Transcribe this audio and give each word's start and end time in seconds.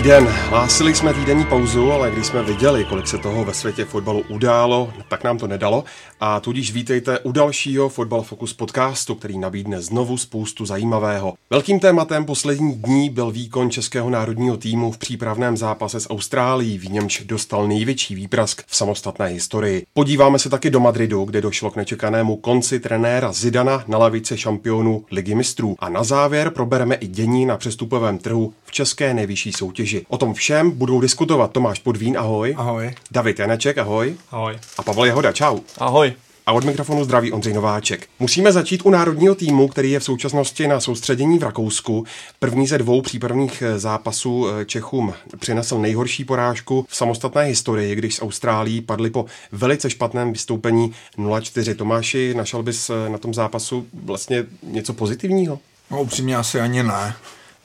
Dobrý 0.00 0.10
den, 0.10 0.24
hlásili 0.24 0.94
jsme 0.94 1.14
týdenní 1.14 1.44
pauzu, 1.44 1.92
ale 1.92 2.10
když 2.10 2.26
jsme 2.26 2.42
viděli, 2.42 2.84
kolik 2.84 3.06
se 3.06 3.18
toho 3.18 3.44
ve 3.44 3.54
světě 3.54 3.84
fotbalu 3.84 4.24
událo, 4.28 4.92
tak 5.08 5.24
nám 5.24 5.38
to 5.38 5.46
nedalo. 5.46 5.84
A 6.20 6.40
tudíž 6.40 6.72
vítejte 6.72 7.18
u 7.18 7.32
dalšího 7.32 7.88
Fotbal 7.88 8.22
Focus 8.22 8.52
podcastu, 8.52 9.14
který 9.14 9.38
nabídne 9.38 9.80
znovu 9.80 10.16
spoustu 10.18 10.66
zajímavého. 10.66 11.34
Velkým 11.50 11.80
tématem 11.80 12.24
poslední 12.24 12.74
dní 12.74 13.10
byl 13.10 13.30
výkon 13.30 13.70
českého 13.70 14.10
národního 14.10 14.56
týmu 14.56 14.92
v 14.92 14.98
přípravném 14.98 15.56
zápase 15.56 16.00
s 16.00 16.10
Austrálií, 16.10 16.78
v 16.78 16.90
němž 16.90 17.22
dostal 17.26 17.68
největší 17.68 18.14
výprask 18.14 18.62
v 18.66 18.76
samostatné 18.76 19.26
historii. 19.26 19.86
Podíváme 19.94 20.38
se 20.38 20.50
taky 20.50 20.70
do 20.70 20.80
Madridu, 20.80 21.24
kde 21.24 21.40
došlo 21.40 21.70
k 21.70 21.76
nečekanému 21.76 22.36
konci 22.36 22.80
trenéra 22.80 23.32
Zidana 23.32 23.84
na 23.88 23.98
lavice 23.98 24.38
šampionů 24.38 25.04
Ligy 25.10 25.34
mistrů. 25.34 25.76
A 25.78 25.88
na 25.88 26.04
závěr 26.04 26.50
probereme 26.50 26.94
i 26.94 27.06
dění 27.06 27.46
na 27.46 27.56
přestupovém 27.56 28.18
trhu 28.18 28.52
v 28.64 28.72
české 28.72 29.14
nejvyšší 29.14 29.52
soutěži. 29.52 29.89
O 30.08 30.18
tom 30.18 30.34
všem 30.34 30.70
budou 30.70 31.00
diskutovat 31.00 31.52
Tomáš 31.52 31.78
Podvín, 31.78 32.18
ahoj. 32.18 32.54
Ahoj. 32.58 32.94
David 33.10 33.38
Janeček, 33.38 33.78
ahoj. 33.78 34.14
Ahoj. 34.30 34.58
A 34.78 34.82
Pavel 34.82 35.04
Jehoda, 35.04 35.32
čau. 35.32 35.58
Ahoj. 35.78 36.12
A 36.46 36.52
od 36.52 36.64
mikrofonu 36.64 37.04
zdraví 37.04 37.32
Ondřej 37.32 37.52
Nováček. 37.52 38.08
Musíme 38.18 38.52
začít 38.52 38.82
u 38.84 38.90
národního 38.90 39.34
týmu, 39.34 39.68
který 39.68 39.90
je 39.90 40.00
v 40.00 40.04
současnosti 40.04 40.68
na 40.68 40.80
soustředění 40.80 41.38
v 41.38 41.42
Rakousku. 41.42 42.04
První 42.38 42.66
ze 42.66 42.78
dvou 42.78 43.02
přípravných 43.02 43.62
eh, 43.62 43.78
zápasů 43.78 44.46
eh, 44.48 44.64
Čechům 44.64 45.14
přinesl 45.38 45.78
nejhorší 45.78 46.24
porážku 46.24 46.86
v 46.88 46.96
samostatné 46.96 47.42
historii, 47.42 47.94
když 47.94 48.14
z 48.14 48.22
Austrálií 48.22 48.80
padli 48.80 49.10
po 49.10 49.26
velice 49.52 49.90
špatném 49.90 50.32
vystoupení 50.32 50.92
0-4. 51.18 51.74
Tomáši, 51.76 52.34
našel 52.34 52.62
bys 52.62 52.90
eh, 52.90 53.08
na 53.08 53.18
tom 53.18 53.34
zápasu 53.34 53.86
vlastně 54.04 54.44
něco 54.62 54.92
pozitivního? 54.92 55.58
No 55.90 56.02
upřímně 56.02 56.36
asi 56.36 56.60
ani 56.60 56.82
ne. 56.82 57.14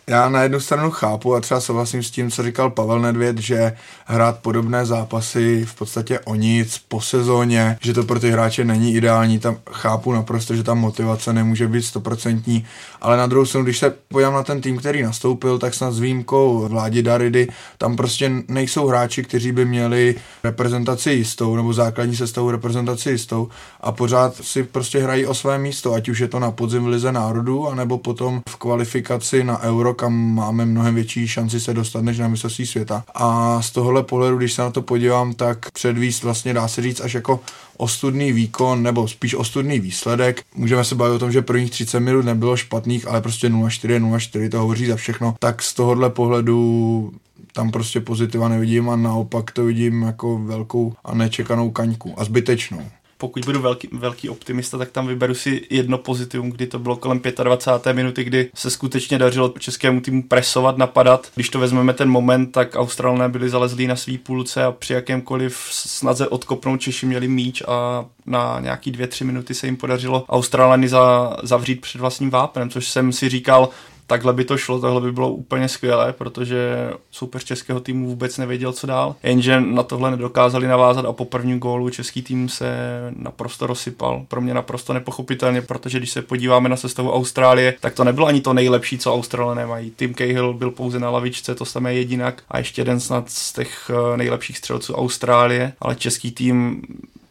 Já 0.07 0.29
na 0.29 0.43
jednu 0.43 0.59
stranu 0.59 0.91
chápu 0.91 1.35
a 1.35 1.41
třeba 1.41 1.61
souhlasím 1.61 2.03
s 2.03 2.11
tím, 2.11 2.31
co 2.31 2.43
říkal 2.43 2.69
Pavel 2.69 2.99
Nedvěd, 2.99 3.37
že 3.37 3.77
hrát 4.05 4.39
podobné 4.39 4.85
zápasy 4.85 5.65
v 5.65 5.75
podstatě 5.75 6.19
o 6.19 6.35
nic 6.35 6.81
po 6.87 7.01
sezóně, 7.01 7.77
že 7.81 7.93
to 7.93 8.03
pro 8.03 8.19
ty 8.19 8.31
hráče 8.31 8.65
není 8.65 8.95
ideální, 8.95 9.39
tam 9.39 9.57
chápu 9.71 10.11
naprosto, 10.11 10.55
že 10.55 10.63
ta 10.63 10.73
motivace 10.73 11.33
nemůže 11.33 11.67
být 11.67 11.81
stoprocentní, 11.81 12.65
ale 13.05 13.17
na 13.17 13.27
druhou 13.27 13.45
stranu, 13.45 13.63
když 13.63 13.77
se 13.77 13.93
podívám 14.07 14.33
na 14.33 14.43
ten 14.43 14.61
tým, 14.61 14.77
který 14.77 15.03
nastoupil, 15.03 15.59
tak 15.59 15.73
snad 15.73 15.91
s 15.91 15.99
výjimkou 15.99 16.67
Vládi 16.67 17.01
Daridy, 17.01 17.47
tam 17.77 17.95
prostě 17.95 18.31
nejsou 18.47 18.87
hráči, 18.87 19.23
kteří 19.23 19.51
by 19.51 19.65
měli 19.65 20.15
reprezentaci 20.43 21.11
jistou, 21.11 21.55
nebo 21.55 21.73
základní 21.73 22.15
sestavu 22.15 22.51
reprezentaci 22.51 23.09
jistou 23.09 23.49
a 23.81 23.91
pořád 23.91 24.35
si 24.35 24.63
prostě 24.63 24.99
hrají 24.99 25.25
o 25.25 25.33
své 25.33 25.57
místo, 25.57 25.93
ať 25.93 26.09
už 26.09 26.19
je 26.19 26.27
to 26.27 26.39
na 26.39 26.51
podzim 26.51 26.83
v 26.83 26.87
Lize 26.87 27.11
národů, 27.11 27.67
anebo 27.67 27.97
potom 27.97 28.41
v 28.49 28.55
kvalifikaci 28.55 29.43
na 29.43 29.61
Euro, 29.61 29.93
kam 29.93 30.13
máme 30.13 30.65
mnohem 30.65 30.95
větší 30.95 31.27
šanci 31.27 31.59
se 31.59 31.73
dostat 31.73 32.03
než 32.03 32.19
na 32.19 32.27
mistrovství 32.27 32.65
světa. 32.65 33.03
A 33.15 33.61
z 33.61 33.71
tohohle 33.71 34.03
pohledu, 34.03 34.37
když 34.37 34.53
se 34.53 34.61
na 34.61 34.71
to 34.71 34.81
podívám, 34.81 35.33
tak 35.33 35.71
předvíst 35.71 36.23
vlastně 36.23 36.53
dá 36.53 36.67
se 36.67 36.81
říct 36.81 37.01
až 37.01 37.13
jako 37.13 37.39
ostudný 37.77 38.31
výkon, 38.31 38.83
nebo 38.83 39.07
spíš 39.07 39.35
ostudný 39.35 39.79
výsledek. 39.79 40.43
Můžeme 40.55 40.83
se 40.83 40.95
bavit 40.95 41.15
o 41.15 41.19
tom, 41.19 41.31
že 41.31 41.41
prvních 41.41 41.71
30 41.71 41.99
minut 41.99 42.25
nebylo 42.25 42.57
špatných, 42.57 43.07
ale 43.07 43.21
prostě 43.21 43.49
0-4, 43.49 44.11
0-4 44.11 44.49
to 44.49 44.59
hovoří 44.59 44.85
za 44.85 44.95
všechno. 44.95 45.35
Tak 45.39 45.61
z 45.61 45.73
tohohle 45.73 46.09
pohledu 46.09 47.11
tam 47.53 47.71
prostě 47.71 47.99
pozitiva 47.99 48.49
nevidím 48.49 48.89
a 48.89 48.95
naopak 48.95 49.51
to 49.51 49.65
vidím 49.65 50.01
jako 50.01 50.37
velkou 50.37 50.93
a 51.05 51.15
nečekanou 51.15 51.71
kaňku 51.71 52.13
a 52.17 52.23
zbytečnou 52.23 52.81
pokud 53.17 53.45
budu 53.45 53.61
velký, 53.61 53.89
velký 53.91 54.29
optimista, 54.29 54.77
tak 54.77 54.91
tam 54.91 55.07
vyberu 55.07 55.33
si 55.33 55.67
jedno 55.69 55.97
pozitivum, 55.97 56.49
kdy 56.49 56.67
to 56.67 56.79
bylo 56.79 56.95
kolem 56.95 57.21
25. 57.43 57.93
minuty, 57.93 58.23
kdy 58.23 58.49
se 58.55 58.69
skutečně 58.69 59.17
dařilo 59.17 59.53
českému 59.59 60.01
týmu 60.01 60.23
presovat, 60.23 60.77
napadat. 60.77 61.31
Když 61.35 61.49
to 61.49 61.59
vezmeme 61.59 61.93
ten 61.93 62.09
moment, 62.09 62.51
tak 62.51 62.75
Australané 62.75 63.29
byli 63.29 63.49
zalezlí 63.49 63.87
na 63.87 63.95
svý 63.95 64.17
půlce 64.17 64.63
a 64.63 64.71
při 64.71 64.93
jakémkoliv 64.93 65.67
snaze 65.71 66.27
odkopnout 66.27 66.81
Češi 66.81 67.05
měli 67.05 67.27
míč 67.27 67.63
a 67.67 68.05
na 68.25 68.59
nějaký 68.59 68.91
dvě, 68.91 69.07
tři 69.07 69.23
minuty 69.23 69.53
se 69.53 69.67
jim 69.67 69.77
podařilo 69.77 70.25
Australany 70.29 70.89
za, 70.89 71.37
zavřít 71.43 71.81
před 71.81 72.01
vlastním 72.01 72.29
vápnem, 72.29 72.69
což 72.69 72.89
jsem 72.89 73.13
si 73.13 73.29
říkal, 73.29 73.69
takhle 74.07 74.33
by 74.33 74.45
to 74.45 74.57
šlo, 74.57 74.79
tohle 74.79 75.01
by 75.01 75.11
bylo 75.11 75.29
úplně 75.29 75.67
skvělé, 75.67 76.13
protože 76.13 76.89
soupeř 77.11 77.43
českého 77.43 77.79
týmu 77.79 78.07
vůbec 78.07 78.37
nevěděl, 78.37 78.73
co 78.73 78.87
dál. 78.87 79.15
Jenže 79.23 79.61
na 79.61 79.83
tohle 79.83 80.11
nedokázali 80.11 80.67
navázat 80.67 81.05
a 81.05 81.13
po 81.13 81.25
prvním 81.25 81.59
gólu 81.59 81.89
český 81.89 82.21
tým 82.21 82.49
se 82.49 82.75
naprosto 83.15 83.67
rozsypal. 83.67 84.25
Pro 84.27 84.41
mě 84.41 84.53
naprosto 84.53 84.93
nepochopitelně, 84.93 85.61
protože 85.61 85.97
když 85.97 86.11
se 86.11 86.21
podíváme 86.21 86.69
na 86.69 86.75
sestavu 86.75 87.13
Austrálie, 87.13 87.75
tak 87.79 87.93
to 87.93 88.03
nebylo 88.03 88.27
ani 88.27 88.41
to 88.41 88.53
nejlepší, 88.53 88.97
co 88.97 89.13
Australané 89.13 89.65
mají. 89.65 89.91
Tim 89.95 90.13
Cahill 90.13 90.53
byl 90.53 90.71
pouze 90.71 90.99
na 90.99 91.09
lavičce, 91.09 91.55
to 91.55 91.65
samé 91.65 91.93
jedinak 91.93 92.43
a 92.49 92.57
ještě 92.57 92.81
jeden 92.81 92.99
snad 92.99 93.29
z 93.29 93.53
těch 93.53 93.91
eh, 94.13 94.17
nejlepších 94.17 94.57
střelců 94.57 94.93
Austrálie, 94.93 95.73
ale 95.79 95.95
český 95.95 96.31
tým 96.31 96.81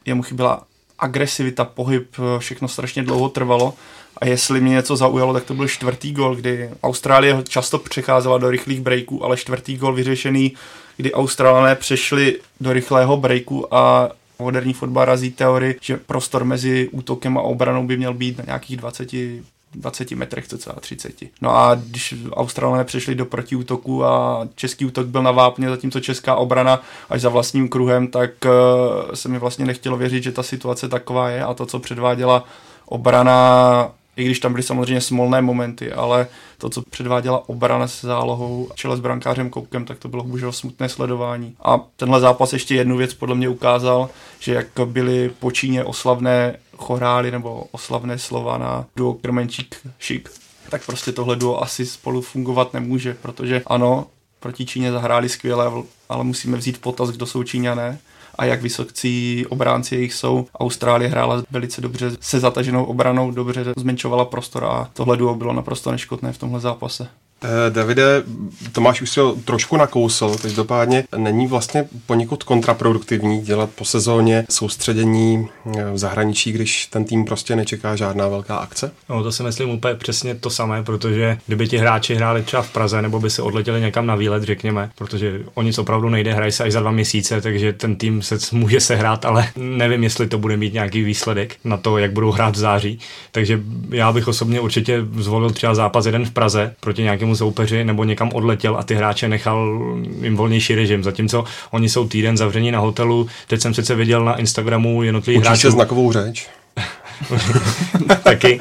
jemu 0.07 0.23
chyběla 0.23 0.63
agresivita, 0.99 1.65
pohyb, 1.65 2.09
eh, 2.19 2.39
všechno 2.39 2.69
strašně 2.69 3.03
dlouho 3.03 3.29
trvalo 3.29 3.75
a 4.19 4.27
jestli 4.27 4.61
mě 4.61 4.73
něco 4.73 4.97
zaujalo, 4.97 5.33
tak 5.33 5.45
to 5.45 5.55
byl 5.55 5.69
čtvrtý 5.69 6.13
gol, 6.13 6.37
kdy 6.37 6.71
Austrálie 6.83 7.43
často 7.49 7.79
přecházela 7.79 8.39
do 8.39 8.51
rychlých 8.51 8.81
breaků, 8.81 9.25
ale 9.25 9.37
čtvrtý 9.37 9.77
gol 9.77 9.93
vyřešený, 9.93 10.53
kdy 10.97 11.13
Australané 11.13 11.75
přešli 11.75 12.41
do 12.61 12.73
rychlého 12.73 13.17
breaku 13.17 13.75
a 13.75 14.11
moderní 14.39 14.73
fotbal 14.73 15.05
razí 15.05 15.31
teorii, 15.31 15.79
že 15.81 15.97
prostor 15.97 16.45
mezi 16.45 16.89
útokem 16.93 17.39
a 17.39 17.43
obranou 17.43 17.87
by 17.87 17.97
měl 17.97 18.15
být 18.15 18.39
na 18.39 18.45
nějakých 18.47 18.77
20 18.77 19.09
20 19.75 20.11
metrech, 20.11 20.49
cca 20.49 20.73
30. 20.81 21.23
No 21.41 21.57
a 21.57 21.75
když 21.75 22.15
Australané 22.33 22.85
přešli 22.85 23.15
do 23.15 23.27
protiútoku 23.27 24.05
a 24.05 24.49
český 24.55 24.85
útok 24.85 25.07
byl 25.07 25.23
na 25.23 25.31
vápně, 25.31 25.69
zatímco 25.69 26.01
česká 26.01 26.35
obrana 26.35 26.83
až 27.11 27.21
za 27.21 27.29
vlastním 27.29 27.69
kruhem, 27.69 28.09
tak 28.09 28.31
uh, 28.45 29.15
se 29.15 29.29
mi 29.29 29.39
vlastně 29.39 29.65
nechtělo 29.65 29.97
věřit, 29.97 30.23
že 30.23 30.33
ta 30.33 30.43
situace 30.43 30.89
taková 30.89 31.31
je 31.31 31.45
a 31.45 31.55
to, 31.55 31.67
co 31.67 31.79
předváděla 31.79 32.45
obrana 32.87 33.91
i 34.17 34.25
když 34.25 34.41
tam 34.41 34.53
byly 34.53 34.63
samozřejmě 34.63 35.01
smolné 35.01 35.43
momenty, 35.43 35.93
ale 35.93 36.27
to, 36.59 36.71
co 36.71 36.83
předváděla 36.83 37.49
obrana 37.49 37.89
se 37.89 38.07
zálohou 38.07 38.69
čele 38.75 38.97
s 38.97 39.01
brankářem 39.01 39.51
Koupkem, 39.51 39.85
tak 39.85 39.99
to 39.99 40.09
bylo 40.09 40.25
bohužel 40.25 40.53
smutné 40.53 40.89
sledování. 40.89 41.57
A 41.65 41.81
tenhle 41.97 42.21
zápas 42.21 42.53
ještě 42.53 42.75
jednu 42.75 42.97
věc 42.97 43.15
podle 43.15 43.35
mě 43.35 43.49
ukázal, 43.49 44.11
že 44.39 44.55
jak 44.55 44.67
byly 44.85 45.31
po 45.39 45.51
Číně 45.51 45.85
oslavné 45.85 46.57
chorály 46.77 47.31
nebo 47.31 47.65
oslavné 47.73 48.19
slova 48.19 48.59
na 48.59 48.87
duo 48.97 49.15
Krmenčík 49.15 49.77
Šik, 49.99 50.31
tak 50.71 50.87
prostě 50.87 51.13
tohle 51.13 51.37
duo 51.37 51.63
asi 51.63 51.87
spolu 51.87 52.21
fungovat 52.21 52.75
nemůže, 52.75 53.17
protože 53.23 53.63
ano, 53.67 54.07
proti 54.41 54.67
Číně 54.67 54.93
zahráli 54.93 55.29
skvěle, 55.29 55.73
ale 56.09 56.25
musíme 56.25 56.57
vzít 56.57 56.81
potaz, 56.81 57.11
kdo 57.11 57.27
jsou 57.27 57.43
Číňané 57.43 57.99
a 58.39 58.45
jak 58.45 58.63
vysokcí 58.63 59.47
obránci 59.49 59.95
jejich 59.95 60.15
jsou. 60.15 60.47
Austrálie 60.59 61.11
hrála 61.11 61.43
velice 61.51 61.81
dobře 61.81 62.11
se 62.21 62.41
zataženou 62.41 62.85
obranou, 62.85 63.31
dobře 63.31 63.65
zmenšovala 63.77 64.25
prostor 64.25 64.65
a 64.65 64.91
tohle 64.93 65.17
duo 65.17 65.35
bylo 65.35 65.53
naprosto 65.53 65.93
neškodné 65.93 66.33
v 66.33 66.39
tomhle 66.39 66.61
zápase. 66.61 67.09
Eh, 67.45 67.71
Davide, 67.71 68.23
Tomáš 68.73 69.03
už 69.03 69.11
si 69.11 69.21
ho 69.21 69.37
trošku 69.45 69.77
nakousl, 69.77 70.37
každopádně 70.43 71.05
není 71.17 71.47
vlastně 71.47 71.85
poněkud 72.07 72.43
kontraproduktivní 72.43 73.41
dělat 73.41 73.71
po 73.71 73.85
sezóně 73.85 74.45
soustředění 74.51 75.49
eh, 75.79 75.91
v 75.93 75.99
zahraničí, 75.99 76.53
když 76.53 76.87
ten 76.87 77.05
tým 77.05 77.25
prostě 77.25 77.57
nečeká 77.57 77.97
žádná 77.97 78.29
velká 78.29 78.57
akce? 78.57 78.93
No 79.09 79.23
to 79.23 79.33
si 79.33 79.43
myslím 79.43 79.71
úplně 79.71 79.95
přesně 79.95 80.35
to 80.35 80.51
samé, 80.51 80.83
protože 80.83 81.39
kdyby 81.47 81.69
ti 81.69 81.79
hráči 81.79 82.15
hráli 82.15 82.43
třeba 82.43 82.63
v 82.63 82.73
Praze 82.73 83.03
nebo 83.03 83.21
by 83.21 83.31
se 83.31 83.43
odletěli 83.43 83.81
někam 83.81 84.07
na 84.07 84.15
výlet, 84.15 84.43
řekněme, 84.43 84.91
protože 84.95 85.41
o 85.55 85.63
nic 85.63 85.79
opravdu 85.79 86.09
nejde, 86.09 86.35
hrají 86.35 86.53
se 86.53 86.65
až 86.65 86.73
za 86.73 86.81
dva 86.81 86.91
měsíce, 86.91 87.41
takže 87.41 87.73
ten 87.73 87.97
tým 87.97 88.23
se 88.23 88.39
může 88.53 88.81
sehrát, 88.81 89.25
ale 89.25 89.49
nevím, 89.57 90.05
jestli 90.05 90.27
to 90.27 90.39
bude 90.39 90.57
mít 90.57 90.73
nějaký 90.73 91.03
výsledek 91.03 91.57
na 91.65 91.77
to, 91.77 91.99
jak 91.99 92.13
budou 92.13 92.31
hrát 92.31 92.57
v 92.57 92.59
září. 92.59 92.99
Takže 93.33 93.61
já 93.91 94.13
bych 94.13 94.29
osobně 94.29 94.61
určitě 94.61 95.07
zvolil 95.19 95.51
třeba 95.51 95.75
zápas 95.75 96.07
jeden 96.07 96.25
v 96.25 96.31
Praze 96.31 96.75
proti 96.81 97.03
nějakému 97.03 97.34
soupeři 97.37 97.85
nebo 97.85 98.05
někam 98.05 98.31
odletěl 98.33 98.77
a 98.77 98.83
ty 98.83 98.95
hráče 98.95 99.29
nechal 99.29 99.81
jim 100.23 100.37
volnější 100.37 100.75
režim, 100.75 101.05
zatímco 101.05 101.45
oni 101.71 101.89
jsou 101.89 102.09
týden 102.09 102.37
zavření 102.37 102.71
na 102.71 102.79
hotelu. 102.79 103.29
Teď 103.47 103.61
jsem 103.61 103.75
sice 103.75 103.95
viděl 103.95 104.25
na 104.25 104.37
Instagramu 104.37 105.03
jednotlivých 105.03 105.43
hráčů. 105.43 105.61
se 105.61 105.71
znakovou 105.71 106.13
řeč. 106.13 106.49
taky. 108.23 108.61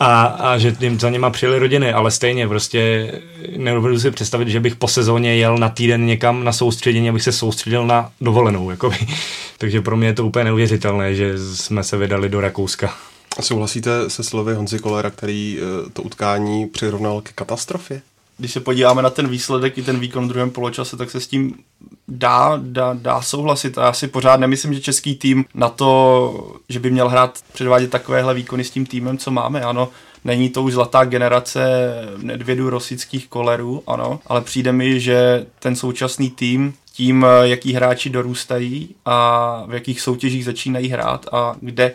a, 0.00 0.24
a 0.24 0.58
že 0.58 0.76
jim 0.80 1.00
za 1.00 1.10
něma 1.10 1.30
přijeli 1.30 1.58
rodiny, 1.58 1.92
ale 1.92 2.10
stejně 2.10 2.48
prostě 2.48 3.12
nedovedu 3.56 4.00
si 4.00 4.10
představit, 4.10 4.48
že 4.48 4.60
bych 4.60 4.76
po 4.76 4.88
sezóně 4.88 5.36
jel 5.36 5.58
na 5.58 5.68
týden 5.68 6.06
někam 6.06 6.44
na 6.44 6.52
soustředění, 6.52 7.08
abych 7.08 7.22
se 7.22 7.32
soustředil 7.32 7.86
na 7.86 8.10
dovolenou. 8.20 8.70
Jakoby. 8.70 8.96
Takže 9.58 9.80
pro 9.80 9.96
mě 9.96 10.08
je 10.08 10.14
to 10.14 10.26
úplně 10.26 10.44
neuvěřitelné, 10.44 11.14
že 11.14 11.38
jsme 11.54 11.84
se 11.84 11.96
vydali 11.96 12.28
do 12.28 12.40
Rakouska. 12.40 12.94
Souhlasíte 13.40 14.10
se 14.10 14.22
slovy 14.22 14.54
Honzi 14.54 14.78
Kolera, 14.78 15.10
který 15.10 15.58
eh, 15.58 15.90
to 15.90 16.02
utkání 16.02 16.66
přirovnal 16.66 17.20
k 17.20 17.32
katastrofě? 17.32 18.02
Když 18.38 18.52
se 18.52 18.60
podíváme 18.60 19.02
na 19.02 19.10
ten 19.10 19.28
výsledek 19.28 19.78
i 19.78 19.82
ten 19.82 20.00
výkon 20.00 20.24
v 20.24 20.28
druhém 20.28 20.50
poločase, 20.50 20.96
tak 20.96 21.10
se 21.10 21.20
s 21.20 21.26
tím 21.26 21.54
dá, 22.08 22.60
dá, 22.62 22.96
dá 22.98 23.22
souhlasit. 23.22 23.78
A 23.78 23.84
já 23.84 23.92
si 23.92 24.08
pořád 24.08 24.40
nemyslím, 24.40 24.74
že 24.74 24.80
český 24.80 25.14
tým 25.14 25.44
na 25.54 25.68
to, 25.68 26.54
že 26.68 26.80
by 26.80 26.90
měl 26.90 27.08
hrát, 27.08 27.38
předvádět 27.52 27.90
takovéhle 27.90 28.34
výkony 28.34 28.64
s 28.64 28.70
tím 28.70 28.86
týmem, 28.86 29.18
co 29.18 29.30
máme. 29.30 29.60
Ano, 29.60 29.88
není 30.24 30.50
to 30.50 30.62
už 30.62 30.72
zlatá 30.72 31.04
generace 31.04 31.94
Nedvědu 32.16 32.70
rosických 32.70 33.28
kolerů, 33.28 33.82
ano, 33.86 34.20
ale 34.26 34.40
přijde 34.40 34.72
mi, 34.72 35.00
že 35.00 35.46
ten 35.58 35.76
současný 35.76 36.30
tým 36.30 36.74
tím, 36.92 37.26
jaký 37.42 37.72
hráči 37.72 38.10
dorůstají 38.10 38.94
a 39.04 39.64
v 39.66 39.74
jakých 39.74 40.00
soutěžích 40.00 40.44
začínají 40.44 40.88
hrát 40.88 41.26
a 41.32 41.56
kde 41.60 41.94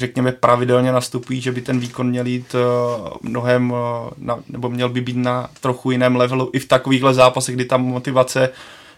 řekněme, 0.00 0.32
pravidelně 0.32 0.92
nastupují, 0.92 1.40
že 1.40 1.52
by 1.52 1.60
ten 1.60 1.80
výkon 1.80 2.08
měl 2.08 2.26
jít 2.26 2.54
uh, 2.54 3.08
mnohem, 3.22 3.70
uh, 3.70 3.78
na, 4.18 4.38
nebo 4.48 4.68
měl 4.68 4.88
by 4.88 5.00
být 5.00 5.16
na 5.16 5.50
trochu 5.60 5.90
jiném 5.90 6.16
levelu. 6.16 6.50
I 6.52 6.58
v 6.58 6.68
takovýchhle 6.68 7.14
zápasech, 7.14 7.54
kdy 7.54 7.64
ta 7.64 7.76
motivace 7.76 8.50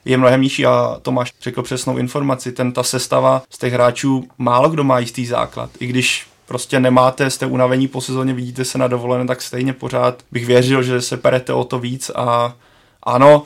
je 0.04 0.16
mnohem 0.16 0.42
nižší. 0.42 0.66
A 0.66 0.98
Tomáš 1.02 1.32
řekl 1.42 1.62
přesnou 1.62 1.98
informaci, 1.98 2.52
ten 2.52 2.72
ta 2.72 2.82
sestava 2.82 3.42
z 3.50 3.58
těch 3.58 3.72
hráčů 3.72 4.28
málo 4.38 4.70
kdo 4.70 4.84
má 4.84 4.98
jistý 4.98 5.26
základ, 5.26 5.70
i 5.80 5.86
když 5.86 6.26
prostě 6.46 6.80
nemáte, 6.80 7.30
jste 7.30 7.46
unavení 7.46 7.88
po 7.88 8.00
sezóně, 8.00 8.34
vidíte 8.34 8.64
se 8.64 8.78
na 8.78 8.88
dovolené, 8.88 9.26
tak 9.26 9.42
stejně 9.42 9.72
pořád 9.72 10.22
bych 10.32 10.46
věřil, 10.46 10.82
že 10.82 11.02
se 11.02 11.16
perete 11.16 11.52
o 11.52 11.64
to 11.64 11.78
víc. 11.78 12.10
A 12.14 12.54
ano, 13.02 13.42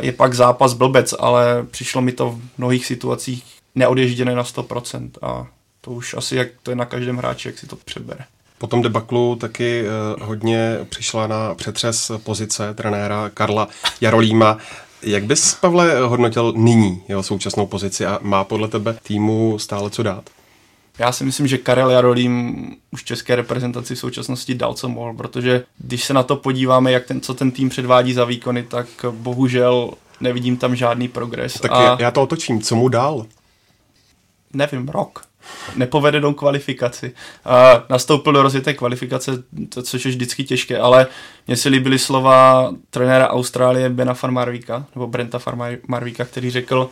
je 0.00 0.12
pak 0.12 0.34
zápas 0.34 0.72
blbec, 0.72 1.14
ale 1.18 1.66
přišlo 1.70 2.00
mi 2.00 2.12
to 2.12 2.30
v 2.30 2.40
mnohých 2.58 2.86
situacích 2.86 3.44
neodježděné 3.74 4.34
na 4.34 4.42
100% 4.42 5.10
a 5.22 5.46
to 5.80 5.90
už 5.90 6.14
asi 6.14 6.36
jak 6.36 6.48
to 6.62 6.70
je 6.70 6.76
na 6.76 6.84
každém 6.84 7.16
hráči, 7.16 7.48
jak 7.48 7.58
si 7.58 7.66
to 7.66 7.76
přebere. 7.76 8.24
Po 8.58 8.66
tom 8.66 8.82
debaklu 8.82 9.36
taky 9.36 9.82
uh, 9.82 10.26
hodně 10.26 10.78
přišla 10.88 11.26
na 11.26 11.54
přetřes 11.54 12.10
pozice 12.22 12.74
trenéra 12.74 13.30
Karla 13.34 13.68
Jarolíma. 14.00 14.58
Jak 15.02 15.24
bys, 15.24 15.54
Pavle, 15.54 16.00
hodnotil 16.00 16.52
nyní 16.56 17.02
jeho 17.08 17.22
současnou 17.22 17.66
pozici 17.66 18.06
a 18.06 18.18
má 18.22 18.44
podle 18.44 18.68
tebe 18.68 18.98
týmu 19.02 19.58
stále 19.58 19.90
co 19.90 20.02
dát? 20.02 20.30
Já 20.98 21.12
si 21.12 21.24
myslím, 21.24 21.46
že 21.46 21.58
Karel 21.58 21.90
Jarolím 21.90 22.66
už 22.90 23.04
české 23.04 23.36
reprezentaci 23.36 23.94
v 23.94 23.98
současnosti 23.98 24.54
dal, 24.54 24.74
co 24.74 24.88
mohl, 24.88 25.14
protože 25.14 25.64
když 25.78 26.04
se 26.04 26.14
na 26.14 26.22
to 26.22 26.36
podíváme, 26.36 26.92
jak 26.92 27.06
ten, 27.06 27.20
co 27.20 27.34
ten 27.34 27.50
tým 27.50 27.68
předvádí 27.68 28.12
za 28.12 28.24
výkony, 28.24 28.62
tak 28.62 28.86
bohužel 29.10 29.90
nevidím 30.20 30.56
tam 30.56 30.76
žádný 30.76 31.08
progres. 31.08 31.54
Tak 31.54 31.70
a... 31.72 31.96
já 32.00 32.10
to 32.10 32.22
otočím, 32.22 32.60
co 32.60 32.76
mu 32.76 32.88
dál? 32.88 33.26
Nevím, 34.52 34.88
rok 34.88 35.29
nepovedenou 35.76 36.34
kvalifikaci. 36.34 37.12
A 37.44 37.82
nastoupil 37.90 38.32
do 38.32 38.42
rozjeté 38.42 38.74
kvalifikace, 38.74 39.32
to, 39.68 39.82
což 39.82 40.04
je 40.04 40.10
vždycky 40.10 40.44
těžké, 40.44 40.78
ale 40.78 41.06
mně 41.46 41.56
se 41.56 41.68
líbily 41.68 41.98
slova 41.98 42.70
trenéra 42.90 43.28
Austrálie 43.28 43.88
Bena 43.88 44.14
Farmarvika, 44.14 44.86
nebo 44.94 45.06
Brenta 45.06 45.38
Farmarvika, 45.38 46.24
který 46.24 46.50
řekl, 46.50 46.90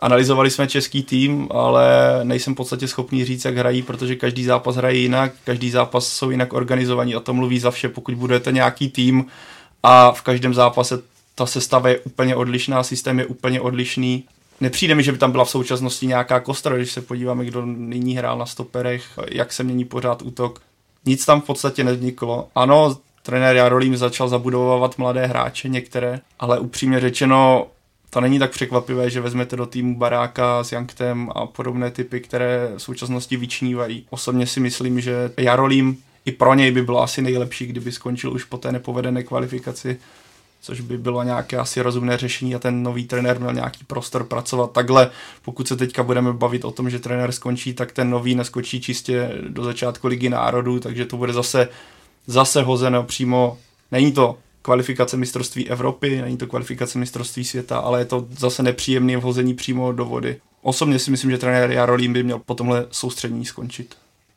analyzovali 0.00 0.50
jsme 0.50 0.68
český 0.68 1.02
tým, 1.02 1.48
ale 1.50 2.20
nejsem 2.22 2.54
v 2.54 2.56
podstatě 2.56 2.88
schopný 2.88 3.24
říct, 3.24 3.44
jak 3.44 3.56
hrají, 3.56 3.82
protože 3.82 4.16
každý 4.16 4.44
zápas 4.44 4.76
hraje 4.76 4.96
jinak, 4.96 5.32
každý 5.44 5.70
zápas 5.70 6.06
jsou 6.08 6.30
jinak 6.30 6.52
organizovaní 6.52 7.14
a 7.14 7.20
to 7.20 7.34
mluví 7.34 7.58
za 7.58 7.70
vše, 7.70 7.88
pokud 7.88 8.14
budete 8.14 8.52
nějaký 8.52 8.88
tým 8.88 9.26
a 9.82 10.12
v 10.12 10.22
každém 10.22 10.54
zápase 10.54 11.02
ta 11.34 11.46
sestava 11.46 11.88
je 11.88 11.98
úplně 11.98 12.36
odlišná, 12.36 12.82
systém 12.82 13.18
je 13.18 13.26
úplně 13.26 13.60
odlišný 13.60 14.24
nepřijde 14.60 14.94
mi, 14.94 15.02
že 15.02 15.12
by 15.12 15.18
tam 15.18 15.32
byla 15.32 15.44
v 15.44 15.50
současnosti 15.50 16.06
nějaká 16.06 16.40
kostra, 16.40 16.76
když 16.76 16.92
se 16.92 17.00
podíváme, 17.00 17.44
kdo 17.44 17.66
nyní 17.66 18.16
hrál 18.16 18.38
na 18.38 18.46
stoperech, 18.46 19.04
jak 19.30 19.52
se 19.52 19.64
mění 19.64 19.84
pořád 19.84 20.22
útok. 20.22 20.62
Nic 21.06 21.24
tam 21.24 21.40
v 21.40 21.44
podstatě 21.44 21.84
nevzniklo. 21.84 22.48
Ano, 22.54 22.96
trenér 23.22 23.56
Jarolím 23.56 23.96
začal 23.96 24.28
zabudovávat 24.28 24.98
mladé 24.98 25.26
hráče 25.26 25.68
některé, 25.68 26.20
ale 26.38 26.58
upřímně 26.58 27.00
řečeno, 27.00 27.66
to 28.10 28.20
není 28.20 28.38
tak 28.38 28.50
překvapivé, 28.50 29.10
že 29.10 29.20
vezmete 29.20 29.56
do 29.56 29.66
týmu 29.66 29.98
Baráka 29.98 30.64
s 30.64 30.72
Janktem 30.72 31.30
a 31.34 31.46
podobné 31.46 31.90
typy, 31.90 32.20
které 32.20 32.70
v 32.76 32.82
současnosti 32.82 33.36
vyčnívají. 33.36 34.06
Osobně 34.10 34.46
si 34.46 34.60
myslím, 34.60 35.00
že 35.00 35.32
Jarolím 35.36 35.96
i 36.24 36.32
pro 36.32 36.54
něj 36.54 36.70
by 36.70 36.82
bylo 36.82 37.02
asi 37.02 37.22
nejlepší, 37.22 37.66
kdyby 37.66 37.92
skončil 37.92 38.32
už 38.32 38.44
po 38.44 38.58
té 38.58 38.72
nepovedené 38.72 39.22
kvalifikaci 39.22 39.98
což 40.60 40.80
by 40.80 40.98
bylo 40.98 41.22
nějaké 41.22 41.56
asi 41.56 41.80
rozumné 41.80 42.16
řešení 42.16 42.54
a 42.54 42.58
ten 42.58 42.82
nový 42.82 43.06
trenér 43.06 43.40
měl 43.40 43.52
nějaký 43.52 43.84
prostor 43.84 44.24
pracovat 44.24 44.72
takhle. 44.72 45.10
Pokud 45.42 45.68
se 45.68 45.76
teďka 45.76 46.02
budeme 46.02 46.32
bavit 46.32 46.64
o 46.64 46.70
tom, 46.70 46.90
že 46.90 46.98
trenér 46.98 47.32
skončí, 47.32 47.74
tak 47.74 47.92
ten 47.92 48.10
nový 48.10 48.34
neskočí 48.34 48.80
čistě 48.80 49.32
do 49.48 49.64
začátku 49.64 50.06
ligy 50.06 50.28
národů, 50.28 50.80
takže 50.80 51.04
to 51.04 51.16
bude 51.16 51.32
zase, 51.32 51.68
zase 52.26 52.62
hozeno 52.62 53.02
přímo, 53.02 53.58
není 53.92 54.12
to 54.12 54.38
kvalifikace 54.62 55.16
mistrovství 55.16 55.68
Evropy, 55.68 56.22
není 56.22 56.36
to 56.36 56.46
kvalifikace 56.46 56.98
mistrovství 56.98 57.44
světa, 57.44 57.78
ale 57.78 58.00
je 58.00 58.04
to 58.04 58.26
zase 58.38 58.62
nepříjemné 58.62 59.16
vhození 59.16 59.54
přímo 59.54 59.92
do 59.92 60.04
vody. 60.04 60.40
Osobně 60.62 60.98
si 60.98 61.10
myslím, 61.10 61.30
že 61.30 61.38
trenér 61.38 61.70
Jarolím 61.70 62.12
by 62.12 62.22
měl 62.22 62.38
po 62.38 62.54
tomhle 62.54 62.86
soustřední 62.90 63.44
skončit. 63.44 63.96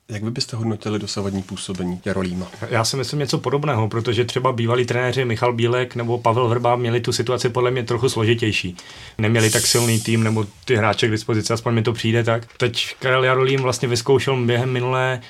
Jak 0.10 0.24
vy 0.24 0.32
byste 0.32 0.58
hodnotili 0.58 1.00
dosavadní 1.00 1.44
působení 1.44 2.02
Jarolíma? 2.06 2.48
Já 2.70 2.86
si 2.86 2.98
myslím 2.98 3.20
něco 3.20 3.38
podobného, 3.38 3.90
protože 3.90 4.26
třeba 4.26 4.52
bývalí 4.52 4.86
trenéři 4.86 5.26
Michal 5.26 5.54
Bílek 5.54 5.96
nebo 5.96 6.18
Pavel 6.18 6.48
Vrba 6.48 6.76
měli 6.76 7.02
tu 7.02 7.12
situaci 7.12 7.50
podle 7.50 7.72
mě 7.72 7.84
trochu 7.84 8.10
složitější. 8.10 8.78
Neměli 9.18 9.50
tak 9.50 9.66
silný 9.66 10.00
tým 10.00 10.24
nebo 10.24 10.46
ty 10.66 10.76
hráče 10.76 11.08
k 11.08 11.12
dispozici, 11.12 11.54
aspoň 11.54 11.74
mi 11.74 11.82
to 11.82 11.94
přijde 11.94 12.24
tak. 12.24 12.48
Teď 12.58 12.96
Karel 13.00 13.24
Jarolím 13.24 13.62
vlastně 13.62 13.88
vyzkoušel 13.88 14.46
během 14.46 14.72
minulé 14.72 15.22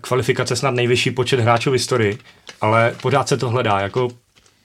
kvalifikace 0.00 0.56
snad 0.56 0.70
nejvyšší 0.70 1.10
počet 1.10 1.40
hráčů 1.40 1.70
v 1.70 1.72
historii, 1.72 2.18
ale 2.60 2.94
pořád 3.02 3.28
se 3.28 3.36
to 3.36 3.50
hledá. 3.50 3.80
Jako 3.80 4.08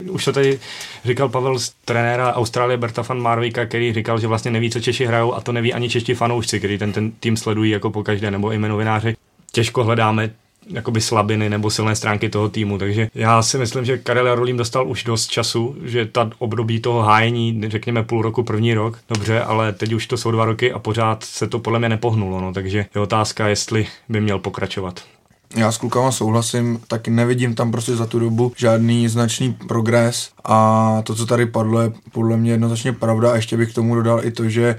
už 0.09 0.25
to 0.25 0.33
tady 0.33 0.59
říkal 1.05 1.29
Pavel 1.29 1.59
z 1.59 1.73
trenéra 1.85 2.33
Austrálie 2.33 2.77
Berta 2.77 3.01
van 3.01 3.21
Marvika, 3.21 3.65
který 3.65 3.93
říkal, 3.93 4.19
že 4.19 4.27
vlastně 4.27 4.51
neví, 4.51 4.71
co 4.71 4.79
Češi 4.79 5.05
hrajou 5.05 5.33
a 5.33 5.41
to 5.41 5.51
neví 5.51 5.73
ani 5.73 5.89
čeští 5.89 6.13
fanoušci, 6.13 6.59
který 6.59 6.77
ten, 6.77 6.91
ten 6.91 7.11
tým 7.11 7.37
sledují 7.37 7.71
jako 7.71 7.91
po 7.91 8.03
každé, 8.03 8.31
nebo 8.31 8.51
i 8.51 8.57
novináři 8.57 9.15
těžko 9.55 9.83
hledáme 9.83 10.29
jakoby 10.69 11.01
slabiny 11.01 11.49
nebo 11.49 11.69
silné 11.69 11.95
stránky 11.95 12.29
toho 12.29 12.49
týmu, 12.49 12.77
takže 12.77 13.07
já 13.15 13.41
si 13.41 13.57
myslím, 13.57 13.85
že 13.85 13.97
Karel 13.97 14.27
Jarolím 14.27 14.57
dostal 14.57 14.87
už 14.87 15.03
dost 15.03 15.27
času, 15.27 15.75
že 15.83 16.05
ta 16.05 16.29
období 16.37 16.79
toho 16.79 17.01
hájení, 17.01 17.61
řekněme 17.67 18.03
půl 18.03 18.21
roku, 18.21 18.43
první 18.43 18.73
rok, 18.73 18.99
dobře, 19.09 19.41
ale 19.41 19.73
teď 19.73 19.93
už 19.93 20.07
to 20.07 20.17
jsou 20.17 20.31
dva 20.31 20.45
roky 20.45 20.71
a 20.71 20.79
pořád 20.79 21.23
se 21.23 21.47
to 21.47 21.59
podle 21.59 21.79
mě 21.79 21.89
nepohnulo, 21.89 22.41
no, 22.41 22.53
takže 22.53 22.85
je 22.95 23.01
otázka, 23.01 23.47
jestli 23.47 23.87
by 24.09 24.21
měl 24.21 24.39
pokračovat. 24.39 25.03
Já 25.55 25.71
s 25.71 25.77
klukama 25.77 26.11
souhlasím, 26.11 26.79
tak 26.87 27.07
nevidím 27.07 27.55
tam 27.55 27.71
prostě 27.71 27.95
za 27.95 28.05
tu 28.05 28.19
dobu 28.19 28.51
žádný 28.57 29.07
značný 29.07 29.53
progres 29.53 30.29
a 30.43 31.01
to, 31.05 31.15
co 31.15 31.25
tady 31.25 31.45
padlo, 31.45 31.81
je 31.81 31.91
podle 32.11 32.37
mě 32.37 32.51
jednoznačně 32.51 32.93
pravda 32.93 33.31
a 33.31 33.35
ještě 33.35 33.57
bych 33.57 33.71
k 33.71 33.75
tomu 33.75 33.95
dodal 33.95 34.25
i 34.25 34.31
to, 34.31 34.49
že 34.49 34.75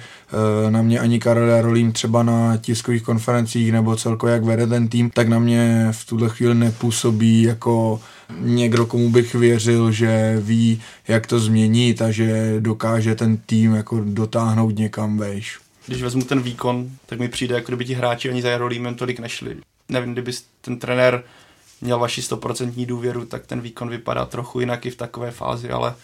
e, 0.67 0.71
na 0.71 0.83
mě 0.83 1.01
ani 1.01 1.19
Karel 1.19 1.49
Jarolím 1.49 1.93
třeba 1.93 2.23
na 2.23 2.57
tiskových 2.57 3.03
konferencích 3.03 3.73
nebo 3.73 3.97
celkově 3.97 4.33
jak 4.33 4.45
vede 4.45 4.67
ten 4.67 4.89
tým, 4.89 5.11
tak 5.11 5.29
na 5.29 5.39
mě 5.39 5.89
v 5.91 6.07
tuhle 6.07 6.29
chvíli 6.29 6.55
nepůsobí 6.55 7.43
jako 7.43 8.01
někdo, 8.41 8.87
komu 8.87 9.11
bych 9.11 9.35
věřil, 9.35 9.93
že 9.93 10.37
ví, 10.41 10.81
jak 11.09 11.27
to 11.27 11.41
změnit 11.41 12.03
a 12.03 12.11
že 12.11 12.57
dokáže 12.61 13.15
ten 13.15 13.37
tým 13.37 13.75
jako 13.75 14.01
dotáhnout 14.05 14.79
někam 14.79 15.19
vejš. 15.19 15.59
Když 15.87 16.03
vezmu 16.03 16.23
ten 16.23 16.41
výkon, 16.41 16.91
tak 17.07 17.19
mi 17.19 17.29
přijde, 17.29 17.55
jako 17.55 17.67
kdyby 17.67 17.85
ti 17.85 17.95
hráči 17.95 18.31
ani 18.31 18.43
za 18.43 18.51
Jarolímem 18.51 18.95
tolik 18.95 19.21
nešli 19.21 19.57
nevím, 19.89 20.13
kdyby 20.13 20.33
ten 20.61 20.79
trenér 20.79 21.25
měl 21.81 21.99
vaši 21.99 22.23
stoprocentní 22.23 22.87
důvěru, 22.87 23.25
tak 23.25 23.47
ten 23.47 23.61
výkon 23.61 23.89
vypadá 23.89 24.25
trochu 24.25 24.61
jinak 24.61 24.87
i 24.87 24.91
v 24.91 24.97
takové 24.97 25.31
fázi, 25.31 25.71
ale 25.71 25.95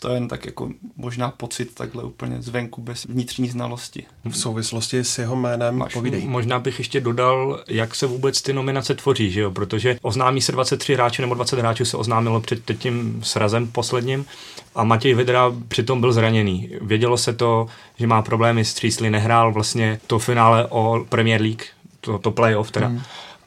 to 0.00 0.08
je 0.08 0.14
jen 0.14 0.28
tak 0.28 0.46
jako 0.46 0.70
možná 0.96 1.30
pocit 1.30 1.74
takhle 1.74 2.04
úplně 2.04 2.42
zvenku 2.42 2.82
bez 2.82 3.04
vnitřní 3.04 3.48
znalosti. 3.48 4.06
V 4.24 4.36
souvislosti 4.36 4.98
s 4.98 5.18
jeho 5.18 5.36
jménem 5.36 5.76
Máš, 5.76 5.92
povídej. 5.92 6.26
Možná 6.26 6.58
bych 6.58 6.78
ještě 6.78 7.00
dodal, 7.00 7.62
jak 7.68 7.94
se 7.94 8.06
vůbec 8.06 8.42
ty 8.42 8.52
nominace 8.52 8.94
tvoří, 8.94 9.30
že 9.30 9.40
jo? 9.40 9.50
protože 9.50 9.98
oznámí 10.02 10.40
se 10.40 10.52
23 10.52 10.94
hráčů 10.94 11.22
nebo 11.22 11.34
20 11.34 11.58
hráčů 11.58 11.84
se 11.84 11.96
oznámilo 11.96 12.40
před 12.40 12.78
tím 12.78 13.20
srazem 13.24 13.66
posledním 13.66 14.24
a 14.74 14.84
Matěj 14.84 15.14
Vedra 15.14 15.52
přitom 15.68 16.00
byl 16.00 16.12
zraněný. 16.12 16.70
Vědělo 16.80 17.16
se 17.16 17.32
to, 17.32 17.66
že 17.98 18.06
má 18.06 18.22
problémy 18.22 18.64
s 18.64 18.74
třísly, 18.74 19.10
nehrál 19.10 19.52
vlastně 19.52 20.00
to 20.06 20.18
finále 20.18 20.66
o 20.66 21.06
Premier 21.08 21.40
League, 21.40 21.62
to, 22.00 22.18
to 22.18 22.30
playoff 22.30 22.70
teda. 22.70 22.86
Hmm. 22.86 23.02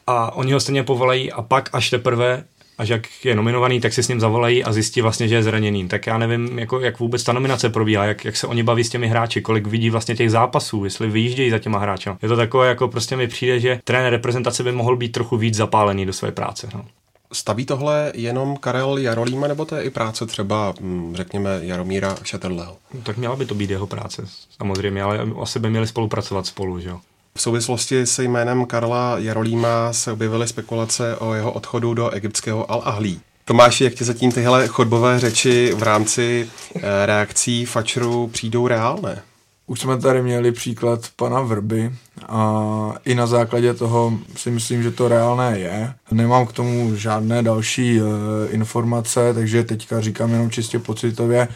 A 0.06 0.34
oni 0.34 0.52
ho 0.52 0.60
stejně 0.60 0.82
povolají 0.82 1.32
a 1.32 1.42
pak 1.42 1.70
až 1.72 1.90
teprve 1.90 2.44
až 2.78 2.88
jak 2.88 3.24
je 3.24 3.34
nominovaný, 3.34 3.80
tak 3.80 3.92
si 3.92 4.02
s 4.02 4.08
ním 4.08 4.20
zavolají 4.20 4.64
a 4.64 4.72
zjistí 4.72 5.00
vlastně, 5.00 5.28
že 5.28 5.34
je 5.34 5.42
zraněný. 5.42 5.88
Tak 5.88 6.06
já 6.06 6.18
nevím, 6.18 6.58
jako, 6.58 6.80
jak 6.80 6.98
vůbec 6.98 7.24
ta 7.24 7.32
nominace 7.32 7.68
probíhá, 7.68 8.04
jak, 8.04 8.24
jak 8.24 8.36
se 8.36 8.46
oni 8.46 8.62
baví 8.62 8.84
s 8.84 8.88
těmi 8.88 9.08
hráči, 9.08 9.40
kolik 9.40 9.66
vidí 9.66 9.90
vlastně 9.90 10.16
těch 10.16 10.30
zápasů, 10.30 10.84
jestli 10.84 11.10
vyjíždějí 11.10 11.50
za 11.50 11.58
těma 11.58 11.78
hráči. 11.78 12.10
Je 12.22 12.28
to 12.28 12.36
takové, 12.36 12.68
jako 12.68 12.88
prostě 12.88 13.16
mi 13.16 13.28
přijde, 13.28 13.60
že 13.60 13.80
trenér 13.84 14.12
reprezentace 14.12 14.62
by 14.62 14.72
mohl 14.72 14.96
být 14.96 15.12
trochu 15.12 15.36
víc 15.36 15.54
zapálený 15.54 16.06
do 16.06 16.12
své 16.12 16.32
práce. 16.32 16.68
No. 16.74 16.84
Staví 17.32 17.66
tohle 17.66 18.12
jenom 18.14 18.56
Karel 18.56 18.98
Jarolíma, 18.98 19.48
nebo 19.48 19.64
to 19.64 19.76
je 19.76 19.82
i 19.82 19.90
práce 19.90 20.26
třeba, 20.26 20.74
hm, 20.80 21.12
řekněme, 21.16 21.50
Jaromíra 21.62 22.16
Šetrleho? 22.22 22.76
No, 22.94 23.00
tak 23.02 23.16
měla 23.16 23.36
by 23.36 23.46
to 23.46 23.54
být 23.54 23.70
jeho 23.70 23.86
práce, 23.86 24.26
samozřejmě, 24.56 25.02
ale 25.02 25.20
asi 25.42 25.58
by 25.58 25.70
měli 25.70 25.86
spolupracovat 25.86 26.46
spolu, 26.46 26.80
že 26.80 26.88
jo. 26.88 27.00
V 27.34 27.42
souvislosti 27.42 28.06
se 28.06 28.24
jménem 28.24 28.66
Karla 28.66 29.18
Jarolíma 29.18 29.92
se 29.92 30.12
objevily 30.12 30.48
spekulace 30.48 31.16
o 31.16 31.34
jeho 31.34 31.52
odchodu 31.52 31.94
do 31.94 32.10
egyptského 32.10 32.66
Al-Ahlí. 32.66 33.20
Tomáši, 33.44 33.84
jak 33.84 33.94
ti 33.94 34.04
zatím 34.04 34.32
tyhle 34.32 34.66
chodbové 34.66 35.20
řeči 35.20 35.72
v 35.76 35.82
rámci 35.82 36.48
eh, 36.76 36.80
reakcí 37.06 37.66
Fačru 37.66 38.28
přijdou 38.28 38.68
reálné? 38.68 39.22
Už 39.66 39.80
jsme 39.80 39.98
tady 39.98 40.22
měli 40.22 40.52
příklad 40.52 41.00
pana 41.16 41.40
Vrby 41.40 41.92
a 42.28 42.94
i 43.04 43.14
na 43.14 43.26
základě 43.26 43.74
toho 43.74 44.18
si 44.36 44.50
myslím, 44.50 44.82
že 44.82 44.90
to 44.90 45.08
reálné 45.08 45.58
je. 45.58 45.94
Nemám 46.10 46.46
k 46.46 46.52
tomu 46.52 46.96
žádné 46.96 47.42
další 47.42 48.00
e, 48.00 48.02
informace, 48.50 49.34
takže 49.34 49.64
teďka 49.64 50.00
říkám 50.00 50.32
jenom 50.32 50.50
čistě 50.50 50.78
pocitově, 50.78 51.48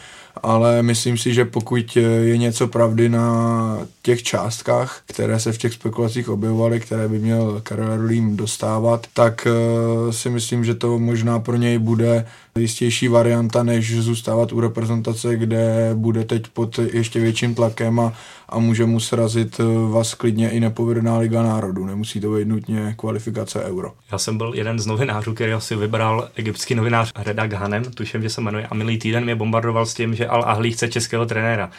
ale 0.43 0.83
myslím 0.83 1.17
si, 1.17 1.33
že 1.33 1.45
pokud 1.45 1.95
je 1.95 2.37
něco 2.37 2.67
pravdy 2.67 3.09
na 3.09 3.79
těch 4.01 4.23
částkách, 4.23 5.01
které 5.07 5.39
se 5.39 5.51
v 5.51 5.57
těch 5.57 5.73
spekulacích 5.73 6.29
objevovaly, 6.29 6.79
které 6.79 7.07
by 7.07 7.19
měl 7.19 7.61
Karel 7.63 7.97
Rulím 7.97 8.37
dostávat, 8.37 9.07
tak 9.13 9.47
e, 9.47 10.13
si 10.13 10.29
myslím, 10.29 10.65
že 10.65 10.75
to 10.75 10.99
možná 10.99 11.39
pro 11.39 11.55
něj 11.55 11.77
bude 11.77 12.25
jistější 12.57 13.07
varianta, 13.07 13.63
než 13.63 13.99
zůstávat 13.99 14.53
u 14.53 14.59
reprezentace, 14.59 15.35
kde 15.35 15.91
bude 15.93 16.23
teď 16.23 16.47
pod 16.47 16.79
ještě 16.79 17.19
větším 17.19 17.55
tlakem 17.55 17.99
a, 17.99 18.13
a 18.49 18.59
může 18.59 18.85
mu 18.85 18.99
srazit 18.99 19.59
e, 19.59 19.63
vás 19.91 20.13
klidně 20.13 20.49
i 20.49 20.59
nepovedená 20.59 21.17
Liga 21.17 21.43
národů. 21.43 21.85
Nemusí 21.85 22.19
to 22.19 22.35
být 22.35 22.47
nutně 22.47 22.93
kvalifikace 22.97 23.63
euro. 23.63 23.93
Já 24.11 24.17
jsem 24.17 24.37
byl 24.37 24.53
jeden 24.55 24.79
z 24.79 24.85
novinářů, 24.85 25.33
který 25.33 25.53
si 25.59 25.75
vybral 25.75 26.29
egyptský 26.35 26.75
novinář 26.75 27.11
Reda 27.15 27.47
Ghanem, 27.47 27.83
tuším, 27.83 28.21
že 28.21 28.29
se 28.29 28.41
jmenuje, 28.41 28.67
a 28.67 28.73
minulý 28.73 28.97
týden 28.97 29.23
mě 29.23 29.35
bombardoval 29.35 29.85
s 29.85 29.93
tím, 29.93 30.15
že 30.15 30.27
Al 30.27 30.43
Ahly 30.47 30.71
chce 30.71 30.87
českého 30.87 31.25
trenéra. 31.25 31.69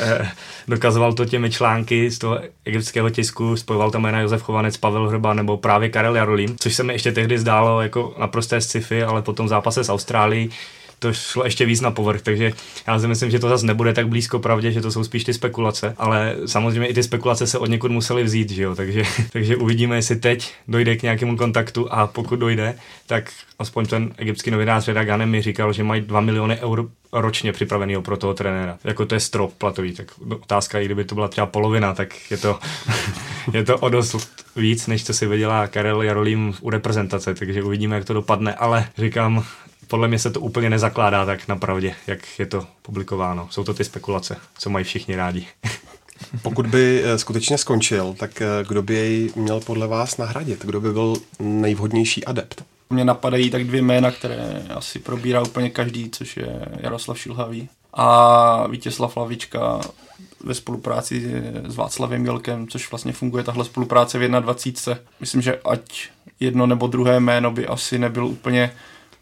Eh, 0.00 0.28
dokazoval 0.68 1.12
to 1.12 1.24
těmi 1.24 1.50
články 1.50 2.10
z 2.10 2.18
toho 2.18 2.38
egyptského 2.64 3.10
tisku, 3.10 3.56
spojoval 3.56 3.90
tam 3.90 4.02
jména 4.02 4.20
Josef 4.20 4.42
Chovanec, 4.42 4.76
Pavel 4.76 5.08
Hrba 5.08 5.34
nebo 5.34 5.56
právě 5.56 5.88
Karel 5.88 6.16
Jarolím, 6.16 6.56
což 6.58 6.74
se 6.74 6.82
mi 6.82 6.92
ještě 6.92 7.12
tehdy 7.12 7.38
zdálo 7.38 7.82
jako 7.82 8.14
naprosté 8.18 8.60
sci-fi, 8.60 9.02
ale 9.02 9.22
potom 9.22 9.48
zápase 9.48 9.84
s 9.84 9.88
Austrálií 9.88 10.50
to 11.04 11.12
šlo 11.12 11.44
ještě 11.44 11.66
víc 11.66 11.80
na 11.80 11.90
povrch, 11.90 12.22
takže 12.22 12.52
já 12.86 12.98
si 12.98 13.08
myslím, 13.08 13.30
že 13.30 13.38
to 13.38 13.48
zase 13.48 13.66
nebude 13.66 13.92
tak 13.92 14.08
blízko 14.08 14.38
pravdě, 14.38 14.72
že 14.72 14.80
to 14.80 14.90
jsou 14.90 15.04
spíš 15.04 15.24
ty 15.24 15.34
spekulace, 15.34 15.94
ale 15.98 16.36
samozřejmě 16.46 16.88
i 16.88 16.94
ty 16.94 17.02
spekulace 17.02 17.46
se 17.46 17.58
od 17.58 17.66
někud 17.66 17.90
museli 17.90 18.24
vzít, 18.24 18.50
že 18.50 18.62
jo? 18.62 18.74
Takže, 18.74 19.02
takže 19.32 19.56
uvidíme, 19.56 19.96
jestli 19.96 20.16
teď 20.16 20.54
dojde 20.68 20.96
k 20.96 21.02
nějakému 21.02 21.36
kontaktu 21.36 21.92
a 21.92 22.06
pokud 22.06 22.36
dojde, 22.36 22.74
tak 23.06 23.32
aspoň 23.58 23.86
ten 23.86 24.12
egyptský 24.18 24.50
novinář 24.50 24.88
Reda 24.88 25.04
Ganem 25.04 25.30
mi 25.30 25.42
říkal, 25.42 25.72
že 25.72 25.84
mají 25.84 26.00
2 26.00 26.20
miliony 26.20 26.58
eur 26.60 26.88
ročně 27.12 27.52
připravený 27.52 28.02
pro 28.02 28.16
toho 28.16 28.34
trenéra. 28.34 28.78
Jako 28.84 29.06
to 29.06 29.14
je 29.14 29.20
strop 29.20 29.54
platový, 29.58 29.92
tak 29.92 30.06
otázka, 30.40 30.78
i 30.78 30.84
kdyby 30.84 31.04
to 31.04 31.14
byla 31.14 31.28
třeba 31.28 31.46
polovina, 31.46 31.94
tak 31.94 32.30
je 32.30 32.36
to, 32.36 32.58
je 33.52 33.64
to 33.64 33.78
o 33.78 33.88
dost 33.88 34.44
víc, 34.56 34.86
než 34.86 35.04
co 35.04 35.14
si 35.14 35.26
vydělá 35.26 35.66
Karel 35.66 36.02
Jarolím 36.02 36.54
u 36.60 36.70
reprezentace, 36.70 37.34
takže 37.34 37.62
uvidíme, 37.62 37.96
jak 37.96 38.04
to 38.04 38.14
dopadne, 38.14 38.54
ale 38.54 38.86
říkám, 38.98 39.44
podle 39.88 40.08
mě 40.08 40.18
se 40.18 40.30
to 40.30 40.40
úplně 40.40 40.70
nezakládá 40.70 41.26
tak 41.26 41.48
na 41.48 41.56
pravdě, 41.56 41.94
jak 42.06 42.38
je 42.38 42.46
to 42.46 42.66
publikováno. 42.82 43.48
Jsou 43.50 43.64
to 43.64 43.74
ty 43.74 43.84
spekulace, 43.84 44.36
co 44.58 44.70
mají 44.70 44.84
všichni 44.84 45.16
rádi. 45.16 45.46
Pokud 46.42 46.66
by 46.66 47.02
eh, 47.04 47.18
skutečně 47.18 47.58
skončil, 47.58 48.14
tak 48.18 48.42
eh, 48.42 48.46
kdo 48.68 48.82
by 48.82 48.94
jej 48.94 49.30
měl 49.36 49.60
podle 49.60 49.86
vás 49.86 50.16
nahradit? 50.16 50.64
Kdo 50.64 50.80
by 50.80 50.92
byl 50.92 51.16
nejvhodnější 51.38 52.24
adept? 52.24 52.64
Mně 52.90 53.04
napadají 53.04 53.50
tak 53.50 53.64
dvě 53.64 53.82
jména, 53.82 54.10
které 54.10 54.66
asi 54.74 54.98
probírá 54.98 55.42
úplně 55.42 55.70
každý, 55.70 56.10
což 56.10 56.36
je 56.36 56.66
Jaroslav 56.80 57.18
Šilhavý 57.18 57.68
a 57.92 58.66
Vítězslav 58.66 59.16
Lavička 59.16 59.80
ve 60.44 60.54
spolupráci 60.54 61.42
s 61.64 61.76
Václavem 61.76 62.24
Jelkem, 62.24 62.68
což 62.68 62.90
vlastně 62.90 63.12
funguje 63.12 63.44
tahle 63.44 63.64
spolupráce 63.64 64.18
v 64.18 64.40
21. 64.40 65.02
Myslím, 65.20 65.42
že 65.42 65.60
ať 65.64 66.08
jedno 66.40 66.66
nebo 66.66 66.86
druhé 66.86 67.20
jméno 67.20 67.50
by 67.50 67.66
asi 67.66 67.98
nebyl 67.98 68.26
úplně 68.26 68.70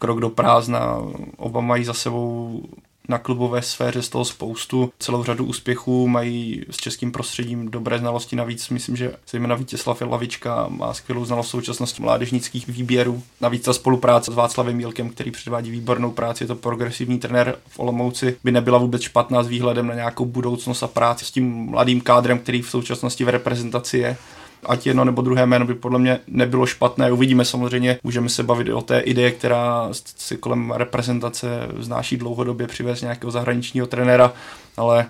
krok 0.03 0.19
do 0.19 0.29
prázdna. 0.29 0.97
Oba 1.37 1.61
mají 1.61 1.83
za 1.83 1.93
sebou 1.93 2.61
na 3.09 3.17
klubové 3.17 3.61
sféře 3.61 4.01
z 4.01 4.09
toho 4.09 4.25
spoustu, 4.25 4.91
celou 4.99 5.23
řadu 5.23 5.45
úspěchů, 5.45 6.07
mají 6.07 6.65
s 6.69 6.77
českým 6.77 7.11
prostředím 7.11 7.71
dobré 7.71 7.99
znalosti, 7.99 8.35
navíc 8.35 8.69
myslím, 8.69 8.95
že 8.95 9.13
zejména 9.29 9.55
Vítězslav 9.55 10.01
Lavička 10.01 10.65
má 10.69 10.93
skvělou 10.93 11.25
znalost 11.25 11.49
současnosti 11.49 12.01
mládežnických 12.01 12.67
výběrů. 12.67 13.23
Navíc 13.41 13.63
ta 13.63 13.73
spolupráce 13.73 14.31
s 14.31 14.35
Václavem 14.35 14.75
Mílkem, 14.75 15.09
který 15.09 15.31
předvádí 15.31 15.71
výbornou 15.71 16.11
práci, 16.11 16.43
je 16.43 16.47
to 16.47 16.55
progresivní 16.55 17.19
trenér 17.19 17.55
v 17.67 17.79
Olomouci, 17.79 18.37
by 18.43 18.51
nebyla 18.51 18.77
vůbec 18.77 19.01
špatná 19.01 19.43
s 19.43 19.47
výhledem 19.47 19.87
na 19.87 19.93
nějakou 19.93 20.25
budoucnost 20.25 20.83
a 20.83 20.87
práci 20.87 21.25
s 21.25 21.31
tím 21.31 21.65
mladým 21.69 22.01
kádrem, 22.01 22.39
který 22.39 22.61
v 22.61 22.69
současnosti 22.69 23.23
v 23.23 23.29
reprezentaci 23.29 23.97
je 23.97 24.17
ať 24.65 24.87
jedno 24.87 25.05
nebo 25.05 25.21
druhé 25.21 25.45
jméno 25.45 25.65
by 25.65 25.73
podle 25.73 25.99
mě 25.99 26.19
nebylo 26.27 26.65
špatné. 26.65 27.11
Uvidíme 27.11 27.45
samozřejmě, 27.45 27.99
můžeme 28.03 28.29
se 28.29 28.43
bavit 28.43 28.69
o 28.69 28.81
té 28.81 28.99
ideje, 28.99 29.31
která 29.31 29.89
si 30.17 30.37
kolem 30.37 30.71
reprezentace 30.71 31.67
vznáší 31.73 32.17
dlouhodobě 32.17 32.67
přivést 32.67 33.01
nějakého 33.01 33.31
zahraničního 33.31 33.87
trenéra, 33.87 34.33
ale 34.77 35.05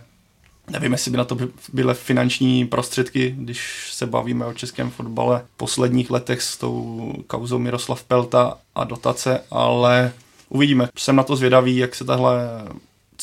Nevím, 0.70 0.92
jestli 0.92 1.12
by 1.12 1.18
na 1.18 1.24
to 1.24 1.38
byly 1.74 1.94
finanční 1.94 2.68
prostředky, 2.68 3.36
když 3.38 3.90
se 3.92 4.06
bavíme 4.06 4.46
o 4.46 4.54
českém 4.54 4.90
fotbale 4.90 5.42
v 5.54 5.58
posledních 5.58 6.12
letech 6.12 6.42
s 6.42 6.58
tou 6.58 7.14
kauzou 7.28 7.60
Miroslav 7.60 8.04
Pelta 8.04 8.58
a 8.76 8.84
dotace, 8.84 9.42
ale 9.52 10.12
uvidíme. 10.50 10.90
Jsem 10.98 11.16
na 11.16 11.24
to 11.24 11.36
zvědavý, 11.36 11.78
jak 11.78 11.96
se 11.96 12.06
tahle 12.06 12.38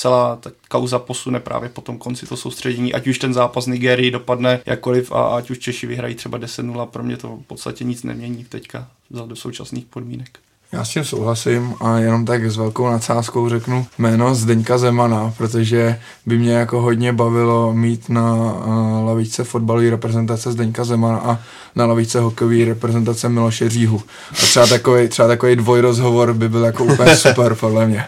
celá 0.01 0.37
ta 0.37 0.51
kauza 0.69 0.99
posune 0.99 1.41
právě 1.41 1.69
po 1.69 1.81
tom 1.81 1.99
konci 1.99 2.27
to 2.27 2.37
soustředění, 2.37 2.95
ať 2.95 3.07
už 3.07 3.19
ten 3.19 3.35
zápas 3.35 3.67
Nigerii 3.67 4.11
dopadne 4.11 4.61
jakkoliv 4.67 5.13
a 5.13 5.37
ať 5.37 5.51
už 5.51 5.59
Češi 5.59 5.87
vyhrají 5.87 6.15
třeba 6.15 6.39
10-0, 6.39 6.87
pro 6.87 7.03
mě 7.03 7.17
to 7.17 7.29
v 7.29 7.43
podstatě 7.47 7.85
nic 7.85 8.03
nemění 8.03 8.45
teďka 8.45 8.91
do 9.11 9.37
současných 9.37 9.85
podmínek. 9.85 10.39
Já 10.73 10.85
s 10.85 10.89
tím 10.89 11.05
souhlasím 11.05 11.75
a 11.81 11.99
jenom 11.99 12.25
tak 12.25 12.51
s 12.51 12.57
velkou 12.57 12.91
nadsázkou 12.91 13.49
řeknu 13.49 13.87
jméno 13.99 14.35
Zdeňka 14.35 14.79
Zemana, 14.79 15.35
protože 15.37 16.01
by 16.27 16.39
mě 16.39 16.53
jako 16.53 16.81
hodně 16.81 17.13
bavilo 17.13 17.75
mít 17.75 18.09
na 18.09 18.35
uh, 18.35 19.07
lavičce 19.07 19.45
fotbalové 19.45 19.91
reprezentace 19.91 20.53
Zdeňka 20.53 20.85
Zemana 20.85 21.19
a 21.19 21.39
na 21.77 21.87
lavičce 21.87 22.21
hokejové 22.21 22.65
reprezentace 22.65 23.29
Miloše 23.29 23.69
Říhu. 23.69 24.03
A 24.31 24.35
třeba 24.35 24.67
takový, 24.67 25.09
třeba 25.09 25.29
takový 25.29 25.57
dvojrozhovor 25.57 26.35
by 26.35 26.49
byl 26.49 26.65
jako 26.65 26.85
úplně 26.85 27.17
super 27.17 27.55
podle 27.55 27.87
mě. 27.87 28.07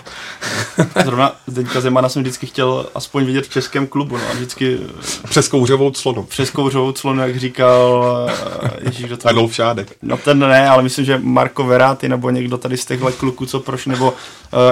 Zrovna 1.04 1.36
Zdeňka 1.46 1.80
Zemana 1.80 2.08
jsem 2.08 2.22
vždycky 2.22 2.46
chtěl 2.46 2.86
aspoň 2.94 3.24
vidět 3.24 3.46
v 3.46 3.50
českém 3.50 3.86
klubu. 3.86 4.16
No, 4.16 4.22
a 4.30 4.34
vždycky... 4.34 4.78
Přes 5.28 5.48
kouřovou 5.48 5.90
clonu. 5.90 6.22
Přes 6.22 6.50
kouřovou 6.50 6.92
clonu, 6.92 7.20
jak 7.20 7.36
říkal 7.36 8.06
eh, 8.62 8.70
Ježíš, 8.84 9.06
to... 9.22 9.28
Adolf 9.28 9.54
Šádek. 9.54 9.92
No 10.02 10.16
ten 10.16 10.38
ne, 10.38 10.68
ale 10.68 10.82
myslím, 10.82 11.04
že 11.04 11.20
Marko 11.22 11.64
Veráty 11.64 12.08
nebo 12.08 12.30
někdo 12.30 12.51
tady 12.58 12.76
z 12.76 12.86
těchto 12.86 13.12
kluků, 13.12 13.46
co 13.46 13.60
proš, 13.60 13.86
nebo 13.86 14.10
uh, 14.10 14.16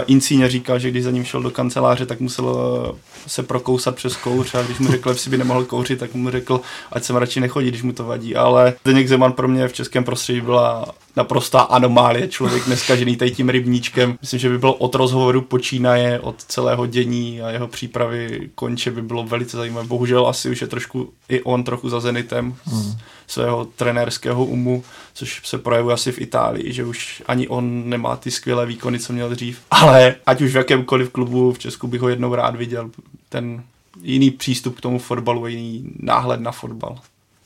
Incíně 0.06 0.48
říkal, 0.48 0.78
že 0.78 0.90
když 0.90 1.04
za 1.04 1.10
ním 1.10 1.24
šel 1.24 1.42
do 1.42 1.50
kanceláře, 1.50 2.06
tak 2.06 2.20
musel 2.20 2.44
uh, 2.44 2.96
se 3.26 3.42
prokousat 3.42 3.94
přes 3.94 4.16
kouř 4.16 4.54
a 4.54 4.62
když 4.62 4.78
mu 4.78 4.90
řekl, 4.90 5.14
že 5.14 5.30
by 5.30 5.38
nemohl 5.38 5.64
kouřit, 5.64 5.98
tak 5.98 6.14
mu 6.14 6.30
řekl, 6.30 6.60
ať 6.92 7.04
sem 7.04 7.16
radši 7.16 7.40
nechodí, 7.40 7.68
když 7.68 7.82
mu 7.82 7.92
to 7.92 8.04
vadí. 8.04 8.36
Ale 8.36 8.74
Zdeněk 8.84 9.08
Zeman 9.08 9.32
pro 9.32 9.48
mě 9.48 9.68
v 9.68 9.72
českém 9.72 10.04
prostředí 10.04 10.40
byla 10.40 10.84
naprostá 11.16 11.60
anomálie, 11.60 12.28
člověk 12.28 12.66
neskažený 12.66 13.16
tady 13.16 13.30
tím 13.30 13.48
rybníčkem. 13.48 14.18
Myslím, 14.20 14.40
že 14.40 14.48
by 14.48 14.58
bylo 14.58 14.74
od 14.74 14.94
rozhovoru 14.94 15.40
počínaje, 15.40 16.20
od 16.20 16.44
celého 16.44 16.86
dění 16.86 17.42
a 17.42 17.50
jeho 17.50 17.68
přípravy 17.68 18.50
konče 18.54 18.90
by 18.90 19.02
bylo 19.02 19.24
velice 19.24 19.56
zajímavé. 19.56 19.86
Bohužel 19.86 20.28
asi 20.28 20.50
už 20.50 20.60
je 20.60 20.66
trošku 20.66 21.12
i 21.28 21.42
on 21.42 21.64
trochu 21.64 21.88
za 21.88 22.00
Zenitem 22.00 22.54
hmm. 22.64 22.92
svého 23.26 23.64
trenérského 23.76 24.44
umu, 24.44 24.84
což 25.14 25.40
se 25.44 25.58
projevuje 25.58 25.94
asi 25.94 26.12
v 26.12 26.20
Itálii, 26.20 26.72
že 26.72 26.84
už 26.84 27.22
ani 27.26 27.48
on 27.48 27.88
nemá 27.88 28.16
ty 28.16 28.30
skvělé 28.30 28.66
výkony, 28.66 28.98
co 28.98 29.12
měl 29.12 29.30
dřív. 29.30 29.60
Ale 29.70 30.14
ať 30.26 30.40
už 30.40 30.52
v 30.52 30.56
jakémkoliv 30.56 31.10
klubu 31.10 31.52
v 31.52 31.58
Česku 31.58 31.86
bych 31.86 32.00
ho 32.00 32.08
jednou 32.08 32.34
rád 32.34 32.56
viděl. 32.56 32.90
Ten 33.28 33.62
jiný 34.02 34.30
přístup 34.30 34.78
k 34.78 34.80
tomu 34.80 34.98
fotbalu, 34.98 35.46
jiný 35.46 35.84
náhled 35.98 36.40
na 36.40 36.52
fotbal. 36.52 36.98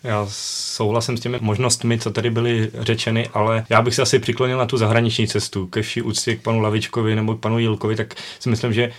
Já 0.05 0.27
souhlasím 0.31 1.17
s 1.17 1.21
těmi 1.21 1.39
možnostmi, 1.41 1.99
co 1.99 2.11
tady 2.11 2.31
byly 2.31 2.71
řečeny, 2.81 3.29
ale 3.35 3.67
já 3.69 3.83
bych 3.83 3.95
se 3.95 4.03
asi 4.03 4.19
přiklonil 4.19 4.59
na 4.59 4.67
tu 4.67 4.77
zahraniční 4.77 5.29
cestu. 5.29 5.67
Ke 5.67 5.83
vší 5.83 6.03
úctě 6.03 6.37
k 6.37 6.43
panu 6.43 6.61
Lavičkovi 6.61 7.15
nebo 7.17 7.37
k 7.37 7.41
panu 7.41 7.59
Jilkovi, 7.59 7.97
tak 7.97 8.15
si 8.41 8.49
myslím, 8.49 8.73
že 8.73 8.93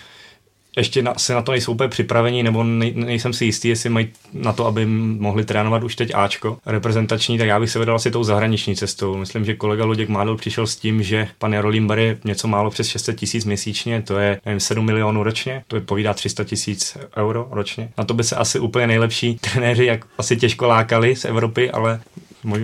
ještě 0.78 1.02
na, 1.02 1.14
se 1.18 1.34
na 1.34 1.42
to 1.42 1.52
nejsou 1.52 1.72
úplně 1.72 1.90
připravení, 1.90 2.44
nebo 2.44 2.64
nej, 2.64 2.94
nejsem 2.96 3.34
si 3.34 3.46
jistý, 3.46 3.68
jestli 3.68 3.90
mají 3.90 4.08
na 4.34 4.54
to, 4.54 4.66
aby 4.66 4.86
mohli 4.86 5.46
trénovat 5.46 5.84
už 5.84 5.96
teď 5.96 6.12
Ačko 6.16 6.58
reprezentační, 6.66 7.38
tak 7.38 7.48
já 7.48 7.60
bych 7.60 7.70
se 7.70 7.80
vydal 7.80 7.96
asi 7.96 8.12
tou 8.12 8.24
zahraniční 8.24 8.76
cestou. 8.76 9.18
Myslím, 9.18 9.46
že 9.46 9.56
kolega 9.56 9.86
Luděk 9.86 10.10
Mádl 10.10 10.36
přišel 10.36 10.68
s 10.68 10.76
tím, 10.76 11.04
že 11.04 11.28
pan 11.38 11.54
Jarolím 11.54 11.90
je 11.96 12.18
něco 12.24 12.48
málo 12.48 12.70
přes 12.70 12.88
600 12.88 13.20
tisíc 13.20 13.46
měsíčně, 13.46 14.02
to 14.02 14.20
je 14.20 14.40
nevím, 14.46 14.60
7 14.60 14.86
milionů 14.86 15.24
ročně, 15.24 15.64
to 15.68 15.76
je 15.76 15.82
povídá 15.82 16.14
300 16.14 16.44
tisíc 16.44 16.98
euro 17.18 17.48
ročně. 17.52 17.90
Na 17.98 18.04
to 18.04 18.14
by 18.14 18.24
se 18.24 18.36
asi 18.36 18.60
úplně 18.60 18.88
nejlepší 18.88 19.36
trenéři, 19.36 19.86
jak 19.86 20.06
asi 20.18 20.38
těžko 20.38 20.68
lákali 20.68 21.16
z 21.16 21.26
Evropy, 21.26 21.72
ale 21.72 22.00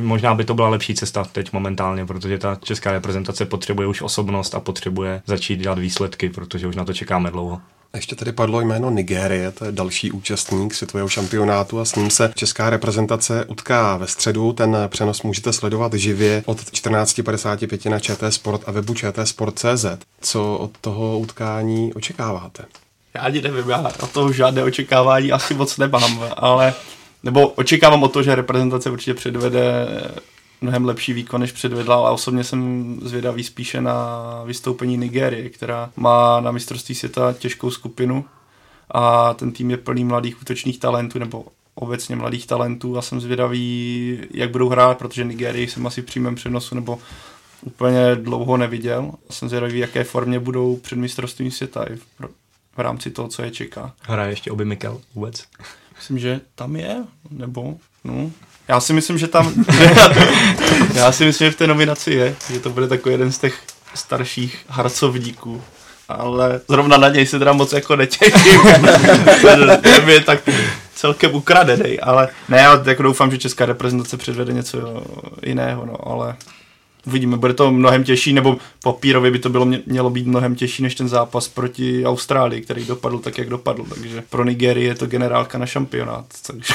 Možná 0.01 0.35
by 0.35 0.45
to 0.45 0.53
byla 0.53 0.69
lepší 0.69 0.95
cesta 0.95 1.23
teď 1.23 1.53
momentálně, 1.53 2.05
protože 2.05 2.37
ta 2.37 2.57
česká 2.63 2.91
reprezentace 2.91 3.45
potřebuje 3.45 3.87
už 3.87 4.01
osobnost 4.01 4.55
a 4.55 4.59
potřebuje 4.59 5.21
začít 5.25 5.59
dělat 5.59 5.79
výsledky, 5.79 6.29
protože 6.29 6.67
už 6.67 6.75
na 6.75 6.85
to 6.85 6.93
čekáme 6.93 7.31
dlouho. 7.31 7.61
Ještě 7.95 8.15
tady 8.15 8.31
padlo 8.31 8.61
jméno 8.61 8.89
Nigérie, 8.89 9.51
to 9.51 9.65
je 9.65 9.71
další 9.71 10.11
účastník 10.11 10.73
světového 10.73 11.09
šampionátu 11.09 11.79
a 11.79 11.85
s 11.85 11.95
ním 11.95 12.09
se 12.09 12.33
česká 12.35 12.69
reprezentace 12.69 13.45
utká 13.45 13.97
ve 13.97 14.07
středu. 14.07 14.53
Ten 14.53 14.77
přenos 14.87 15.23
můžete 15.23 15.53
sledovat 15.53 15.93
živě 15.93 16.43
od 16.45 16.57
14.55 16.57 17.89
na 17.89 17.99
ČT 17.99 18.33
Sport 18.33 18.61
a 18.65 18.71
webu 18.71 18.93
čtsport.cz. 18.93 19.85
Co 20.21 20.57
od 20.57 20.71
toho 20.81 21.19
utkání 21.19 21.93
očekáváte? 21.93 22.65
Já 23.13 23.21
ani 23.21 23.41
nevím, 23.41 23.69
já 23.69 23.91
od 23.99 24.11
toho 24.11 24.33
žádné 24.33 24.63
očekávání 24.63 25.31
asi 25.31 25.53
moc 25.53 25.77
nemám, 25.77 26.23
ale 26.37 26.73
nebo 27.23 27.47
očekávám 27.47 28.03
o 28.03 28.07
to, 28.07 28.23
že 28.23 28.35
reprezentace 28.35 28.89
určitě 28.89 29.13
předvede 29.13 29.87
mnohem 30.61 30.85
lepší 30.85 31.13
výkon, 31.13 31.41
než 31.41 31.51
předvedla, 31.51 31.95
ale 31.95 32.11
osobně 32.11 32.43
jsem 32.43 32.99
zvědavý 33.03 33.43
spíše 33.43 33.81
na 33.81 34.17
vystoupení 34.45 34.97
Nigérie, 34.97 35.49
která 35.49 35.91
má 35.95 36.39
na 36.39 36.51
mistrovství 36.51 36.95
světa 36.95 37.33
těžkou 37.33 37.71
skupinu 37.71 38.25
a 38.89 39.33
ten 39.33 39.51
tým 39.51 39.71
je 39.71 39.77
plný 39.77 40.03
mladých 40.03 40.41
útočných 40.41 40.79
talentů, 40.79 41.19
nebo 41.19 41.45
obecně 41.75 42.15
mladých 42.15 42.47
talentů 42.47 42.97
a 42.97 43.01
jsem 43.01 43.21
zvědavý, 43.21 44.19
jak 44.31 44.51
budou 44.51 44.69
hrát, 44.69 44.97
protože 44.97 45.23
Nigérii 45.23 45.67
jsem 45.67 45.87
asi 45.87 46.01
v 46.01 46.05
přímém 46.05 46.35
přenosu 46.35 46.75
nebo 46.75 46.99
úplně 47.61 48.15
dlouho 48.15 48.57
neviděl. 48.57 49.11
Jsem 49.29 49.49
zvědavý, 49.49 49.73
v 49.73 49.77
jaké 49.77 50.03
formě 50.03 50.39
budou 50.39 50.77
před 50.77 50.95
mistrovstvím 50.95 51.51
světa 51.51 51.83
i 51.83 51.95
v, 51.95 52.05
v 52.77 52.79
rámci 52.79 53.11
toho, 53.11 53.27
co 53.27 53.43
je 53.43 53.51
čeká. 53.51 53.93
Hraje 54.01 54.31
ještě 54.31 54.51
Oby 54.51 54.65
Mikel 54.65 55.01
vůbec? 55.15 55.43
Myslím, 55.95 56.19
že 56.19 56.41
tam 56.55 56.75
je, 56.75 57.03
nebo 57.29 57.77
no, 58.03 58.31
já 58.67 58.79
si 58.79 58.93
myslím, 58.93 59.17
že 59.17 59.27
tam, 59.27 59.53
já 60.93 61.11
si 61.11 61.25
myslím, 61.25 61.47
že 61.47 61.51
v 61.51 61.55
té 61.55 61.67
nominaci 61.67 62.11
je, 62.11 62.35
že 62.53 62.59
to 62.59 62.69
bude 62.69 62.87
takový 62.87 63.13
jeden 63.13 63.31
z 63.31 63.37
těch 63.37 63.59
starších 63.93 64.57
harcovníků. 64.69 65.61
Ale 66.09 66.61
zrovna 66.67 66.97
na 66.97 67.09
něj 67.09 67.25
se 67.25 67.39
teda 67.39 67.53
moc 67.53 67.73
jako 67.73 67.95
netěším. 67.95 68.61
ten 69.81 70.09
je 70.09 70.19
tak 70.19 70.49
celkem 70.95 71.35
ukradený, 71.35 71.99
ale 71.99 72.29
ne, 72.49 72.57
já 72.57 72.83
jako 72.85 73.03
doufám, 73.03 73.31
že 73.31 73.37
česká 73.37 73.65
reprezentace 73.65 74.17
předvede 74.17 74.53
něco 74.53 75.03
jiného, 75.43 75.85
no, 75.85 76.07
ale 76.07 76.35
uvidíme, 77.07 77.37
bude 77.37 77.53
to 77.53 77.71
mnohem 77.71 78.03
těžší, 78.03 78.33
nebo 78.33 78.57
papírově 78.83 79.31
by 79.31 79.39
to 79.39 79.49
bylo 79.49 79.65
mělo 79.85 80.09
být 80.09 80.27
mnohem 80.27 80.55
těžší 80.55 80.83
než 80.83 80.95
ten 80.95 81.07
zápas 81.07 81.47
proti 81.47 82.05
Austrálii, 82.05 82.61
který 82.61 82.85
dopadl 82.85 83.19
tak, 83.19 83.37
jak 83.37 83.49
dopadl, 83.49 83.83
takže 83.89 84.23
pro 84.29 84.43
Nigerii 84.43 84.87
je 84.87 84.95
to 84.95 85.05
generálka 85.05 85.57
na 85.57 85.65
šampionát, 85.65 86.25
takže 86.47 86.73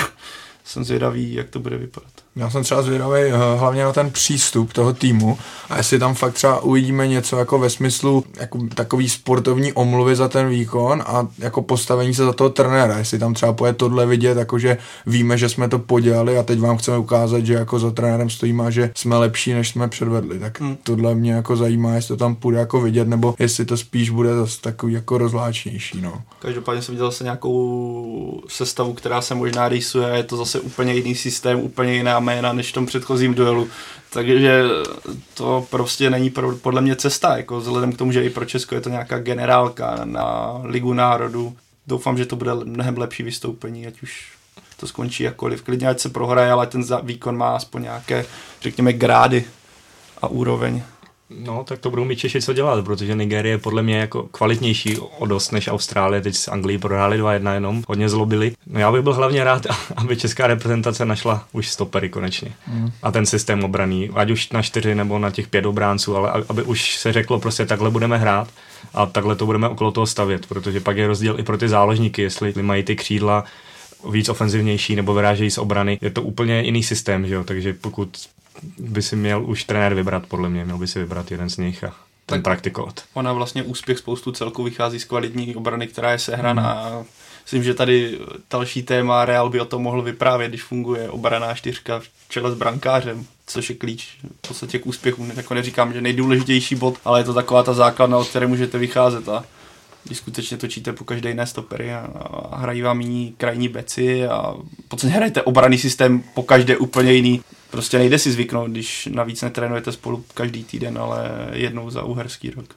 jsem 0.67 0.85
zvědavý, 0.85 1.35
jak 1.35 1.51
to 1.51 1.61
bude 1.61 1.77
vypadat. 1.77 2.26
Já 2.37 2.51
jsem 2.51 2.63
třeba 2.63 2.83
zvědavý 2.83 3.21
eh, 3.21 3.59
hlavně 3.59 3.85
na 3.85 3.93
ten 3.93 4.11
přístup 4.11 4.73
toho 4.73 4.93
týmu 4.93 5.39
a 5.71 5.77
jestli 5.77 5.99
tam 5.99 6.15
fakt 6.15 6.35
třeba 6.35 6.61
uvidíme 6.61 7.09
něco 7.09 7.39
jako 7.39 7.59
ve 7.59 7.71
smyslu 7.71 8.25
jako 8.41 8.59
takový 8.75 9.09
sportovní 9.09 9.73
omluvy 9.73 10.17
za 10.17 10.29
ten 10.29 10.49
výkon 10.49 11.03
a 11.07 11.29
jako 11.39 11.63
postavení 11.63 12.15
se 12.15 12.25
za 12.25 12.33
toho 12.33 12.51
trenéra, 12.51 12.99
jestli 12.99 13.19
tam 13.19 13.35
třeba 13.35 13.53
poje 13.53 13.73
tohle 13.73 14.07
vidět, 14.07 14.39
jakože 14.39 14.79
víme, 15.07 15.39
že 15.39 15.49
jsme 15.49 15.69
to 15.69 15.79
podělali 15.79 16.39
a 16.39 16.43
teď 16.43 16.61
vám 16.61 16.77
chceme 16.77 16.99
ukázat, 16.99 17.47
že 17.47 17.55
jako 17.55 17.79
za 17.79 17.91
trenérem 17.91 18.31
stojíme 18.31 18.67
a 18.67 18.71
že 18.71 18.91
jsme 18.95 19.17
lepší, 19.17 19.53
než 19.53 19.69
jsme 19.69 19.89
předvedli, 19.89 20.39
tak 20.39 20.61
hmm. 20.61 20.77
tohle 20.83 21.15
mě 21.15 21.33
jako 21.33 21.57
zajímá, 21.57 21.95
jestli 21.95 22.09
to 22.09 22.17
tam 22.17 22.35
půjde 22.35 22.59
jako 22.59 22.81
vidět, 22.81 23.09
nebo 23.09 23.35
jestli 23.39 23.65
to 23.65 23.77
spíš 23.77 24.11
bude 24.11 24.35
zase 24.35 24.61
takový 24.61 24.93
jako 24.93 25.19
rozvláčnější, 25.19 26.01
no. 26.01 26.23
Každopádně 26.39 26.83
jsem 26.83 26.95
viděl 26.95 27.07
zase 27.07 27.25
nějakou 27.25 28.43
sestavu, 28.49 28.93
která 28.93 29.23
se 29.23 29.35
možná 29.35 29.69
rýsuje 29.69 30.17
je 30.17 30.23
to 30.23 30.37
zase 30.37 30.61
úplně 30.61 30.95
jiný 30.95 31.15
systém, 31.15 31.61
úplně 31.61 31.95
jiná 31.95 32.21
jména 32.27 32.53
než 32.53 32.71
v 32.71 32.75
tom 32.75 32.87
předchozím 32.87 33.35
duelu. 33.35 33.69
Takže 34.13 34.65
to 35.35 35.67
prostě 35.71 36.11
není 36.11 36.31
pro, 36.31 36.57
podle 36.57 36.81
mě 36.81 36.97
cesta, 36.97 37.37
jako 37.37 37.61
vzhledem 37.61 37.93
k 37.93 37.99
tomu, 37.99 38.13
že 38.13 38.25
i 38.25 38.31
pro 38.31 38.45
Česko 38.45 38.75
je 38.75 38.81
to 38.81 38.89
nějaká 38.89 39.19
generálka 39.19 40.01
na 40.05 40.53
Ligu 40.65 40.93
národů. 40.93 41.57
Doufám, 41.87 42.19
že 42.19 42.27
to 42.27 42.37
bude 42.37 42.55
mnohem 42.55 42.99
lepší 42.99 43.23
vystoupení, 43.23 43.87
ať 43.87 44.03
už 44.03 44.33
to 44.77 44.87
skončí 44.87 45.23
jakkoliv. 45.23 45.63
Klidně 45.63 45.89
ať 45.89 46.01
se 46.01 46.09
prohraje, 46.09 46.51
ale 46.51 46.67
ten 46.67 46.85
výkon 47.03 47.37
má 47.37 47.57
aspoň 47.57 47.83
nějaké, 47.83 48.27
řekněme, 48.63 48.93
grády 48.93 49.45
a 50.23 50.29
úroveň. 50.29 50.83
No, 51.31 51.65
tak 51.65 51.79
to 51.79 51.91
budou 51.91 52.05
mít 52.05 52.19
Češi 52.19 52.43
co 52.43 52.53
dělat, 52.53 52.85
protože 52.85 53.15
Nigerie 53.15 53.53
je 53.53 53.59
podle 53.59 53.83
mě 53.83 53.99
jako 53.99 54.23
kvalitnější 54.23 54.99
o 54.99 55.27
dost 55.27 55.53
než 55.53 55.69
Austrálie. 55.69 56.23
Teď 56.23 56.37
s 56.37 56.49
Anglií 56.49 56.79
prohráli 56.79 57.21
2-1 57.21 57.55
jenom, 57.55 57.83
hodně 57.89 58.09
zlobili. 58.09 58.53
No 58.67 58.81
já 58.81 58.93
bych 58.93 59.03
byl 59.03 59.15
hlavně 59.15 59.45
rád, 59.45 59.67
aby 59.97 60.17
česká 60.17 60.47
reprezentace 60.47 61.05
našla 61.05 61.45
už 61.53 61.69
stopery 61.69 62.09
konečně. 62.09 62.53
Mm. 62.67 62.91
A 63.03 63.13
ten 63.13 63.27
systém 63.27 63.65
obraný, 63.65 64.11
ať 64.15 64.31
už 64.31 64.51
na 64.51 64.63
čtyři 64.63 64.95
nebo 64.95 65.19
na 65.19 65.31
těch 65.31 65.49
pět 65.49 65.67
obránců, 65.67 66.17
ale 66.17 66.45
aby 66.49 66.63
už 66.63 66.97
se 66.97 67.13
řeklo 67.13 67.41
prostě 67.41 67.67
takhle 67.67 67.91
budeme 67.91 68.19
hrát 68.19 68.49
a 68.95 69.07
takhle 69.07 69.37
to 69.37 69.47
budeme 69.47 69.69
okolo 69.69 69.93
toho 69.93 70.07
stavět, 70.07 70.47
protože 70.47 70.81
pak 70.81 70.97
je 70.97 71.07
rozdíl 71.07 71.41
i 71.41 71.43
pro 71.43 71.59
ty 71.59 71.69
záložníky, 71.69 72.23
jestli 72.23 72.63
mají 72.63 72.83
ty 72.83 72.97
křídla 72.97 73.45
víc 74.11 74.29
ofenzivnější 74.29 74.97
nebo 74.97 75.15
vyrážejí 75.15 75.51
z 75.51 75.59
obrany. 75.59 75.99
Je 76.01 76.11
to 76.11 76.23
úplně 76.23 76.61
jiný 76.63 76.83
systém, 76.83 77.27
že 77.27 77.35
jo? 77.35 77.45
takže 77.45 77.73
pokud 77.73 78.09
by 78.79 79.03
si 79.03 79.17
měl 79.17 79.45
už 79.45 79.65
trenér 79.65 79.95
vybrat, 79.95 80.27
podle 80.27 80.49
mě, 80.49 80.65
měl 80.65 80.79
by 80.79 80.87
si 80.87 80.99
vybrat 80.99 81.31
jeden 81.31 81.51
z 81.51 81.57
nich 81.57 81.85
a 81.85 81.89
ten 82.27 82.39
tak 82.39 82.43
praktikovat. 82.43 83.05
Ona 83.15 83.33
vlastně 83.33 83.63
úspěch 83.63 83.99
spoustu 83.99 84.33
celků 84.33 84.63
vychází 84.63 85.01
z 85.01 85.05
kvalitní 85.05 85.57
obrany, 85.57 85.87
která 85.87 86.13
je 86.13 86.19
sehraná. 86.19 86.91
Mm. 86.99 87.05
Myslím, 87.45 87.63
že 87.63 87.75
tady 87.75 88.19
další 88.51 88.83
téma 88.83 89.25
Real 89.25 89.51
by 89.51 89.61
o 89.61 89.65
tom 89.65 89.83
mohl 89.83 90.03
vyprávět, 90.03 90.51
když 90.51 90.63
funguje 90.63 91.11
obraná 91.11 91.55
čtyřka 91.55 92.01
v 92.01 92.05
čele 92.29 92.53
s 92.53 92.55
brankářem, 92.55 93.27
což 93.47 93.71
je 93.71 93.77
klíč 93.77 94.19
v 94.45 94.49
podstatě 94.49 94.79
k 94.79 94.87
úspěchu. 94.87 95.27
Jako 95.37 95.55
neříkám, 95.55 95.93
že 95.93 96.01
nejdůležitější 96.01 96.75
bod, 96.75 96.99
ale 97.05 97.21
je 97.21 97.25
to 97.25 97.35
taková 97.35 97.63
ta 97.63 97.75
základna, 97.75 98.19
od 98.19 98.29
které 98.29 98.47
můžete 98.47 98.79
vycházet 98.79 99.29
a 99.29 99.45
když 100.05 100.19
skutečně 100.19 100.57
točíte 100.57 100.93
po 100.93 101.05
každé 101.05 101.29
jiné 101.29 101.47
stopery 101.47 101.95
a, 101.95 102.09
a 102.51 102.59
hrají 102.59 102.83
vám 102.83 103.01
jiní 103.01 103.35
krajní 103.37 103.69
beci 103.69 104.27
a 104.27 104.55
v 104.85 104.89
podstatě 104.89 105.15
hrajete 105.15 105.43
obraný 105.43 105.79
systém 105.79 106.23
po 106.35 106.43
každé 106.43 106.77
úplně 106.77 107.13
jiný. 107.13 107.43
Prostě 107.71 107.99
nejde 107.99 108.19
si 108.19 108.33
zvyknout, 108.33 108.71
když 108.71 109.09
navíc 109.13 109.43
netrénujete 109.43 109.93
spolu 109.93 110.25
každý 110.35 110.65
týden, 110.65 110.99
ale 110.99 111.49
jednou 111.53 111.91
za 111.91 112.03
uherský 112.03 112.51
rok. 112.51 112.75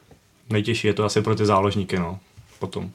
Nejtěžší 0.50 0.86
je 0.86 0.94
to 0.94 1.04
asi 1.04 1.22
pro 1.22 1.34
ty 1.34 1.46
záložníky, 1.46 1.98
no, 1.98 2.18
potom. 2.58 2.90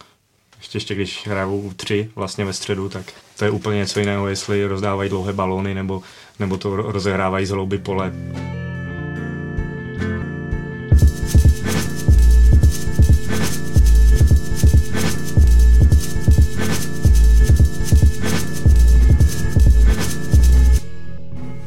Ještě, 0.57 0.75
ještě 0.77 0.95
když 0.95 1.27
hrajou 1.27 1.71
tři 1.75 2.09
vlastně 2.15 2.45
ve 2.45 2.53
středu, 2.53 2.89
tak 2.89 3.13
to 3.37 3.45
je 3.45 3.51
úplně 3.51 3.77
něco 3.77 3.99
jiného, 3.99 4.27
jestli 4.27 4.65
rozdávají 4.65 5.09
dlouhé 5.09 5.33
balóny 5.33 5.73
nebo, 5.73 6.01
nebo 6.39 6.57
to 6.57 6.75
rozehrávají 6.75 7.45
z 7.45 7.49
hlouby 7.49 7.77
pole. 7.77 8.13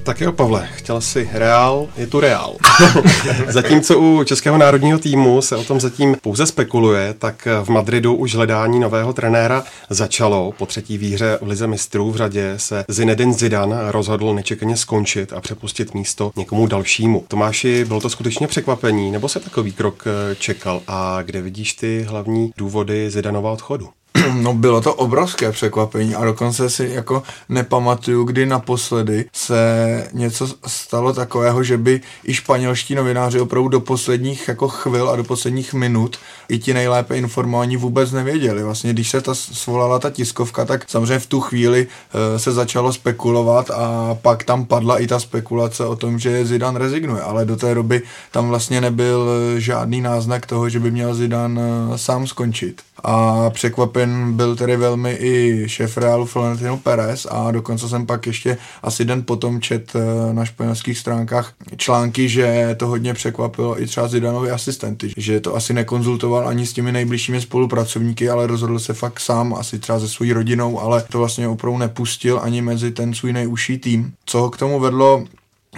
Tak 0.09 0.21
jo, 0.21 0.33
Pavle, 0.33 0.69
chtěl 0.75 1.01
si 1.01 1.31
Real, 1.33 1.89
je 1.97 2.07
tu 2.07 2.21
Real. 2.21 2.57
Zatímco 3.49 3.99
u 3.99 4.25
Českého 4.25 4.59
národního 4.59 4.99
týmu 4.99 5.43
se 5.43 5.57
o 5.57 5.65
tom 5.65 5.81
zatím 5.81 6.17
pouze 6.23 6.47
spekuluje, 6.47 7.15
tak 7.19 7.49
v 7.65 7.69
Madridu 7.69 8.15
už 8.15 8.35
hledání 8.35 8.81
nového 8.81 9.13
trenéra 9.13 9.65
začalo. 9.91 10.53
Po 10.59 10.67
třetí 10.67 10.99
výhře 10.99 11.39
v 11.43 11.47
Lize 11.47 11.67
mistrů 11.67 12.11
v 12.11 12.17
řadě 12.17 12.55
se 12.57 12.85
Zinedine 12.89 13.33
Zidane 13.33 13.77
rozhodl 13.93 14.35
nečekaně 14.35 14.77
skončit 14.77 15.33
a 15.33 15.41
přepustit 15.41 15.95
místo 15.95 16.31
někomu 16.37 16.67
dalšímu. 16.67 17.25
Tomáši, 17.29 17.85
bylo 17.85 18.01
to 18.01 18.11
skutečně 18.11 18.47
překvapení, 18.47 19.11
nebo 19.11 19.29
se 19.29 19.41
takový 19.41 19.73
krok 19.73 20.05
eh, 20.07 20.35
čekal? 20.35 20.83
A 20.87 21.23
kde 21.23 21.43
vidíš 21.43 21.75
ty 21.75 22.07
hlavní 22.09 22.53
důvody 22.57 23.11
Zidanova 23.11 23.53
odchodu? 23.53 23.89
No 24.43 24.55
bylo 24.55 24.81
to 24.81 24.95
obrovské 24.95 25.53
překvapení 25.53 26.15
a 26.15 26.25
dokonce 26.25 26.71
si 26.71 26.91
jako 26.95 27.23
nepamatuju, 27.49 28.25
kdy 28.25 28.47
naposledy 28.47 29.25
se 29.33 30.09
něco 30.13 30.49
stalo 30.67 31.13
takového, 31.13 31.63
že 31.63 31.77
by 31.77 32.01
i 32.25 32.35
španělští 32.35 32.95
novináři 32.95 33.41
opravdu 33.41 33.69
do 33.69 33.81
posledních 33.81 34.49
jako 34.49 34.69
chvil 34.69 35.11
a 35.11 35.17
do 35.17 35.25
posledních 35.25 35.75
minut 35.75 36.17
i 36.49 36.59
ti 36.59 36.75
nejlépe 36.75 37.17
informovaní 37.17 37.77
vůbec 37.77 38.13
nevěděli. 38.13 38.63
Vlastně 38.63 38.93
když 38.93 39.11
se 39.11 39.21
ta 39.21 39.35
svolala 39.35 39.99
ta 39.99 40.11
tiskovka, 40.11 40.65
tak 40.65 40.85
samozřejmě 40.89 41.19
v 41.19 41.27
tu 41.27 41.41
chvíli 41.41 41.87
e, 41.87 42.39
se 42.39 42.53
začalo 42.53 42.93
spekulovat 42.93 43.71
a 43.71 44.15
pak 44.23 44.45
tam 44.45 44.65
padla 44.65 44.99
i 44.99 45.07
ta 45.07 45.21
spekulace 45.21 45.85
o 45.85 45.97
tom, 45.97 46.19
že 46.19 46.47
Zidan 46.47 46.77
rezignuje, 46.77 47.23
ale 47.23 47.45
do 47.45 47.57
té 47.57 47.75
doby 47.75 48.03
tam 48.33 48.49
vlastně 48.49 48.81
nebyl 48.81 49.29
žádný 49.57 50.01
náznak 50.01 50.47
toho, 50.47 50.69
že 50.69 50.81
by 50.81 50.91
měl 50.91 51.15
Zidan 51.15 51.59
e, 51.59 51.99
sám 51.99 52.27
skončit 52.27 52.83
a 53.05 53.51
překvapen 53.51 54.18
byl 54.27 54.57
tedy 54.57 54.77
velmi 54.77 55.17
i 55.21 55.65
šéf 55.67 55.97
Realu 55.97 56.27
Florentino 56.27 56.77
Perez 56.77 57.27
a 57.31 57.51
dokonce 57.51 57.89
jsem 57.89 58.07
pak 58.07 58.27
ještě 58.27 58.59
asi 58.83 59.05
den 59.05 59.23
potom 59.23 59.61
čet 59.61 59.93
eh, 59.97 60.35
na 60.35 60.45
španělských 60.45 60.99
stránkách 60.99 61.53
články, 61.77 62.29
že 62.29 62.77
to 62.79 62.87
hodně 62.87 63.15
překvapilo 63.15 63.83
i 63.83 63.87
třeba 63.87 64.09
Zidanovi 64.09 64.51
asistenty, 64.51 65.13
že 65.17 65.41
to 65.41 65.57
asi 65.57 65.75
nekonzultoval 65.75 66.49
ani 66.49 66.67
s 66.67 66.73
těmi 66.73 66.93
nejbližšími 66.93 67.41
spolupracovníky, 67.41 68.31
ale 68.31 68.47
rozhodl 68.47 68.79
se 68.79 68.95
fakt 68.95 69.21
sám, 69.21 69.55
asi 69.55 69.79
třeba 69.79 70.01
se 70.01 70.09
svojí 70.09 70.33
rodinou, 70.33 70.81
ale 70.81 71.05
to 71.11 71.19
vlastně 71.19 71.49
opravdu 71.49 71.79
nepustil 71.79 72.41
ani 72.43 72.63
mezi 72.63 72.91
ten 72.91 73.15
svůj 73.15 73.33
nejužší 73.33 73.79
tým. 73.79 74.13
Co 74.27 74.41
ho 74.41 74.51
k 74.51 74.57
tomu 74.57 74.81
vedlo, 74.81 75.25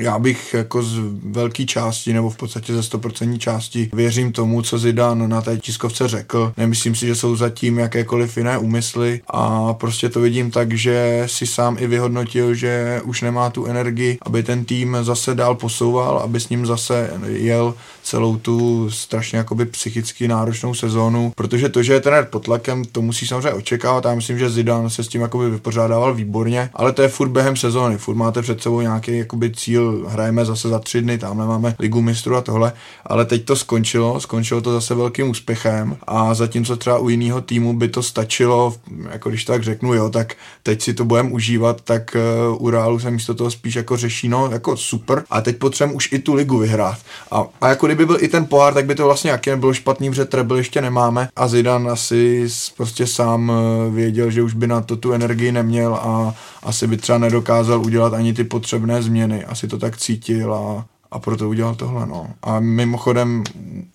já 0.01 0.19
bych 0.19 0.55
jako 0.55 0.83
z 0.83 1.01
velké 1.23 1.65
části, 1.65 2.13
nebo 2.13 2.31
v 2.31 2.37
podstatě 2.37 2.75
ze 2.75 2.81
100% 2.81 3.39
části 3.39 3.91
věřím 3.93 4.33
tomu, 4.33 4.63
co 4.63 4.79
Zidane 4.79 5.29
na 5.29 5.43
té 5.43 5.59
tiskovce 5.59 6.09
řekl. 6.09 6.53
Nemyslím 6.57 6.95
si, 6.95 7.07
že 7.07 7.15
jsou 7.15 7.37
zatím 7.37 7.79
jakékoliv 7.79 8.37
jiné 8.37 8.59
úmysly 8.59 9.21
a 9.29 9.75
prostě 9.75 10.09
to 10.09 10.21
vidím 10.21 10.51
tak, 10.51 10.73
že 10.73 11.25
si 11.27 11.47
sám 11.47 11.77
i 11.81 11.87
vyhodnotil, 11.87 12.55
že 12.55 13.01
už 13.05 13.23
nemá 13.23 13.51
tu 13.51 13.67
energii, 13.67 14.19
aby 14.23 14.43
ten 14.43 14.65
tým 14.65 14.97
zase 15.03 15.35
dál 15.35 15.55
posouval, 15.55 16.19
aby 16.19 16.41
s 16.41 16.49
ním 16.49 16.67
zase 16.67 17.11
jel 17.27 17.75
celou 18.11 18.37
tu 18.37 18.91
strašně 18.91 19.39
jakoby 19.39 19.67
psychicky 19.67 20.29
náročnou 20.29 20.75
sezónu, 20.75 21.33
protože 21.37 21.69
to, 21.69 21.83
že 21.83 21.93
je 21.93 22.01
trenér 22.01 22.25
pod 22.25 22.45
tlakem, 22.45 22.85
to 22.85 23.03
musí 23.03 23.27
samozřejmě 23.27 23.53
očekávat. 23.53 24.05
Já 24.05 24.15
myslím, 24.15 24.39
že 24.39 24.51
Zidane 24.51 24.91
se 24.91 25.05
s 25.05 25.09
tím 25.09 25.21
jakoby 25.21 25.51
vypořádával 25.51 26.15
výborně, 26.15 26.71
ale 26.75 26.93
to 26.93 27.03
je 27.03 27.09
furt 27.09 27.29
během 27.29 27.57
sezóny. 27.57 27.99
Furt 27.99 28.15
máte 28.15 28.43
před 28.43 28.63
sebou 28.63 28.81
nějaký 28.81 29.19
jakoby 29.19 29.51
cíl, 29.51 30.07
hrajeme 30.09 30.45
zase 30.45 30.69
za 30.69 30.79
tři 30.79 31.03
dny, 31.03 31.19
tamhle 31.19 31.47
máme 31.47 31.75
ligu 31.79 32.03
mistrů 32.03 32.37
a 32.37 32.41
tohle, 32.41 32.73
ale 33.07 33.25
teď 33.25 33.45
to 33.45 33.57
skončilo, 33.57 34.21
skončilo 34.21 34.61
to 34.61 34.73
zase 34.73 34.95
velkým 34.95 35.31
úspěchem 35.31 35.97
a 36.07 36.35
zatímco 36.35 36.77
třeba 36.77 36.99
u 36.99 37.09
jiného 37.09 37.41
týmu 37.41 37.79
by 37.79 37.89
to 37.89 38.03
stačilo, 38.03 38.75
jako 39.11 39.29
když 39.29 39.45
tak 39.45 39.63
řeknu, 39.63 39.95
jo, 39.95 40.11
tak 40.11 40.35
teď 40.63 40.83
si 40.83 40.95
to 40.95 41.05
budeme 41.05 41.31
užívat, 41.31 41.81
tak 41.81 42.17
uh, 42.51 42.63
u 42.63 42.71
Realu 42.71 42.99
se 42.99 43.11
místo 43.11 43.35
toho 43.35 43.51
spíš 43.51 43.75
jako 43.75 43.97
řeší, 43.97 44.29
no, 44.29 44.49
jako 44.53 44.77
super, 44.77 45.25
a 45.31 45.41
teď 45.41 45.57
potřebujeme 45.57 45.97
už 45.97 46.13
i 46.13 46.19
tu 46.19 46.35
ligu 46.35 46.59
vyhrát. 46.59 46.99
A, 47.31 47.45
a 47.61 47.69
jako 47.69 47.87
kdyby 47.87 48.00
byl 48.07 48.17
i 48.21 48.29
ten 48.29 48.47
pohár, 48.47 48.75
tak 48.75 48.87
by 48.87 48.95
to 48.95 49.05
vlastně 49.05 49.31
jaký 49.31 49.51
nebylo 49.51 49.75
špatný, 49.75 50.11
protože 50.11 50.25
treble 50.25 50.59
ještě 50.59 50.81
nemáme 50.81 51.29
a 51.37 51.49
Zidane 51.49 51.91
asi 51.91 52.49
prostě 52.77 53.07
sám 53.07 53.53
eh, 53.53 53.91
věděl, 53.91 54.31
že 54.31 54.43
už 54.43 54.55
by 54.55 54.67
na 54.67 54.81
to 54.81 54.97
tu 54.97 55.13
energii 55.13 55.53
neměl 55.53 55.95
a 55.95 56.35
asi 56.63 56.87
by 56.87 56.97
třeba 56.97 57.19
nedokázal 57.19 57.81
udělat 57.81 58.15
ani 58.15 58.35
ty 58.35 58.45
potřebné 58.45 59.03
změny. 59.03 59.45
Asi 59.45 59.69
to 59.69 59.79
tak 59.79 59.97
cítil 59.97 60.55
a, 60.55 60.85
a 61.11 61.19
proto 61.19 61.49
udělal 61.49 61.75
tohle. 61.75 62.07
No. 62.07 62.27
A 62.43 62.61
mimochodem 62.61 63.45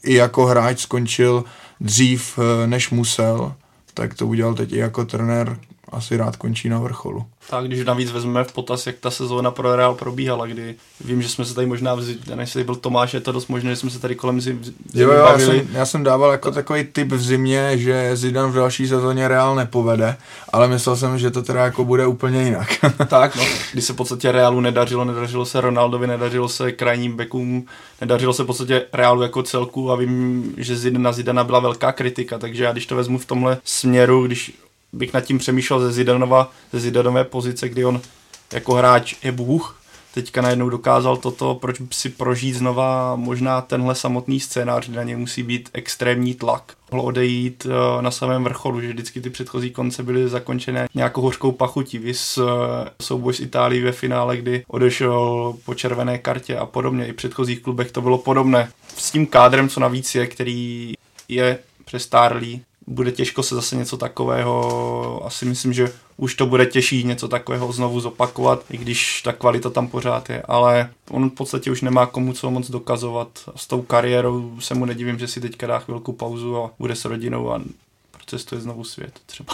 i 0.03 0.13
jako 0.13 0.45
hráč 0.45 0.79
skončil 0.79 1.43
dřív, 1.81 2.39
eh, 2.39 2.67
než 2.67 2.89
musel, 2.89 3.53
tak 3.93 4.13
to 4.13 4.27
udělal 4.27 4.53
teď 4.53 4.73
i 4.73 4.77
jako 4.77 5.05
trenér, 5.05 5.57
asi 5.91 6.17
rád 6.17 6.35
končí 6.35 6.69
na 6.69 6.79
vrcholu. 6.79 7.25
Tak, 7.49 7.65
když 7.65 7.85
navíc 7.85 8.11
vezmeme 8.11 8.43
v 8.43 8.53
potaz, 8.53 8.87
jak 8.87 8.95
ta 8.95 9.11
sezóna 9.11 9.51
pro 9.51 9.75
Real 9.75 9.95
probíhala, 9.95 10.45
kdy 10.45 10.75
vím, 11.05 11.21
že 11.21 11.29
jsme 11.29 11.45
se 11.45 11.55
tady 11.55 11.67
možná, 11.67 11.95
vzi, 11.95 12.17
než 12.35 12.53
tady 12.53 12.65
byl 12.65 12.75
Tomáš, 12.75 13.13
je 13.13 13.19
to 13.19 13.31
dost 13.31 13.47
možné, 13.47 13.69
že 13.69 13.75
jsme 13.75 13.89
se 13.89 13.99
tady 13.99 14.15
kolem 14.15 14.41
zim, 14.41 14.63
zim 14.63 14.73
jo, 14.93 15.11
jo, 15.11 15.13
já 15.13 15.39
jsem, 15.39 15.67
já 15.71 15.85
jsem 15.85 16.03
dával 16.03 16.31
jako 16.31 16.51
takový 16.51 16.83
typ 16.83 17.11
v 17.11 17.21
zimě, 17.21 17.77
že 17.77 18.15
Zidane 18.15 18.51
v 18.51 18.55
další 18.55 18.87
sezóně 18.87 19.27
Real 19.27 19.55
nepovede, 19.55 20.17
ale 20.53 20.67
myslel 20.67 20.95
jsem, 20.95 21.19
že 21.19 21.31
to 21.31 21.41
teda 21.43 21.63
jako 21.63 21.85
bude 21.85 22.07
úplně 22.07 22.43
jinak. 22.43 22.67
tak, 23.07 23.35
no, 23.35 23.43
když 23.73 23.85
se 23.85 23.93
v 23.93 23.95
podstatě 23.95 24.31
Realu 24.31 24.61
nedařilo, 24.61 25.05
nedařilo 25.05 25.45
se 25.45 25.61
Ronaldovi, 25.61 26.07
nedařilo 26.07 26.49
se 26.49 26.71
krajním 26.71 27.15
bekům, 27.15 27.65
nedařilo 28.01 28.33
se 28.33 28.43
v 28.43 28.45
podstatě 28.45 28.85
Realu 28.93 29.21
jako 29.21 29.43
celku 29.43 29.91
a 29.91 29.95
vím, 29.95 30.53
že 30.57 30.75
Zidane 30.75 31.03
na 31.03 31.11
Zidana 31.11 31.43
byla 31.43 31.59
velká 31.59 31.91
kritika, 31.91 32.37
takže 32.37 32.63
já 32.63 32.71
když 32.71 32.85
to 32.85 32.95
vezmu 32.95 33.17
v 33.17 33.25
tomhle 33.25 33.57
směru, 33.63 34.27
když 34.27 34.53
bych 34.95 35.13
nad 35.13 35.21
tím 35.21 35.37
přemýšlel 35.37 35.79
ze 35.79 35.91
Zidanova, 35.91 36.51
ze 36.73 36.79
Zidanové 36.79 37.23
pozice, 37.23 37.69
kdy 37.69 37.85
on 37.85 38.01
jako 38.53 38.73
hráč 38.73 39.15
je 39.23 39.31
bůh, 39.31 39.81
teďka 40.13 40.41
najednou 40.41 40.69
dokázal 40.69 41.17
toto, 41.17 41.55
proč 41.55 41.77
si 41.91 42.09
prožít 42.09 42.55
znova 42.55 43.15
možná 43.15 43.61
tenhle 43.61 43.95
samotný 43.95 44.39
scénář, 44.39 44.87
kde 44.87 44.97
na 44.97 45.03
něj 45.03 45.15
musí 45.15 45.43
být 45.43 45.69
extrémní 45.73 46.33
tlak. 46.33 46.73
Mohl 46.91 47.07
odejít 47.07 47.67
eh, 47.69 48.01
na 48.01 48.11
samém 48.11 48.43
vrcholu, 48.43 48.81
že 48.81 48.87
vždycky 48.87 49.21
ty 49.21 49.29
předchozí 49.29 49.71
konce 49.71 50.03
byly 50.03 50.29
zakončené 50.29 50.87
nějakou 50.93 51.21
hořkou 51.21 51.51
pachutí. 51.51 51.97
Vys 51.97 52.37
eh, 52.37 52.89
souboj 53.01 53.33
s 53.33 53.39
Itálií 53.39 53.81
ve 53.81 53.91
finále, 53.91 54.37
kdy 54.37 54.63
odešel 54.67 55.53
po 55.65 55.73
červené 55.73 56.17
kartě 56.17 56.57
a 56.57 56.65
podobně. 56.65 57.07
I 57.07 57.11
v 57.11 57.15
předchozích 57.15 57.59
klubech 57.59 57.91
to 57.91 58.01
bylo 58.01 58.17
podobné. 58.17 58.69
S 58.97 59.11
tím 59.11 59.27
kádrem, 59.27 59.69
co 59.69 59.79
navíc 59.79 60.15
je, 60.15 60.27
který 60.27 60.93
je 61.29 61.57
přestárlý, 61.85 62.61
bude 62.87 63.11
těžko 63.11 63.43
se 63.43 63.55
zase 63.55 63.75
něco 63.75 63.97
takového, 63.97 65.21
asi 65.25 65.45
myslím, 65.45 65.73
že 65.73 65.91
už 66.17 66.35
to 66.35 66.45
bude 66.45 66.65
těžší 66.65 67.03
něco 67.03 67.27
takového 67.27 67.71
znovu 67.71 67.99
zopakovat, 67.99 68.63
i 68.69 68.77
když 68.77 69.21
ta 69.21 69.33
kvalita 69.33 69.69
tam 69.69 69.87
pořád 69.87 70.29
je, 70.29 70.41
ale 70.41 70.89
on 71.09 71.29
v 71.29 71.33
podstatě 71.33 71.71
už 71.71 71.81
nemá 71.81 72.05
komu 72.05 72.33
co 72.33 72.51
moc 72.51 72.69
dokazovat. 72.69 73.29
S 73.55 73.67
tou 73.67 73.81
kariérou 73.81 74.59
se 74.59 74.73
mu 74.73 74.85
nedivím, 74.85 75.19
že 75.19 75.27
si 75.27 75.41
teďka 75.41 75.67
dá 75.67 75.79
chvilku 75.79 76.13
pauzu 76.13 76.57
a 76.57 76.71
bude 76.79 76.95
s 76.95 77.05
rodinou 77.05 77.51
a 77.51 77.61
procestuje 78.11 78.61
znovu 78.61 78.83
svět 78.83 79.19
třeba. 79.25 79.53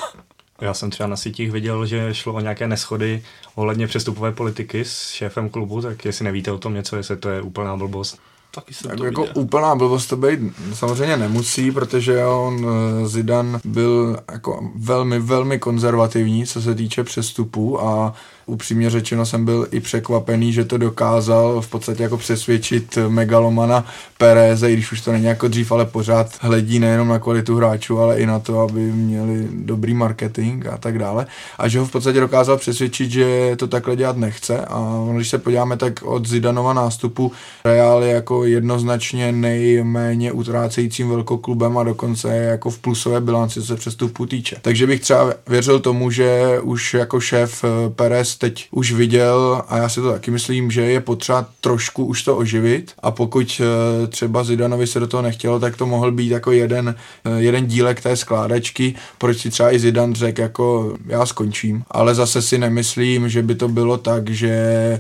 Já 0.62 0.74
jsem 0.74 0.90
třeba 0.90 1.08
na 1.08 1.18
sítích 1.18 1.52
viděl, 1.52 1.86
že 1.86 2.14
šlo 2.14 2.34
o 2.34 2.40
nějaké 2.40 2.68
neschody 2.68 3.24
ohledně 3.56 3.88
přestupové 3.88 4.32
politiky 4.32 4.86
s 4.86 5.12
šéfem 5.12 5.50
klubu, 5.50 5.82
tak 5.82 6.06
jestli 6.06 6.26
nevíte 6.26 6.52
o 6.52 6.58
tom 6.58 6.74
něco, 6.74 6.96
jestli 6.96 7.18
to 7.18 7.30
je 7.30 7.42
úplná 7.42 7.78
blbost. 7.78 8.20
Taky 8.54 8.74
jsem 8.74 8.90
tak 8.90 8.98
to 8.98 9.06
jako 9.06 9.22
viděl. 9.22 9.34
úplná 9.36 9.76
blbost 9.76 10.08
to 10.08 10.18
být 10.18 10.40
samozřejmě 10.74 11.18
nemusí, 11.18 11.72
protože 11.72 12.26
on 12.26 12.66
eh, 12.66 13.08
Zidan 13.08 13.60
byl 13.64 14.20
jako 14.32 14.72
velmi, 14.76 15.20
velmi 15.20 15.60
konzervativní, 15.60 16.46
co 16.46 16.62
se 16.62 16.76
týče 16.76 17.04
přestupů 17.04 17.82
a 17.82 18.14
upřímně 18.46 18.90
řečeno 18.90 19.26
jsem 19.26 19.46
byl 19.46 19.68
i 19.72 19.80
překvapený, 19.80 20.54
že 20.54 20.66
to 20.66 20.78
dokázal 20.78 21.62
v 21.62 21.68
podstatě 21.68 22.04
jako 22.04 22.18
přesvědčit 22.18 22.98
megalomana 23.08 23.86
Pereze, 24.18 24.72
i 24.72 24.74
když 24.74 24.92
už 24.92 25.02
to 25.02 25.12
není 25.12 25.26
jako 25.26 25.48
dřív, 25.48 25.72
ale 25.72 25.86
pořád 25.86 26.28
hledí 26.42 26.80
nejenom 26.80 27.08
na 27.08 27.20
kvalitu 27.20 27.56
hráčů, 27.56 28.00
ale 28.00 28.20
i 28.20 28.26
na 28.26 28.40
to, 28.40 28.60
aby 28.60 28.80
měli 28.80 29.48
dobrý 29.52 29.94
marketing 29.94 30.68
a 30.68 30.78
tak 30.78 31.00
dále. 31.00 31.26
A 31.58 31.68
že 31.68 31.80
ho 31.80 31.86
v 31.86 31.92
podstatě 31.92 32.20
dokázal 32.20 32.58
přesvědčit, 32.58 33.12
že 33.12 33.56
to 33.56 33.68
takhle 33.68 33.96
dělat 33.96 34.18
nechce. 34.18 34.66
A 34.66 35.08
když 35.16 35.30
se 35.30 35.38
podíváme, 35.38 35.78
tak 35.78 36.04
od 36.04 36.28
Zidanova 36.28 36.74
nástupu 36.74 37.32
Real 37.66 38.04
je 38.04 38.12
jako 38.12 38.46
jednoznačně 38.46 39.32
nejméně 39.32 40.32
utrácejícím 40.32 41.10
velkoklubem 41.10 41.78
a 41.78 41.84
dokonce 41.84 42.36
jako 42.36 42.70
v 42.70 42.80
plusové 42.80 43.22
bilanci, 43.22 43.62
co 43.62 43.68
se 43.68 43.76
přestupu 43.76 44.26
týče. 44.26 44.58
Takže 44.62 44.88
bych 44.88 45.02
třeba 45.02 45.34
věřil 45.48 45.80
tomu, 45.80 46.12
že 46.12 46.60
už 46.62 46.94
jako 46.94 47.20
šéf 47.20 47.66
Perez 47.96 48.31
teď 48.36 48.68
už 48.72 48.92
viděl 48.92 49.62
a 49.68 49.78
já 49.78 49.90
si 49.90 50.02
to 50.02 50.12
taky 50.12 50.32
myslím, 50.32 50.72
že 50.72 50.82
je 50.82 51.02
potřeba 51.02 51.46
trošku 51.62 52.06
už 52.06 52.24
to 52.24 52.38
oživit. 52.38 52.92
A 53.00 53.12
pokud 53.12 53.62
eh, 53.64 54.08
třeba 54.08 54.44
Zidanovi 54.44 54.88
se 54.88 55.00
do 55.00 55.08
toho 55.08 55.24
nechtělo, 55.24 55.60
tak 55.60 55.78
to 55.78 55.86
mohl 55.86 56.12
být 56.12 56.32
jako 56.32 56.52
jeden, 56.52 56.96
eh, 57.26 57.42
jeden 57.42 57.66
dílek 57.66 58.02
té 58.02 58.16
skládačky, 58.16 58.96
proč 59.18 59.38
si 59.38 59.50
třeba 59.50 59.74
i 59.74 59.80
Zidan 59.80 60.16
řekl 60.16 60.42
jako 60.42 60.98
já 61.08 61.26
skončím, 61.26 61.84
ale 61.92 62.16
zase 62.16 62.42
si 62.42 62.58
nemyslím, 62.58 63.30
že 63.30 63.42
by 63.42 63.56
to 63.56 63.68
bylo 63.68 63.98
tak, 63.98 64.30
že 64.30 65.00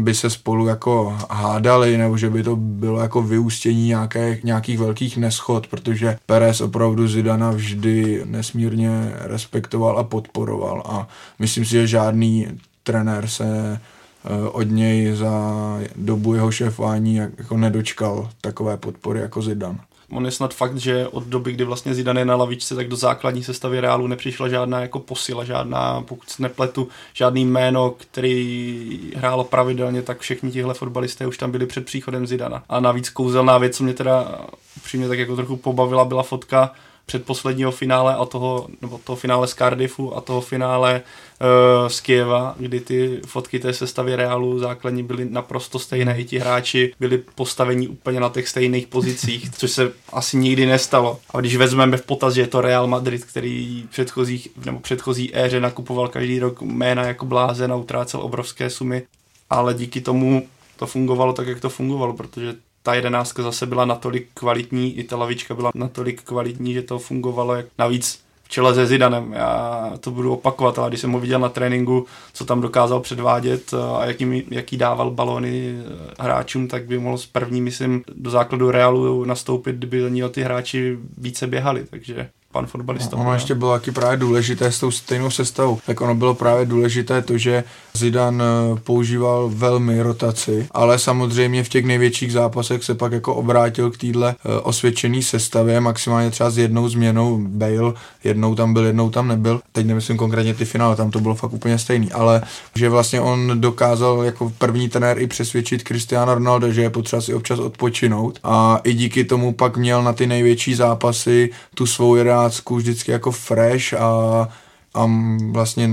by 0.00 0.14
se 0.14 0.30
spolu 0.30 0.66
jako 0.66 1.18
hádali, 1.30 1.98
nebo 1.98 2.16
že 2.16 2.30
by 2.30 2.42
to 2.42 2.56
bylo 2.56 3.00
jako 3.00 3.22
vyústění 3.22 3.86
nějaké, 3.86 4.38
nějakých 4.44 4.78
velkých 4.78 5.16
neschod, 5.16 5.66
protože 5.66 6.16
Perez 6.26 6.60
opravdu 6.60 7.08
Zidana 7.08 7.50
vždy 7.50 8.22
nesmírně 8.24 9.12
respektoval 9.18 9.98
a 9.98 10.04
podporoval 10.04 10.82
a 10.86 11.08
myslím 11.38 11.64
si, 11.64 11.70
že 11.70 11.86
žádný 11.86 12.46
trenér 12.82 13.26
se 13.26 13.80
eh, 14.24 14.48
od 14.48 14.62
něj 14.62 15.16
za 15.16 15.54
dobu 15.96 16.34
jeho 16.34 16.50
šéfování 16.50 17.14
jako 17.16 17.56
nedočkal 17.56 18.30
takové 18.40 18.76
podpory 18.76 19.20
jako 19.20 19.42
Zidan. 19.42 19.80
On 20.14 20.24
je 20.24 20.30
snad 20.30 20.54
fakt, 20.54 20.76
že 20.76 21.08
od 21.08 21.24
doby, 21.24 21.52
kdy 21.52 21.64
vlastně 21.64 21.94
Zidane 21.94 22.20
je 22.20 22.24
na 22.24 22.36
lavičce, 22.36 22.74
tak 22.74 22.88
do 22.88 22.96
základní 22.96 23.44
sestavy 23.44 23.80
Reálu 23.80 24.06
nepřišla 24.06 24.48
žádná 24.48 24.80
jako 24.80 24.98
posila, 24.98 25.44
žádná, 25.44 26.02
pokud 26.02 26.28
nepletu, 26.38 26.88
žádný 27.12 27.44
jméno, 27.44 27.90
který 27.90 29.12
hrálo 29.16 29.44
pravidelně, 29.44 30.02
tak 30.02 30.20
všichni 30.20 30.50
tihle 30.50 30.74
fotbalisté 30.74 31.26
už 31.26 31.38
tam 31.38 31.50
byli 31.50 31.66
před 31.66 31.84
příchodem 31.84 32.26
Zidana. 32.26 32.62
A 32.68 32.80
navíc 32.80 33.10
kouzelná 33.10 33.58
věc, 33.58 33.76
co 33.76 33.84
mě 33.84 33.94
teda 33.94 34.38
upřímně 34.76 35.08
tak 35.08 35.18
jako 35.18 35.36
trochu 35.36 35.56
pobavila, 35.56 36.04
byla 36.04 36.22
fotka 36.22 36.70
předposledního 37.06 37.70
finále 37.70 38.14
a 38.14 38.24
toho, 38.24 38.68
nebo 38.82 39.00
toho 39.04 39.16
finále 39.16 39.46
z 39.46 39.54
Cardiffu 39.54 40.16
a 40.16 40.20
toho 40.20 40.40
finále 40.40 41.02
uh, 41.02 41.88
z 41.88 42.00
Kieva, 42.00 42.54
kdy 42.58 42.80
ty 42.80 43.20
fotky 43.26 43.58
té 43.58 43.72
sestavy 43.72 44.16
Realu 44.16 44.58
základní 44.58 45.02
byly 45.02 45.24
naprosto 45.30 45.78
stejné, 45.78 46.20
i 46.20 46.24
ti 46.24 46.38
hráči 46.38 46.94
byli 47.00 47.22
postaveni 47.34 47.88
úplně 47.88 48.20
na 48.20 48.28
těch 48.28 48.48
stejných 48.48 48.86
pozicích, 48.86 49.50
což 49.50 49.70
se 49.70 49.92
asi 50.12 50.36
nikdy 50.36 50.66
nestalo. 50.66 51.20
A 51.30 51.40
když 51.40 51.56
vezmeme 51.56 51.96
v 51.96 52.06
potaz, 52.06 52.34
že 52.34 52.40
je 52.40 52.46
to 52.46 52.60
Real 52.60 52.86
Madrid, 52.86 53.24
který 53.24 53.86
předchozích, 53.90 54.48
nebo 54.64 54.80
předchozí 54.80 55.36
éře 55.36 55.60
nakupoval 55.60 56.08
každý 56.08 56.38
rok 56.38 56.62
jména 56.62 57.02
jako 57.02 57.26
blázen 57.26 57.72
a 57.72 57.76
utrácel 57.76 58.20
obrovské 58.20 58.70
sumy, 58.70 59.02
ale 59.50 59.74
díky 59.74 60.00
tomu 60.00 60.48
to 60.76 60.86
fungovalo 60.86 61.32
tak, 61.32 61.46
jak 61.46 61.60
to 61.60 61.68
fungovalo, 61.68 62.12
protože 62.12 62.54
ta 62.84 62.94
jedenáctka 62.94 63.42
zase 63.42 63.66
byla 63.66 63.84
natolik 63.84 64.28
kvalitní, 64.34 64.98
i 64.98 65.04
ta 65.04 65.16
lavička 65.16 65.54
byla 65.54 65.70
natolik 65.74 66.22
kvalitní, 66.22 66.74
že 66.74 66.82
to 66.82 66.98
fungovalo 66.98 67.54
jak 67.54 67.66
navíc 67.78 68.20
v 68.42 68.48
čele 68.48 68.74
se 68.74 68.86
Zidanem. 68.86 69.32
Já 69.32 69.92
to 70.00 70.10
budu 70.10 70.32
opakovat, 70.32 70.78
ale 70.78 70.88
když 70.88 71.00
jsem 71.00 71.12
ho 71.12 71.20
viděl 71.20 71.40
na 71.40 71.48
tréninku, 71.48 72.06
co 72.32 72.44
tam 72.44 72.60
dokázal 72.60 73.00
předvádět 73.00 73.74
a 73.74 74.04
jaký, 74.04 74.44
jaký 74.50 74.76
dával 74.76 75.10
balony 75.10 75.74
eh, 75.78 76.14
hráčům, 76.18 76.68
tak 76.68 76.84
by 76.84 76.98
mohl 76.98 77.18
s 77.18 77.26
první, 77.26 77.60
myslím, 77.60 78.04
do 78.14 78.30
základu 78.30 78.70
Realu 78.70 79.24
nastoupit, 79.24 79.76
kdyby 79.76 80.00
do 80.00 80.08
něho 80.08 80.28
ty 80.28 80.42
hráči 80.42 80.98
více 81.18 81.46
běhali. 81.46 81.84
Takže 81.90 82.30
pan 82.54 82.66
fotbalista. 82.66 83.16
Ono 83.16 83.34
ještě 83.34 83.54
bylo 83.54 83.72
taky 83.72 83.90
právě 83.90 84.16
důležité 84.16 84.72
s 84.72 84.80
tou 84.80 84.90
stejnou 84.90 85.30
sestavou. 85.30 85.78
Tak 85.86 86.00
ono 86.00 86.14
bylo 86.14 86.34
právě 86.34 86.66
důležité 86.66 87.22
to, 87.22 87.38
že 87.38 87.64
Zidan 87.94 88.42
eh, 88.42 88.80
používal 88.84 89.50
velmi 89.54 90.02
rotaci, 90.02 90.66
ale 90.70 90.98
samozřejmě 90.98 91.64
v 91.64 91.68
těch 91.68 91.84
největších 91.84 92.32
zápasech 92.32 92.84
se 92.84 92.94
pak 92.94 93.12
jako 93.12 93.34
obrátil 93.34 93.90
k 93.90 93.96
týdle 93.96 94.34
eh, 94.34 94.60
osvědčený 94.60 95.22
sestavě, 95.22 95.80
maximálně 95.80 96.30
třeba 96.30 96.50
s 96.50 96.58
jednou 96.58 96.88
změnou 96.88 97.38
Bale, 97.48 97.92
jednou 98.24 98.54
tam 98.54 98.74
byl, 98.74 98.86
jednou 98.86 99.10
tam 99.10 99.28
nebyl. 99.28 99.60
Teď 99.72 99.86
nemyslím 99.86 100.16
konkrétně 100.16 100.54
ty 100.54 100.64
finále, 100.64 100.96
tam 100.96 101.10
to 101.10 101.20
bylo 101.20 101.34
fakt 101.34 101.52
úplně 101.52 101.78
stejný, 101.78 102.12
ale 102.12 102.42
že 102.74 102.88
vlastně 102.88 103.20
on 103.20 103.60
dokázal 103.60 104.22
jako 104.22 104.52
první 104.58 104.88
trenér 104.88 105.18
i 105.18 105.26
přesvědčit 105.26 105.82
Cristiano 105.82 106.34
Ronaldo, 106.34 106.72
že 106.72 106.82
je 106.82 106.90
potřeba 106.90 107.22
si 107.22 107.34
občas 107.34 107.58
odpočinout 107.58 108.38
a 108.44 108.80
i 108.84 108.94
díky 108.94 109.24
tomu 109.24 109.52
pak 109.52 109.76
měl 109.76 110.02
na 110.02 110.12
ty 110.12 110.26
největší 110.26 110.74
zápasy 110.74 111.50
tu 111.74 111.86
svou 111.86 112.14
jedenáctku 112.44 112.76
vždycky 112.76 113.10
jako 113.10 113.30
fresh 113.30 113.94
a, 113.94 114.48
a 114.94 115.06
vlastně 115.50 115.88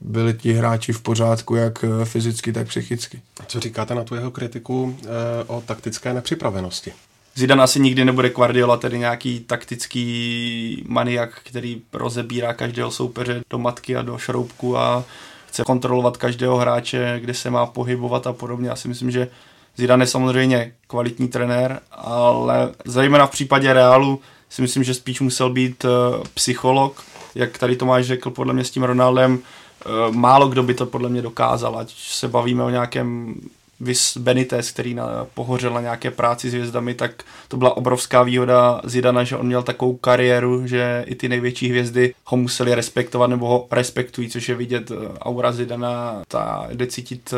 byli 0.00 0.34
ti 0.34 0.52
hráči 0.52 0.92
v 0.92 1.00
pořádku, 1.00 1.54
jak 1.54 1.84
eh, 1.84 2.04
fyzicky, 2.04 2.52
tak 2.52 2.68
psychicky. 2.68 3.20
A 3.40 3.44
co 3.44 3.60
říkáte 3.60 3.94
na 3.94 4.04
tu 4.04 4.14
jeho 4.14 4.30
kritiku 4.30 4.96
e, 5.02 5.44
o 5.44 5.60
taktické 5.60 6.14
nepřipravenosti? 6.14 6.92
Zidane 7.34 7.62
asi 7.62 7.80
nikdy 7.80 8.04
nebude 8.04 8.30
Guardiola, 8.30 8.76
tedy 8.76 8.98
nějaký 8.98 9.40
taktický 9.40 10.84
maniak, 10.88 11.40
který 11.44 11.82
rozebírá 11.92 12.54
každého 12.54 12.90
soupeře 12.90 13.42
do 13.50 13.58
matky 13.58 13.96
a 13.96 14.02
do 14.02 14.18
šroubku 14.18 14.78
a 14.78 15.04
chce 15.46 15.64
kontrolovat 15.64 16.16
každého 16.16 16.56
hráče, 16.56 17.20
kde 17.20 17.34
se 17.34 17.50
má 17.50 17.66
pohybovat 17.66 18.26
a 18.26 18.32
podobně. 18.32 18.68
Já 18.68 18.76
si 18.76 18.88
myslím, 18.88 19.10
že 19.10 19.28
Zidane 19.76 20.02
je 20.02 20.06
samozřejmě 20.06 20.72
kvalitní 20.86 21.28
trenér, 21.28 21.80
ale 21.92 22.72
zejména 22.84 23.26
v 23.26 23.30
případě 23.30 23.72
Realu 23.72 24.20
si 24.50 24.62
myslím, 24.62 24.84
že 24.84 24.94
spíš 24.94 25.20
musel 25.20 25.50
být 25.50 25.84
uh, 25.84 25.90
psycholog, 26.34 27.04
jak 27.34 27.58
tady 27.58 27.76
Tomáš 27.76 28.06
řekl, 28.06 28.30
podle 28.30 28.54
mě 28.54 28.64
s 28.64 28.70
tím 28.70 28.82
Ronaldem, 28.82 29.38
uh, 29.38 30.14
málo 30.14 30.48
kdo 30.48 30.62
by 30.62 30.74
to 30.74 30.86
podle 30.86 31.08
mě 31.08 31.22
dokázal, 31.22 31.78
ať 31.78 31.94
se 31.96 32.28
bavíme 32.28 32.64
o 32.64 32.70
nějakém 32.70 33.34
Vis 33.80 34.16
Benitez, 34.16 34.70
který 34.70 34.94
na, 34.94 35.26
pohořel 35.34 35.72
na 35.72 35.80
nějaké 35.80 36.10
práci 36.10 36.50
s 36.50 36.52
hvězdami, 36.52 36.94
tak 36.94 37.22
to 37.48 37.56
byla 37.56 37.76
obrovská 37.76 38.22
výhoda 38.22 38.80
Zidana, 38.84 39.24
že 39.24 39.36
on 39.36 39.46
měl 39.46 39.62
takovou 39.62 39.96
kariéru, 39.96 40.66
že 40.66 41.04
i 41.06 41.14
ty 41.14 41.28
největší 41.28 41.68
hvězdy 41.68 42.14
ho 42.24 42.36
museli 42.36 42.74
respektovat 42.74 43.30
nebo 43.30 43.48
ho 43.48 43.66
respektují, 43.70 44.28
což 44.28 44.48
je 44.48 44.54
vidět 44.54 44.92
aura 45.20 45.52
Zidana, 45.52 46.22
ta 46.28 46.66
jde 46.72 46.86
cítit 46.86 47.34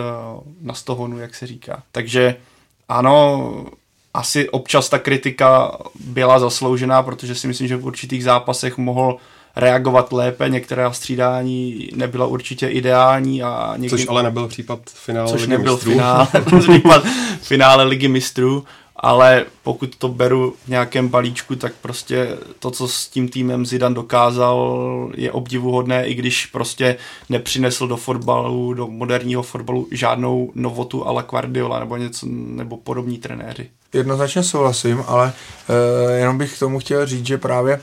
na 0.60 0.74
stohonu, 0.74 1.18
jak 1.18 1.34
se 1.34 1.46
říká. 1.46 1.82
Takže 1.92 2.36
ano, 2.88 3.66
asi 4.14 4.50
občas 4.50 4.88
ta 4.88 4.98
kritika 4.98 5.78
byla 6.00 6.38
zasloužená, 6.38 7.02
protože 7.02 7.34
si 7.34 7.46
myslím, 7.46 7.68
že 7.68 7.76
v 7.76 7.86
určitých 7.86 8.24
zápasech 8.24 8.78
mohl 8.78 9.16
reagovat 9.56 10.12
lépe, 10.12 10.48
některé 10.48 10.86
střídání 10.92 11.88
nebylo 11.94 12.28
určitě 12.28 12.68
ideální. 12.68 13.42
A 13.42 13.74
někdy, 13.76 13.98
což 13.98 14.08
ale 14.08 14.22
nebyl 14.22 14.48
případ 14.48 14.78
finále 14.86 15.28
což 15.28 15.40
Ligy 15.40 15.50
nebyl 15.50 15.72
mistrů. 15.74 15.92
Finále, 15.92 16.28
případ 16.60 17.02
finále 17.42 17.84
ligy 17.84 18.08
mistrů, 18.08 18.64
ale 19.00 19.44
pokud 19.62 19.96
to 19.96 20.08
beru 20.08 20.54
v 20.64 20.68
nějakém 20.68 21.08
balíčku, 21.08 21.56
tak 21.56 21.72
prostě 21.82 22.28
to, 22.58 22.70
co 22.70 22.88
s 22.88 23.08
tím 23.08 23.28
týmem 23.28 23.66
Zidane 23.66 23.94
dokázal, 23.94 25.10
je 25.14 25.32
obdivuhodné, 25.32 26.06
i 26.06 26.14
když 26.14 26.46
prostě 26.46 26.96
nepřinesl 27.28 27.88
do 27.88 27.96
fotbalu, 27.96 28.74
do 28.74 28.86
moderního 28.86 29.42
fotbalu 29.42 29.88
žádnou 29.90 30.52
novotu 30.54 31.06
ala 31.06 31.22
Guardiola 31.22 31.78
nebo 31.78 31.96
něco, 31.96 32.26
nebo 32.30 32.76
podobní 32.76 33.18
trenéři. 33.18 33.70
Jednoznačně 33.92 34.42
souhlasím, 34.42 35.04
ale 35.06 35.32
e, 36.08 36.12
jenom 36.12 36.38
bych 36.38 36.56
k 36.56 36.58
tomu 36.58 36.78
chtěl 36.78 37.06
říct, 37.06 37.26
že 37.26 37.38
právě 37.38 37.80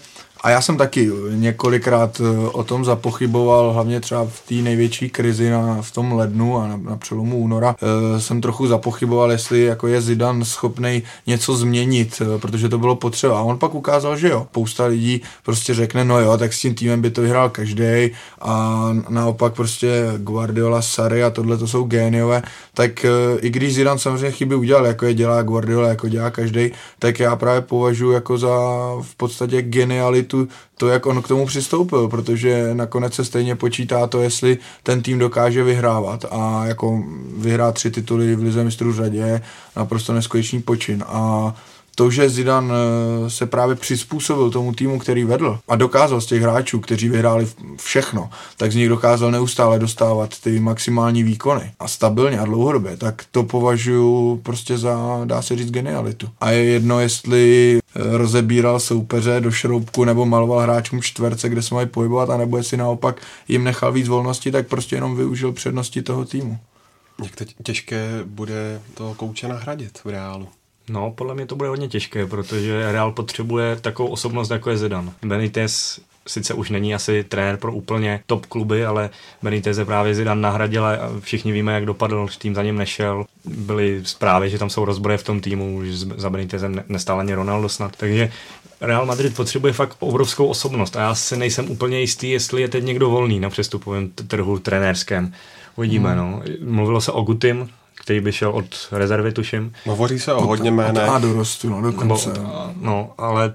a 0.48 0.50
já 0.50 0.62
jsem 0.62 0.78
taky 0.78 1.12
několikrát 1.30 2.22
eh, 2.22 2.48
o 2.48 2.64
tom 2.64 2.86
zapochyboval, 2.86 3.74
hlavně 3.74 4.00
třeba 4.00 4.26
v 4.26 4.42
té 4.48 4.56
největší 4.56 5.10
krizi 5.10 5.50
na, 5.50 5.82
v 5.82 5.92
tom 5.92 6.12
lednu 6.12 6.58
a 6.58 6.68
na, 6.68 6.78
na 6.78 6.98
přelomu 6.98 7.38
února 7.38 7.76
e, 7.82 8.22
jsem 8.22 8.42
trochu 8.42 8.68
zapochyboval, 8.68 9.32
jestli 9.32 9.62
jako 9.62 9.88
je 9.88 10.02
Zidan 10.02 10.46
schopný 10.46 11.04
něco 11.28 11.56
změnit, 11.56 12.22
e, 12.22 12.40
protože 12.40 12.70
to 12.70 12.78
bylo 12.78 12.96
potřeba. 12.96 13.40
A 13.40 13.42
on 13.42 13.60
pak 13.60 13.76
ukázal, 13.76 14.18
že 14.18 14.30
jo. 14.30 14.48
Spousta 14.50 14.86
lidí 14.86 15.22
prostě 15.44 15.74
řekne, 15.74 16.06
no 16.06 16.20
jo, 16.20 16.38
tak 16.38 16.54
s 16.54 16.60
tím 16.60 16.76
týmem 16.76 17.02
by 17.02 17.10
to 17.12 17.22
vyhrál 17.22 17.50
každý 17.50 18.12
a 18.42 18.90
naopak 19.10 19.54
prostě 19.54 20.14
Guardiola, 20.18 20.82
Sary 20.82 21.24
a 21.24 21.30
tohle 21.30 21.58
to 21.58 21.68
jsou 21.68 21.84
géniové, 21.84 22.44
tak 22.74 23.06
e, 23.06 23.10
i 23.40 23.50
když 23.50 23.76
Zidan 23.76 24.00
samozřejmě 24.00 24.32
chyby 24.32 24.56
udělal, 24.56 24.86
jako 24.86 25.06
je 25.06 25.14
dělá 25.14 25.42
Guardiola, 25.42 25.88
jako 25.88 26.10
dělá 26.10 26.30
každý, 26.30 26.72
tak 27.00 27.20
já 27.20 27.36
právě 27.36 27.62
považuji 27.62 28.12
jako 28.12 28.38
za 28.38 28.48
v 29.02 29.16
podstatě 29.18 29.62
genialitu 29.62 30.37
tu, 30.46 30.54
to, 30.78 30.88
jak 30.88 31.06
on 31.06 31.22
k 31.22 31.28
tomu 31.28 31.46
přistoupil, 31.46 32.08
protože 32.08 32.70
nakonec 32.74 33.14
se 33.14 33.26
stejně 33.26 33.56
počítá 33.56 34.08
to, 34.08 34.22
jestli 34.22 34.58
ten 34.84 35.02
tým 35.02 35.20
dokáže 35.20 35.64
vyhrávat 35.64 36.26
a 36.32 36.66
jako 36.66 37.04
vyhrát 37.38 37.76
tři 37.76 37.92
tituly 37.92 38.36
v 38.36 38.44
Lize 38.44 38.64
mistrů 38.64 38.94
řadě, 38.94 39.42
naprosto 39.76 40.14
neskutečný 40.14 40.62
počin. 40.62 41.04
A 41.08 41.56
to, 41.98 42.12
že 42.12 42.30
Zidane 42.30 42.74
eh, 42.74 43.30
se 43.30 43.46
právě 43.46 43.76
přizpůsobil 43.76 44.52
tomu 44.52 44.74
týmu, 44.74 45.00
který 45.00 45.24
vedl 45.24 45.60
a 45.68 45.76
dokázal 45.76 46.22
z 46.22 46.26
těch 46.26 46.42
hráčů, 46.42 46.80
kteří 46.80 47.10
vyhráli 47.10 47.48
všechno, 47.78 48.30
tak 48.58 48.72
z 48.72 48.76
nich 48.76 48.90
dokázal 48.90 49.32
neustále 49.32 49.80
dostávat 49.80 50.40
ty 50.40 50.60
maximální 50.60 51.24
výkony 51.24 51.72
a 51.80 51.88
stabilně 51.88 52.40
a 52.40 52.46
dlouhodobě, 52.46 52.98
tak 52.98 53.26
to 53.32 53.44
považuji 53.44 54.38
prostě 54.38 54.78
za, 54.78 55.22
dá 55.26 55.42
se 55.42 55.56
říct, 55.56 55.72
genialitu. 55.72 56.30
A 56.40 56.52
je 56.52 56.64
jedno, 56.64 57.00
jestli 57.00 57.80
eh, 57.80 58.18
rozebíral 58.18 58.80
soupeře 58.80 59.40
do 59.40 59.52
šroubku 59.52 60.04
nebo 60.04 60.26
maloval 60.26 60.60
hráčům 60.60 61.02
čtverce, 61.02 61.50
kde 61.50 61.62
se 61.62 61.76
mají 61.76 61.88
pohybovat, 61.88 62.30
anebo 62.30 62.58
jestli 62.58 62.78
naopak 62.78 63.22
jim 63.48 63.64
nechal 63.64 63.92
víc 63.92 64.08
volnosti, 64.08 64.52
tak 64.52 64.68
prostě 64.68 64.96
jenom 64.96 65.16
využil 65.16 65.52
přednosti 65.52 66.02
toho 66.02 66.26
týmu. 66.26 66.58
Jak 67.24 67.36
teď 67.36 67.56
těžké 67.64 68.08
bude 68.26 68.82
toho 68.94 69.14
kouče 69.14 69.48
nahradit 69.48 70.00
v 70.04 70.10
reálu? 70.10 70.48
No, 70.90 71.12
podle 71.12 71.36
mě 71.36 71.46
to 71.46 71.56
bude 71.56 71.70
hodně 71.70 71.88
těžké, 71.88 72.26
protože 72.26 72.92
Real 72.92 73.12
potřebuje 73.12 73.76
takovou 73.76 74.10
osobnost, 74.10 74.50
jako 74.50 74.70
je 74.70 74.78
Zidane. 74.78 75.12
Benitez 75.26 76.00
sice 76.28 76.54
už 76.54 76.70
není 76.70 76.96
asi 76.96 77.24
trenér 77.24 77.58
pro 77.58 77.74
úplně 77.74 78.20
top 78.26 78.46
kluby, 78.46 78.86
ale 78.86 79.10
Benitez 79.42 79.78
je 79.78 79.86
právě 79.86 80.16
Zidane 80.16 80.42
nahradil 80.42 80.86
a 80.86 80.98
všichni 81.20 81.52
víme, 81.52 81.74
jak 81.74 81.86
dopadl, 81.86 82.28
tým 82.38 82.56
za 82.56 82.64
ním 82.64 82.78
nešel. 82.78 83.26
Byly 83.46 84.02
zprávy, 84.04 84.50
že 84.50 84.60
tam 84.60 84.70
jsou 84.70 84.86
rozbroje 84.86 85.18
v 85.18 85.24
tom 85.24 85.42
týmu, 85.42 85.86
že 85.86 85.98
za 85.98 86.30
Benitezem 86.30 86.84
nestál 86.88 87.20
ani 87.20 87.34
Ronaldo 87.34 87.70
snad. 87.70 87.96
Takže 87.98 88.32
Real 88.82 89.06
Madrid 89.06 89.36
potřebuje 89.36 89.74
fakt 89.74 89.96
obrovskou 90.00 90.48
osobnost 90.48 90.96
a 90.96 91.02
já 91.02 91.16
se 91.16 91.38
nejsem 91.38 91.72
úplně 91.72 92.00
jistý, 92.00 92.30
jestli 92.30 92.62
je 92.62 92.68
teď 92.68 92.84
někdo 92.84 93.10
volný 93.10 93.40
na 93.40 93.50
přestupovém 93.50 94.10
trhu 94.10 94.60
trenérském. 94.60 95.34
Uvidíme, 95.76 96.10
hmm. 96.10 96.18
no. 96.18 96.42
Mluvilo 96.66 97.02
se 97.02 97.12
o 97.12 97.22
Gutim, 97.22 97.70
který 98.08 98.20
by 98.20 98.32
šel 98.32 98.50
od 98.50 98.66
rezervy, 98.92 99.32
tuším. 99.32 99.74
Hovoří 99.86 100.20
se 100.20 100.34
o 100.34 100.46
hodně 100.46 100.72
jménech. 100.72 101.10
A 101.10 101.20
dorostu, 101.20 101.70
no 101.70 101.82
dokonce. 101.82 102.30
Nebo, 102.30 102.74
no, 102.82 103.14
ale 103.18 103.54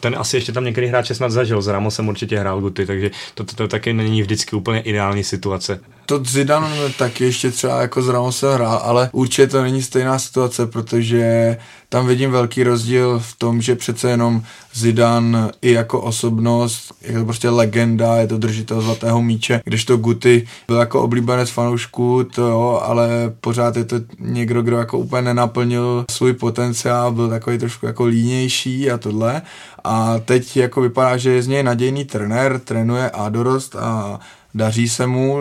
ten 0.00 0.16
asi 0.18 0.36
ještě 0.36 0.52
tam 0.52 0.64
některý 0.64 0.86
hráče 0.86 1.14
snad 1.14 1.30
zažil, 1.30 1.62
s 1.62 1.68
Ramosem 1.68 2.08
určitě 2.08 2.38
hrál 2.38 2.60
Guty, 2.60 2.86
takže 2.86 3.10
to, 3.34 3.44
to, 3.44 3.56
to 3.56 3.68
taky 3.68 3.92
není 3.92 4.22
vždycky 4.22 4.56
úplně 4.56 4.80
ideální 4.80 5.24
situace. 5.24 5.80
To 6.08 6.20
Zidane 6.24 6.68
taky 6.98 7.24
ještě 7.24 7.50
třeba 7.50 7.80
jako 7.80 8.02
s 8.02 8.08
Ramosem 8.08 8.52
hrál, 8.52 8.80
ale 8.84 9.10
určitě 9.12 9.46
to 9.46 9.62
není 9.62 9.82
stejná 9.82 10.18
situace, 10.18 10.66
protože 10.66 11.56
tam 11.88 12.06
vidím 12.06 12.30
velký 12.30 12.62
rozdíl 12.62 13.18
v 13.18 13.36
tom, 13.38 13.62
že 13.62 13.76
přece 13.76 14.10
jenom 14.10 14.42
Zidan 14.74 15.50
i 15.62 15.72
jako 15.72 16.00
osobnost, 16.00 16.92
je 17.02 17.18
to 17.18 17.24
prostě 17.24 17.50
legenda, 17.50 18.16
je 18.16 18.26
to 18.26 18.38
držitel 18.38 18.80
zlatého 18.80 19.22
míče, 19.22 19.60
když 19.64 19.84
to 19.84 19.96
Guty 19.96 20.46
byl 20.66 20.76
jako 20.76 21.02
oblíbenec 21.02 21.50
fanoušků, 21.50 22.24
to 22.24 22.42
jo, 22.42 22.80
ale 22.84 23.08
pořád 23.40 23.76
je 23.76 23.84
to 23.84 23.96
někdo, 24.18 24.62
kdo 24.62 24.76
jako 24.78 24.98
úplně 24.98 25.22
nenaplnil 25.22 26.04
svůj 26.10 26.32
potenciál, 26.32 27.12
byl 27.12 27.28
takový 27.28 27.58
trošku 27.58 27.86
jako 27.86 28.04
línější 28.04 28.90
a 28.90 28.98
tohle. 28.98 29.42
A 29.84 30.18
teď 30.18 30.56
jako 30.56 30.80
vypadá, 30.80 31.16
že 31.16 31.30
je 31.30 31.42
z 31.42 31.48
něj 31.48 31.62
nadějný 31.62 32.04
trenér, 32.04 32.58
trénuje 32.58 33.10
a 33.10 33.28
dorost 33.28 33.76
a 33.76 34.20
daří 34.54 34.88
se 34.88 35.06
mu, 35.06 35.38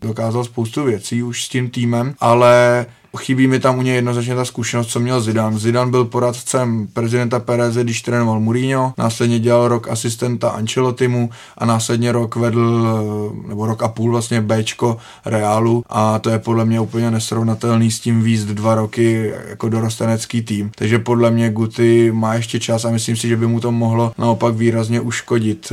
dokázal 0.00 0.44
spoustu 0.44 0.84
věcí 0.84 1.22
už 1.22 1.44
s 1.44 1.48
tím 1.48 1.70
týmem, 1.70 2.14
ale 2.20 2.86
chybí 3.16 3.46
mi 3.46 3.60
tam 3.60 3.78
u 3.78 3.82
něj 3.82 3.94
jednoznačně 3.94 4.34
ta 4.34 4.44
zkušenost, 4.44 4.86
co 4.86 5.00
měl 5.00 5.20
Zidane. 5.20 5.58
Zidane 5.58 5.90
byl 5.90 6.04
poradcem 6.04 6.88
prezidenta 6.92 7.40
Pereze, 7.40 7.84
když 7.84 8.02
trénoval 8.02 8.40
Mourinho, 8.40 8.94
následně 8.98 9.38
dělal 9.38 9.68
rok 9.68 9.88
asistenta 9.88 10.48
Ancelottimu 10.48 11.30
a 11.58 11.66
následně 11.66 12.12
rok 12.12 12.36
vedl, 12.36 13.32
nebo 13.48 13.66
rok 13.66 13.82
a 13.82 13.88
půl 13.88 14.10
vlastně 14.10 14.40
Bčko 14.40 14.96
Realu 15.24 15.84
a 15.88 16.18
to 16.18 16.30
je 16.30 16.38
podle 16.38 16.64
mě 16.64 16.80
úplně 16.80 17.10
nesrovnatelný 17.10 17.90
s 17.90 18.00
tím 18.00 18.22
výst 18.22 18.46
dva 18.46 18.74
roky 18.74 19.32
jako 19.48 19.68
dorostenecký 19.68 20.42
tým. 20.42 20.70
Takže 20.74 20.98
podle 20.98 21.30
mě 21.30 21.50
Guty 21.50 22.12
má 22.12 22.34
ještě 22.34 22.60
čas 22.60 22.84
a 22.84 22.90
myslím 22.90 23.16
si, 23.16 23.28
že 23.28 23.36
by 23.36 23.46
mu 23.46 23.60
to 23.60 23.72
mohlo 23.72 24.12
naopak 24.18 24.54
výrazně 24.54 25.00
uškodit, 25.00 25.72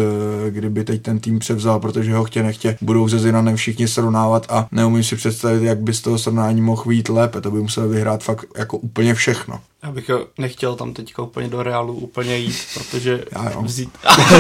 kdyby 0.50 0.84
teď 0.84 1.02
ten 1.02 1.20
tým 1.20 1.40
převzal, 1.40 1.80
protože 1.80 2.14
ho 2.14 2.24
chtě 2.24 2.44
nechtě 2.44 2.78
budou 2.82 3.10
se 3.10 3.20
Zidanem 3.20 3.56
všichni 3.56 3.88
srovnávat 3.88 4.46
a 4.50 4.68
neumím 4.72 5.04
si 5.04 5.16
představit, 5.16 5.64
jak 5.64 5.80
by 5.80 5.94
z 5.94 6.02
toho 6.02 6.18
srovnání 6.18 6.62
mohl 6.62 6.84
být 6.88 7.10
lépe 7.10 7.29
lépe, 7.30 7.42
to 7.42 7.52
by 7.52 7.60
musel 7.60 7.90
vyhrát 7.90 8.24
fakt 8.24 8.46
jako 8.58 8.78
úplně 8.78 9.14
všechno. 9.14 9.62
Já 9.84 9.92
bych 9.92 10.12
nechtěl 10.38 10.76
tam 10.76 10.94
teďka 10.94 11.22
úplně 11.22 11.48
do 11.48 11.64
Realu 11.64 11.94
úplně 11.94 12.38
jít, 12.38 12.58
protože 12.74 13.12
Já 13.32 13.52
jo. 13.52 13.62
vzít... 13.62 13.90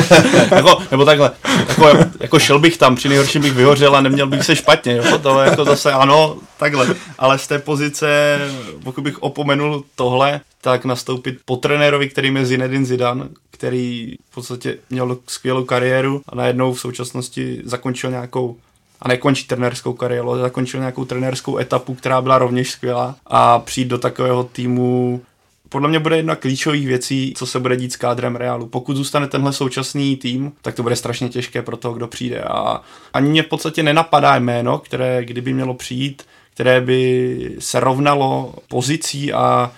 jako, 0.55 0.77
nebo 0.91 1.05
takhle, 1.05 1.31
jako, 1.69 1.89
jako, 2.19 2.39
šel 2.39 2.59
bych 2.59 2.77
tam, 2.77 2.95
při 2.95 3.09
nejhorším 3.09 3.41
bych 3.41 3.53
vyhořel 3.53 3.95
a 3.95 4.01
neměl 4.01 4.27
bych 4.27 4.43
se 4.43 4.55
špatně, 4.55 4.95
jo? 4.95 5.17
to 5.17 5.39
jako 5.39 5.65
zase 5.65 5.91
ano, 5.91 6.37
takhle, 6.57 6.95
ale 7.17 7.37
z 7.37 7.47
té 7.47 7.59
pozice, 7.59 8.39
pokud 8.83 9.01
bych 9.01 9.23
opomenul 9.23 9.83
tohle, 9.95 10.41
tak 10.61 10.85
nastoupit 10.85 11.39
po 11.45 11.57
trenérovi, 11.57 12.09
kterým 12.09 12.37
je 12.37 12.45
Zinedine 12.45 12.85
Zidane, 12.85 13.29
který 13.51 14.15
v 14.31 14.35
podstatě 14.35 14.77
měl 14.89 15.17
skvělou 15.27 15.65
kariéru 15.65 16.21
a 16.29 16.35
najednou 16.35 16.73
v 16.73 16.79
současnosti 16.79 17.61
zakončil 17.65 18.09
nějakou 18.09 18.57
a 19.01 19.07
nekončí 19.07 19.47
trenérskou 19.47 19.93
kariéru, 19.93 20.37
zakončil 20.37 20.79
nějakou 20.79 21.05
trenérskou 21.05 21.57
etapu, 21.57 21.95
která 21.95 22.21
byla 22.21 22.37
rovněž 22.37 22.71
skvělá 22.71 23.15
a 23.27 23.59
přijít 23.59 23.87
do 23.87 23.97
takového 23.97 24.43
týmu 24.43 25.21
podle 25.69 25.89
mě 25.89 25.99
bude 25.99 26.17
jedna 26.17 26.35
klíčových 26.35 26.87
věcí, 26.87 27.33
co 27.37 27.45
se 27.45 27.59
bude 27.59 27.77
dít 27.77 27.93
s 27.93 27.95
kádrem 27.95 28.35
Realu. 28.35 28.67
Pokud 28.67 28.97
zůstane 28.97 29.27
tenhle 29.27 29.53
současný 29.53 30.15
tým, 30.15 30.51
tak 30.61 30.75
to 30.75 30.83
bude 30.83 30.95
strašně 30.95 31.29
těžké 31.29 31.61
pro 31.61 31.77
toho, 31.77 31.93
kdo 31.93 32.07
přijde. 32.07 32.41
A 32.41 32.81
ani 33.13 33.29
mě 33.29 33.43
v 33.43 33.47
podstatě 33.47 33.83
nenapadá 33.83 34.35
jméno, 34.35 34.77
které 34.77 35.25
kdyby 35.25 35.53
mělo 35.53 35.73
přijít, 35.73 36.23
které 36.53 36.81
by 36.81 37.55
se 37.59 37.79
rovnalo 37.79 38.53
pozicí 38.67 39.33
a 39.33 39.71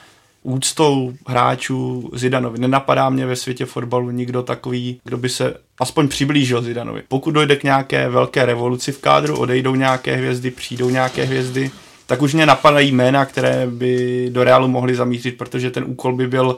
úctou 0.43 1.13
hráčů 1.27 2.09
Zidanovi. 2.13 2.59
Nenapadá 2.59 3.09
mě 3.09 3.25
ve 3.25 3.35
světě 3.35 3.65
fotbalu 3.65 4.11
nikdo 4.11 4.43
takový, 4.43 4.99
kdo 5.03 5.17
by 5.17 5.29
se 5.29 5.53
aspoň 5.79 6.07
přiblížil 6.07 6.61
Zidanovi. 6.61 7.03
Pokud 7.07 7.31
dojde 7.31 7.55
k 7.55 7.63
nějaké 7.63 8.09
velké 8.09 8.45
revoluci 8.45 8.91
v 8.91 9.01
kádru, 9.01 9.37
odejdou 9.37 9.75
nějaké 9.75 10.15
hvězdy, 10.15 10.51
přijdou 10.51 10.89
nějaké 10.89 11.23
hvězdy, 11.23 11.71
tak 12.05 12.21
už 12.21 12.33
mě 12.33 12.45
napadají 12.45 12.91
jména, 12.91 13.25
které 13.25 13.67
by 13.67 14.27
do 14.31 14.43
Realu 14.43 14.67
mohly 14.67 14.95
zamířit, 14.95 15.37
protože 15.37 15.71
ten 15.71 15.83
úkol 15.87 16.15
by 16.15 16.27
byl, 16.27 16.57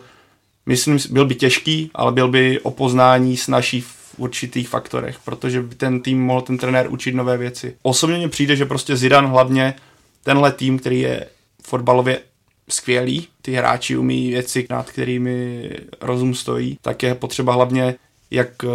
myslím, 0.66 1.00
byl 1.10 1.26
by 1.26 1.36
těžký, 1.36 1.92
ale 1.96 2.12
byl 2.12 2.28
by 2.28 2.60
o 2.60 2.72
poznání 2.72 3.38
snaží 3.38 3.82
v 3.82 3.96
určitých 4.18 4.70
faktorech, 4.70 5.18
protože 5.26 5.62
by 5.62 5.76
ten 5.76 6.02
tým 6.02 6.24
mohl 6.24 6.42
ten 6.42 6.58
trenér 6.58 6.88
učit 6.90 7.16
nové 7.16 7.38
věci. 7.38 7.76
Osobně 7.82 8.18
mně 8.18 8.30
přijde, 8.30 8.56
že 8.56 8.66
prostě 8.66 8.96
Zidan 8.96 9.28
hlavně 9.28 9.74
tenhle 10.24 10.52
tým, 10.52 10.80
který 10.80 11.00
je 11.00 11.26
fotbalově 11.64 12.20
skvělý, 12.70 13.28
ty 13.42 13.54
hráči 13.54 13.98
umí 13.98 14.30
věci, 14.30 14.68
nad 14.70 14.90
kterými 14.90 15.70
rozum 16.02 16.36
stojí, 16.36 16.78
tak 16.82 17.04
je 17.04 17.16
potřeba 17.16 17.54
hlavně 17.54 17.96
jak 18.34 18.64
eh, 18.64 18.70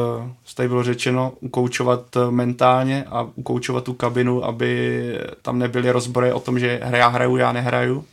tady 0.55 0.69
bylo 0.69 0.83
řečeno, 0.83 1.33
ukoučovat 1.41 2.17
eh, 2.17 2.31
mentálně 2.31 3.05
a 3.05 3.29
ukoučovat 3.35 3.85
tu 3.85 3.95
kabinu, 3.95 4.45
aby 4.45 5.13
tam 5.43 5.59
nebyly 5.59 5.91
rozbory 5.91 6.33
o 6.33 6.41
tom, 6.41 6.59
že 6.59 6.81
já 6.93 7.09
hraju, 7.09 7.37
já 7.37 7.53
nehraju. 7.53 8.05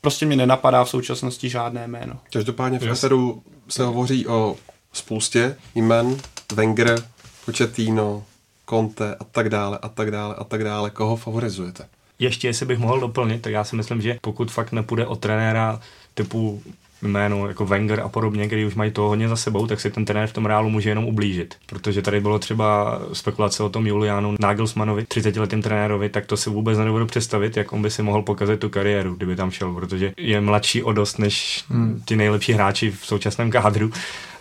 Prostě 0.00 0.26
mi 0.26 0.36
nenapadá 0.36 0.84
v 0.84 0.90
současnosti 0.90 1.48
žádné 1.48 1.86
jméno. 1.88 2.18
Každopádně 2.32 2.78
v 2.78 2.88
Eseru 2.90 3.42
se 3.68 3.84
hovoří 3.84 4.26
o 4.26 4.56
spoustě 4.92 5.56
jmen, 5.74 6.16
Wenger, 6.54 7.04
Pochettino, 7.44 8.24
Conte 8.70 9.14
a 9.14 9.24
tak 9.24 9.48
dále 9.48 9.78
a 9.82 9.88
tak 9.88 10.10
dále 10.10 10.34
a 10.34 10.44
tak 10.44 10.64
dále. 10.64 10.90
Koho 10.90 11.16
favorizujete? 11.16 11.88
Ještě, 12.18 12.48
jestli 12.48 12.66
bych 12.66 12.78
mohl 12.78 13.00
doplnit, 13.00 13.42
tak 13.42 13.52
já 13.52 13.64
si 13.64 13.76
myslím, 13.76 14.00
že 14.00 14.18
pokud 14.20 14.50
fakt 14.50 14.72
nepůjde 14.72 15.06
o 15.06 15.16
trenéra 15.16 15.80
typu 16.14 16.62
jméno 17.02 17.48
jako 17.48 17.66
Wenger 17.66 18.00
a 18.00 18.08
podobně, 18.08 18.46
který 18.46 18.64
už 18.64 18.74
mají 18.74 18.90
to 18.90 19.02
hodně 19.02 19.28
za 19.28 19.36
sebou, 19.36 19.66
tak 19.66 19.80
si 19.80 19.90
ten 19.90 20.04
trenér 20.04 20.28
v 20.28 20.32
tom 20.32 20.46
reálu 20.46 20.70
může 20.70 20.90
jenom 20.90 21.04
ublížit. 21.04 21.54
Protože 21.66 22.02
tady 22.02 22.20
bylo 22.20 22.38
třeba 22.38 22.98
spekulace 23.12 23.62
o 23.62 23.68
tom 23.68 23.86
Julianu 23.86 24.34
Nagelsmanovi, 24.40 25.06
30 25.06 25.36
letým 25.36 25.62
trenérovi, 25.62 26.08
tak 26.08 26.26
to 26.26 26.36
si 26.36 26.50
vůbec 26.50 26.78
nedovedu 26.78 27.06
představit, 27.06 27.56
jak 27.56 27.72
on 27.72 27.82
by 27.82 27.90
si 27.90 28.02
mohl 28.02 28.22
pokazit 28.22 28.60
tu 28.60 28.68
kariéru, 28.68 29.14
kdyby 29.14 29.36
tam 29.36 29.50
šel, 29.50 29.74
protože 29.74 30.12
je 30.16 30.40
mladší 30.40 30.82
o 30.82 30.92
dost 30.92 31.18
než 31.18 31.64
hmm. 31.68 32.02
ti 32.04 32.16
nejlepší 32.16 32.52
hráči 32.52 32.90
v 32.90 33.06
současném 33.06 33.50
kádru. 33.50 33.90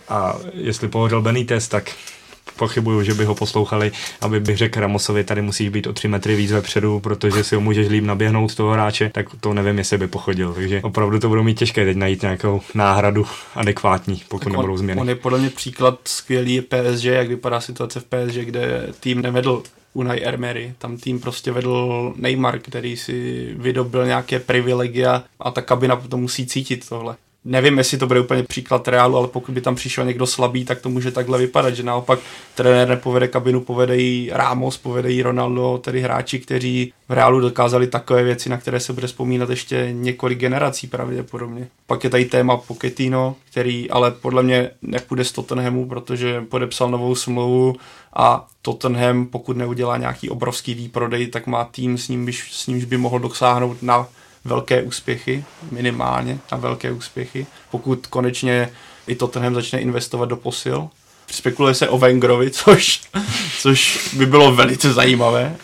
A 0.10 0.36
jestli 0.54 0.88
pohořel 0.88 1.22
Benitez, 1.22 1.68
tak 1.68 1.92
pochybuju, 2.58 3.04
že 3.04 3.14
by 3.14 3.26
ho 3.26 3.36
poslouchali, 3.36 3.92
aby 4.22 4.40
bych 4.40 4.58
řekl 4.58 4.80
Ramosovi, 4.80 5.24
tady 5.24 5.42
musí 5.42 5.70
být 5.70 5.88
o 5.88 5.94
tři 5.94 6.08
metry 6.08 6.36
víc 6.36 6.52
vepředu, 6.52 7.00
protože 7.00 7.44
si 7.44 7.56
ho 7.56 7.62
můžeš 7.62 7.88
líp 7.88 8.04
naběhnout 8.04 8.56
toho 8.56 8.72
hráče, 8.72 9.12
tak 9.14 9.26
to 9.40 9.54
nevím, 9.54 9.78
jestli 9.78 9.98
by 9.98 10.08
pochodil. 10.08 10.54
Takže 10.54 10.82
opravdu 10.82 11.20
to 11.20 11.30
budou 11.30 11.44
mít 11.44 11.60
těžké 11.60 11.86
teď 11.86 11.98
najít 11.98 12.22
nějakou 12.22 12.62
náhradu 12.74 13.26
adekvátní, 13.56 14.22
pokud 14.30 14.44
tak 14.44 14.54
nebudou 14.54 14.78
změny. 14.78 15.02
On 15.02 15.10
je 15.10 15.16
podle 15.16 15.40
mě 15.40 15.50
příklad 15.50 16.00
skvělý 16.06 16.62
PSG, 16.62 17.04
jak 17.04 17.28
vypadá 17.28 17.62
situace 17.62 18.00
v 18.00 18.04
PSG, 18.04 18.38
kde 18.38 18.90
tým 19.00 19.22
nevedl 19.22 19.64
Unai 19.94 20.24
Emery. 20.24 20.74
Tam 20.78 20.98
tým 20.98 21.20
prostě 21.20 21.52
vedl 21.52 22.14
Neymar, 22.16 22.60
který 22.60 22.98
si 22.98 23.48
vydobil 23.58 24.06
nějaké 24.06 24.40
privilegia 24.40 25.24
a 25.40 25.52
ta 25.52 25.62
kabina 25.62 25.96
to 25.96 26.18
musí 26.18 26.46
cítit 26.46 26.90
tohle 26.90 27.16
nevím, 27.48 27.78
jestli 27.78 27.98
to 27.98 28.08
bude 28.08 28.20
úplně 28.20 28.44
příklad 28.44 28.88
Realu, 28.88 29.18
ale 29.18 29.28
pokud 29.28 29.52
by 29.52 29.62
tam 29.62 29.76
přišel 29.76 30.06
někdo 30.06 30.28
slabý, 30.28 30.66
tak 30.66 30.82
to 30.82 30.90
může 30.90 31.12
takhle 31.12 31.38
vypadat, 31.38 31.76
že 31.76 31.84
naopak 31.84 32.20
trenér 32.56 32.88
nepovede 32.88 33.28
kabinu, 33.28 33.62
povede 33.62 33.98
jí 33.98 34.30
Ramos, 34.34 34.78
povede 34.78 35.12
jí 35.12 35.22
Ronaldo, 35.22 35.80
tedy 35.84 36.02
hráči, 36.02 36.40
kteří 36.40 36.94
v 37.10 37.14
Realu 37.14 37.40
dokázali 37.40 37.88
takové 37.88 38.24
věci, 38.24 38.50
na 38.50 38.58
které 38.58 38.80
se 38.80 38.94
bude 38.94 39.08
vzpomínat 39.08 39.50
ještě 39.50 39.90
několik 39.92 40.40
generací 40.40 40.88
pravděpodobně. 40.88 41.68
Pak 41.88 42.04
je 42.04 42.10
tady 42.10 42.26
téma 42.26 42.58
Pochettino, 42.58 43.36
který 43.52 43.90
ale 43.90 44.12
podle 44.12 44.44
mě 44.44 44.70
nepůjde 44.82 45.24
z 45.24 45.32
Tottenhamu, 45.32 45.86
protože 45.86 46.42
podepsal 46.42 46.90
novou 46.90 47.16
smlouvu 47.16 47.76
a 48.14 48.48
Tottenham, 48.62 49.26
pokud 49.26 49.58
neudělá 49.58 49.98
nějaký 49.98 50.30
obrovský 50.30 50.74
výprodej, 50.74 51.28
tak 51.28 51.48
má 51.48 51.64
tým, 51.64 51.98
s, 51.98 52.10
ním, 52.10 52.34
s 52.34 52.68
nímž 52.68 52.84
by 52.84 52.98
mohl 52.98 53.20
dosáhnout 53.20 53.84
na 53.84 54.08
velké 54.48 54.82
úspěchy, 54.82 55.44
minimálně 55.72 56.40
na 56.52 56.58
velké 56.58 56.92
úspěchy, 56.92 57.46
pokud 57.72 58.08
konečně 58.08 58.70
i 59.08 59.16
Tottenham 59.16 59.56
začne 59.56 59.80
investovat 59.80 60.26
do 60.26 60.36
posil. 60.38 60.90
Spekuluje 61.32 61.74
se 61.74 61.90
o 61.90 61.98
Wengerovi, 61.98 62.52
což, 62.52 63.02
což 63.60 64.10
by 64.18 64.26
bylo 64.26 64.56
velice 64.56 64.94
zajímavé. 64.94 65.56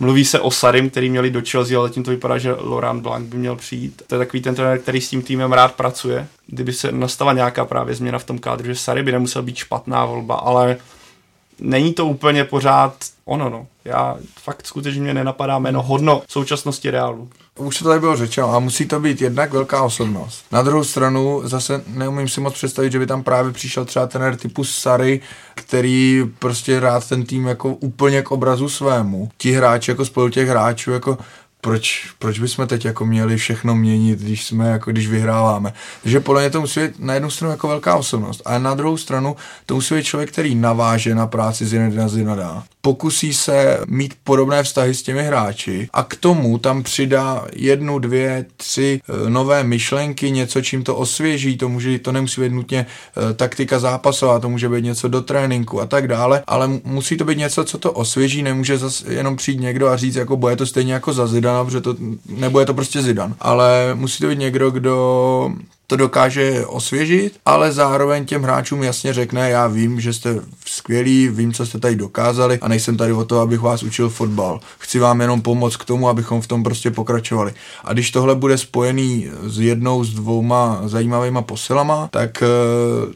Mluví 0.00 0.24
se 0.24 0.40
o 0.40 0.50
Sarim, 0.50 0.90
který 0.90 1.10
měli 1.10 1.30
do 1.30 1.42
Chelsea, 1.50 1.78
ale 1.78 1.90
tím 1.90 2.02
to 2.02 2.10
vypadá, 2.10 2.38
že 2.38 2.52
Laurent 2.52 3.02
Blanc 3.02 3.28
by 3.28 3.36
měl 3.36 3.56
přijít. 3.56 4.02
To 4.06 4.14
je 4.14 4.18
takový 4.18 4.42
ten 4.42 4.54
trenér, 4.54 4.78
který 4.78 5.00
s 5.00 5.10
tím 5.10 5.22
týmem 5.22 5.52
rád 5.52 5.74
pracuje. 5.74 6.26
Kdyby 6.46 6.72
se 6.72 6.92
nastala 6.92 7.32
nějaká 7.32 7.64
právě 7.64 7.94
změna 7.94 8.18
v 8.18 8.24
tom 8.24 8.38
kádru, 8.38 8.66
že 8.66 8.74
Sary 8.74 9.02
by 9.02 9.12
nemusel 9.12 9.42
být 9.42 9.56
špatná 9.56 10.04
volba, 10.04 10.34
ale 10.34 10.76
není 11.60 11.92
to 11.92 12.06
úplně 12.06 12.44
pořád 12.44 12.94
ono, 13.24 13.48
no. 13.50 13.66
Já 13.84 14.16
fakt 14.42 14.66
skutečně 14.66 15.02
mě 15.02 15.14
nenapadá 15.14 15.58
jméno 15.58 15.82
hodno 15.82 16.22
současnosti 16.28 16.90
Realu. 16.90 17.28
Už 17.58 17.78
to 17.78 17.84
tady 17.84 18.00
bylo 18.00 18.16
řečeno 18.16 18.54
a 18.54 18.58
musí 18.58 18.86
to 18.86 19.00
být 19.00 19.20
jednak 19.20 19.52
velká 19.52 19.82
osobnost. 19.82 20.44
Na 20.52 20.62
druhou 20.62 20.84
stranu 20.84 21.40
zase 21.44 21.82
neumím 21.86 22.28
si 22.28 22.40
moc 22.40 22.54
představit, 22.54 22.92
že 22.92 22.98
by 22.98 23.06
tam 23.06 23.22
právě 23.22 23.52
přišel 23.52 23.84
třeba 23.84 24.06
trenér 24.06 24.36
typu 24.36 24.64
Sary, 24.64 25.20
který 25.54 26.24
prostě 26.38 26.80
rád 26.80 27.08
ten 27.08 27.24
tým 27.24 27.46
jako 27.46 27.68
úplně 27.74 28.22
k 28.22 28.30
obrazu 28.30 28.68
svému. 28.68 29.30
Ti 29.38 29.52
hráči 29.52 29.90
jako 29.90 30.04
spolu 30.04 30.28
těch 30.28 30.48
hráčů 30.48 30.90
jako 30.90 31.18
proč, 31.64 32.06
proč 32.18 32.38
bychom 32.38 32.66
teď 32.66 32.84
jako 32.84 33.06
měli 33.06 33.36
všechno 33.36 33.74
měnit, 33.74 34.18
když 34.18 34.44
jsme 34.44 34.68
jako 34.68 34.90
když 34.90 35.08
vyhráváme. 35.08 35.72
Takže 36.02 36.20
podle 36.20 36.42
mě 36.42 36.50
to 36.50 36.60
musí 36.60 36.80
být 36.80 36.98
na 36.98 37.14
jednu 37.14 37.30
stranu 37.30 37.50
jako 37.50 37.68
velká 37.68 37.96
osobnost, 37.96 38.42
a 38.44 38.58
na 38.58 38.74
druhou 38.74 38.96
stranu 38.96 39.36
to 39.66 39.74
musí 39.74 39.94
být 39.94 40.04
člověk, 40.04 40.32
který 40.32 40.54
naváže 40.54 41.14
na 41.14 41.26
práci 41.26 41.66
Zinedina 41.66 42.08
Zinada. 42.08 42.64
Pokusí 42.80 43.34
se 43.34 43.80
mít 43.86 44.14
podobné 44.24 44.62
vztahy 44.62 44.94
s 44.94 45.02
těmi 45.02 45.22
hráči 45.22 45.88
a 45.92 46.02
k 46.02 46.16
tomu 46.16 46.58
tam 46.58 46.82
přidá 46.82 47.44
jednu, 47.52 47.98
dvě, 47.98 48.46
tři 48.56 49.00
e, 49.26 49.30
nové 49.30 49.64
myšlenky, 49.64 50.30
něco, 50.30 50.62
čím 50.62 50.84
to 50.84 50.96
osvěží, 50.96 51.56
to, 51.56 51.68
může, 51.68 51.98
to 51.98 52.12
nemusí 52.12 52.40
být 52.40 52.52
nutně 52.52 52.86
e, 53.30 53.34
taktika 53.34 53.78
zápasová, 53.78 54.38
to 54.38 54.48
může 54.48 54.68
být 54.68 54.84
něco 54.84 55.08
do 55.08 55.20
tréninku 55.20 55.80
a 55.80 55.86
tak 55.86 56.08
dále, 56.08 56.42
ale 56.46 56.68
musí 56.84 57.16
to 57.16 57.24
být 57.24 57.38
něco, 57.38 57.64
co 57.64 57.78
to 57.78 57.92
osvěží, 57.92 58.42
nemůže 58.42 58.78
zase 58.78 59.14
jenom 59.14 59.36
přijít 59.36 59.60
někdo 59.60 59.88
a 59.88 59.96
říct, 59.96 60.16
jako 60.16 60.36
bude 60.36 60.56
to 60.56 60.66
stejně 60.66 60.92
jako 60.92 61.12
za 61.12 61.26
protože 61.64 61.80
to, 61.80 61.96
nebo 62.28 62.60
je 62.60 62.66
to 62.66 62.74
prostě 62.74 63.02
Zidan, 63.02 63.34
ale 63.40 63.90
musí 63.94 64.18
to 64.18 64.28
být 64.28 64.38
někdo, 64.38 64.70
kdo 64.70 65.52
to 65.86 65.96
dokáže 65.96 66.66
osvěžit, 66.66 67.36
ale 67.46 67.72
zároveň 67.72 68.24
těm 68.24 68.42
hráčům 68.42 68.82
jasně 68.82 69.12
řekne, 69.12 69.50
já 69.50 69.66
vím, 69.66 70.00
že 70.00 70.12
jste 70.12 70.40
skvělí, 70.66 71.28
vím, 71.28 71.52
co 71.52 71.66
jste 71.66 71.78
tady 71.78 71.96
dokázali 71.96 72.58
a 72.58 72.68
nejsem 72.68 72.96
tady 72.96 73.12
o 73.12 73.24
to, 73.24 73.40
abych 73.40 73.60
vás 73.60 73.82
učil 73.82 74.08
fotbal. 74.08 74.60
Chci 74.78 74.98
vám 74.98 75.20
jenom 75.20 75.42
pomoct 75.42 75.76
k 75.76 75.84
tomu, 75.84 76.08
abychom 76.08 76.40
v 76.40 76.46
tom 76.46 76.62
prostě 76.62 76.90
pokračovali. 76.90 77.54
A 77.84 77.92
když 77.92 78.10
tohle 78.10 78.34
bude 78.34 78.58
spojený 78.58 79.30
s 79.42 79.60
jednou, 79.60 80.04
s 80.04 80.14
dvouma 80.14 80.80
zajímavýma 80.84 81.42
posilama, 81.42 82.08
tak 82.10 82.42
eh, 82.42 82.46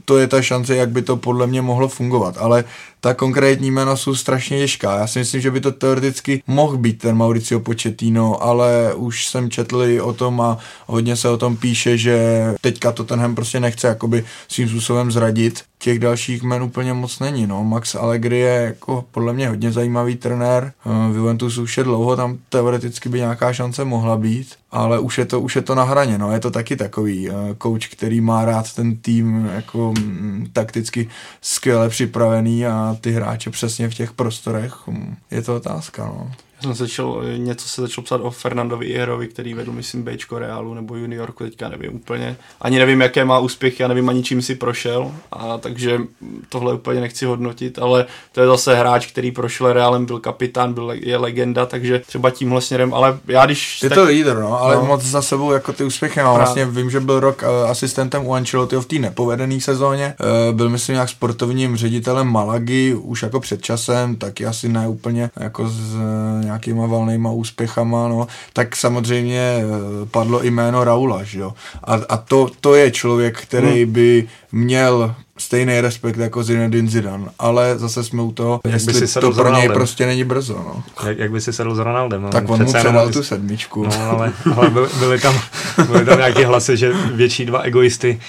to 0.05 0.19
je 0.19 0.27
ta 0.27 0.43
šance, 0.43 0.77
jak 0.77 0.91
by 0.91 1.03
to 1.03 1.17
podle 1.17 1.47
mě 1.47 1.63
mohlo 1.63 1.89
fungovat. 1.89 2.37
Ale 2.39 2.65
ta 3.01 3.15
konkrétní 3.15 3.71
jména 3.71 3.97
jsou 3.97 4.15
strašně 4.15 4.59
těžká. 4.59 4.99
Já 4.99 5.07
si 5.07 5.19
myslím, 5.19 5.41
že 5.41 5.51
by 5.51 5.61
to 5.61 5.73
teoreticky 5.73 6.43
mohl 6.47 6.77
být 6.77 6.99
ten 6.99 7.17
Mauricio 7.17 7.61
Pochettino, 7.61 8.43
ale 8.43 8.95
už 8.95 9.27
jsem 9.27 9.51
četl 9.51 9.83
i 9.83 10.01
o 10.01 10.13
tom 10.13 10.41
a 10.41 10.59
hodně 10.87 11.17
se 11.17 11.29
o 11.29 11.37
tom 11.37 11.57
píše, 11.57 11.99
že 11.99 12.45
teďka 12.61 12.93
to 12.93 13.05
tenhle 13.05 13.35
prostě 13.35 13.61
nechce 13.61 13.89
jakoby 13.89 14.25
svým 14.49 14.69
způsobem 14.69 15.11
zradit. 15.11 15.63
Těch 15.79 15.99
dalších 15.99 16.43
jmen 16.43 16.63
úplně 16.63 16.93
moc 16.93 17.19
není, 17.19 17.47
no. 17.47 17.65
Max 17.65 17.95
Allegri 17.95 18.39
je 18.39 18.55
jako 18.55 19.05
podle 19.11 19.33
mě 19.33 19.49
hodně 19.49 19.73
zajímavý 19.73 20.17
trenér. 20.17 20.73
V 20.85 21.17
Juventusu 21.17 21.63
už 21.63 21.79
je 21.79 21.85
dlouho, 21.85 22.17
tam 22.17 22.39
teoreticky 22.49 23.09
by 23.09 23.19
nějaká 23.19 23.53
šance 23.53 23.85
mohla 23.85 24.17
být, 24.17 24.55
ale 24.71 24.99
už 24.99 25.19
je 25.19 25.25
to, 25.25 25.41
už 25.41 25.57
je 25.57 25.63
to 25.63 25.75
na 25.75 25.85
hraně, 25.85 26.19
no. 26.19 26.33
Je 26.33 26.41
to 26.41 26.51
taky 26.51 26.77
takový 26.77 27.29
coach, 27.63 27.89
který 27.89 28.21
má 28.21 28.45
rád 28.45 28.75
ten 28.75 28.97
tým 28.97 29.51
jako 29.55 29.95
m, 29.99 30.47
takticky 30.53 31.09
skvěle 31.41 31.89
připravený 31.89 32.67
a 32.67 32.97
ty 33.01 33.13
hráče 33.13 33.51
přesně 33.51 33.89
v 33.89 33.95
těch 33.95 34.13
prostorech. 34.13 34.75
Je 35.31 35.43
to 35.43 35.57
otázka, 35.57 36.07
no. 36.07 36.33
Já 36.59 36.63
jsem 36.63 36.75
začal, 36.75 37.23
něco 37.37 37.69
se 37.69 37.81
začal 37.81 38.05
psát 38.05 38.21
o 38.21 38.31
Fernandovi 38.31 38.87
Iherovi, 38.87 39.29
který 39.29 39.55
vedl, 39.55 39.73
myslím, 39.73 40.03
Bčko 40.03 40.39
Realu 40.39 40.75
nebo 40.75 40.97
Juniorku, 40.97 41.45
teďka 41.45 41.69
nevím 41.69 41.95
úplně. 41.95 42.37
Ani 42.61 42.79
nevím, 42.79 43.01
jaké 43.01 43.25
má 43.25 43.39
úspěchy, 43.39 43.83
já 43.83 43.89
nevím 43.89 44.09
ani 44.09 44.23
čím 44.23 44.43
si 44.43 44.55
prošel, 44.55 45.13
a 45.33 45.59
takže 45.59 45.99
tohle 46.49 46.75
úplně 46.75 47.01
nechci 47.01 47.27
hodnotit, 47.27 47.79
ale 47.79 48.07
to 48.33 48.41
je 48.41 48.47
zase 48.47 48.75
hráč, 48.75 49.07
který 49.07 49.31
prošel 49.31 49.73
Realem, 49.73 50.07
byl 50.07 50.19
kapitán, 50.19 50.73
byl, 50.75 50.93
je 50.95 51.17
legenda, 51.17 51.67
takže 51.67 51.99
třeba 51.99 52.31
tímhle 52.31 52.61
směrem, 52.61 52.95
ale 52.95 53.19
já 53.27 53.47
když... 53.47 53.83
Je 53.83 53.89
tak, 53.89 53.99
to 53.99 54.05
líder, 54.05 54.39
no, 54.39 54.61
ale 54.61 54.75
no, 54.75 54.85
moc 54.85 55.03
za 55.03 55.23
sebou 55.23 55.53
jako 55.53 55.73
ty 55.73 55.85
úspěchy 55.85 56.21
mám. 56.21 56.37
Vlastně 56.37 56.67
vím, 56.67 56.91
že 56.91 57.01
byl 57.01 57.21
rok 57.21 57.43
uh, 57.43 57.71
asistentem 57.71 58.27
u 58.27 58.35
Ancelottiho 58.35 58.83
v 58.83 58.87
té 58.87 58.99
nepovedené 58.99 59.61
sezóně, 59.61 60.15
uh, 60.21 60.57
byl 60.57 60.69
myslím 60.69 60.95
nějak 60.95 61.09
sportovním 61.09 61.77
ředitelem 61.77 62.27
Malagy 62.27 62.95
už 62.95 63.23
jako 63.23 63.41
před 63.41 63.63
časem, 63.63 64.17
taky 64.17 64.47
asi 64.47 64.69
ne 64.69 64.89
úplně 64.89 65.31
jako 65.37 65.69
z 65.69 65.97
nějakýma 66.49 66.87
valnýma 66.87 67.31
úspěchama, 67.31 68.09
no, 68.09 68.27
tak 68.53 68.77
samozřejmě 68.77 69.41
eh, 69.41 69.65
padlo 70.11 70.45
i 70.45 70.51
jméno 70.51 70.85
Raula, 70.85 71.23
že 71.23 71.39
jo. 71.39 71.53
A, 71.85 71.95
a 72.09 72.17
to, 72.17 72.49
to 72.61 72.75
je 72.75 72.91
člověk, 72.91 73.41
který 73.41 73.85
hmm. 73.85 73.93
by 73.93 74.29
měl 74.53 75.15
stejný 75.39 75.81
respekt 75.81 76.17
jako 76.17 76.43
Zinedine 76.43 76.91
Zidane, 76.91 77.25
ale 77.39 77.79
zase 77.79 78.05
jsme 78.05 78.23
u 78.23 78.33
toho, 78.33 78.61
jak 78.65 78.75
jestli 78.75 79.01
by 79.01 79.07
si 79.09 79.21
to 79.21 79.33
pro 79.33 79.57
něj 79.57 79.69
prostě 79.69 80.07
není 80.07 80.25
brzo. 80.25 80.55
No. 80.55 80.83
Jak, 81.07 81.19
jak 81.19 81.31
by 81.31 81.41
si 81.41 81.53
sedl 81.53 81.75
s 81.75 81.79
Ronaldem. 81.79 82.23
No. 82.23 82.29
Tak 82.29 82.49
on 82.49 82.63
mu 82.65 82.73
předal 82.73 83.11
tu 83.11 83.23
sedmičku. 83.23 83.85
No, 83.85 84.11
ale, 84.11 84.33
ale 84.57 84.71
byly, 84.71 84.89
byly, 84.99 85.21
tam, 85.21 85.35
byly 85.87 86.05
tam 86.05 86.19
nějaké 86.19 86.47
hlasy, 86.47 86.77
že 86.77 86.93
větší 87.13 87.47
dva 87.47 87.61
egoisty 87.61 88.21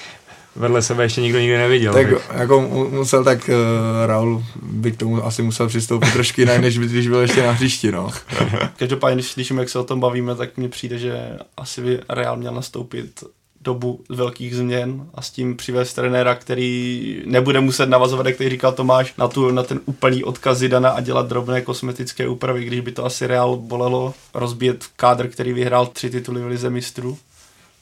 vedle 0.56 0.82
sebe 0.82 1.02
ještě 1.02 1.20
nikdo 1.20 1.38
nikdy 1.38 1.58
neviděl. 1.58 1.92
Tak, 1.92 2.06
tak. 2.10 2.38
jako 2.38 2.60
musel 2.90 3.24
tak 3.24 3.48
uh, 3.48 4.06
Raul 4.06 4.44
by 4.62 4.92
k 4.92 4.96
tomu 4.96 5.24
asi 5.24 5.42
musel 5.42 5.68
přistoupit 5.68 6.12
trošku 6.12 6.40
jinak, 6.40 6.60
než 6.60 6.78
když 6.78 7.08
byl 7.08 7.20
ještě 7.20 7.42
na 7.42 7.52
hřišti, 7.52 7.92
no. 7.92 8.10
Každopádně, 8.76 9.14
když 9.14 9.26
slyším, 9.26 9.58
jak 9.58 9.68
se 9.68 9.78
o 9.78 9.84
tom 9.84 10.00
bavíme, 10.00 10.34
tak 10.34 10.56
mně 10.56 10.68
přijde, 10.68 10.98
že 10.98 11.38
asi 11.56 11.80
by 11.80 12.00
Real 12.08 12.36
měl 12.36 12.54
nastoupit 12.54 13.24
dobu 13.60 14.04
velkých 14.08 14.56
změn 14.56 15.06
a 15.14 15.22
s 15.22 15.30
tím 15.30 15.56
přivést 15.56 15.94
trenéra, 15.94 16.34
který 16.34 17.22
nebude 17.26 17.60
muset 17.60 17.88
navazovat, 17.88 18.26
jak 18.26 18.36
tady 18.36 18.50
říkal 18.50 18.72
Tomáš, 18.72 19.14
na, 19.18 19.28
tu, 19.28 19.50
na 19.50 19.62
ten 19.62 19.80
úplný 19.86 20.24
odkaz 20.24 20.58
Zidana 20.58 20.90
a 20.90 21.00
dělat 21.00 21.28
drobné 21.28 21.60
kosmetické 21.60 22.28
úpravy, 22.28 22.64
když 22.64 22.80
by 22.80 22.92
to 22.92 23.04
asi 23.04 23.26
Real 23.26 23.56
bolelo 23.56 24.14
rozbíjet 24.34 24.84
kádr, 24.96 25.28
který 25.28 25.52
vyhrál 25.52 25.86
tři 25.86 26.10
tituly 26.10 26.40
v 26.40 26.46
Lize 26.46 26.70
mistrů. 26.70 27.18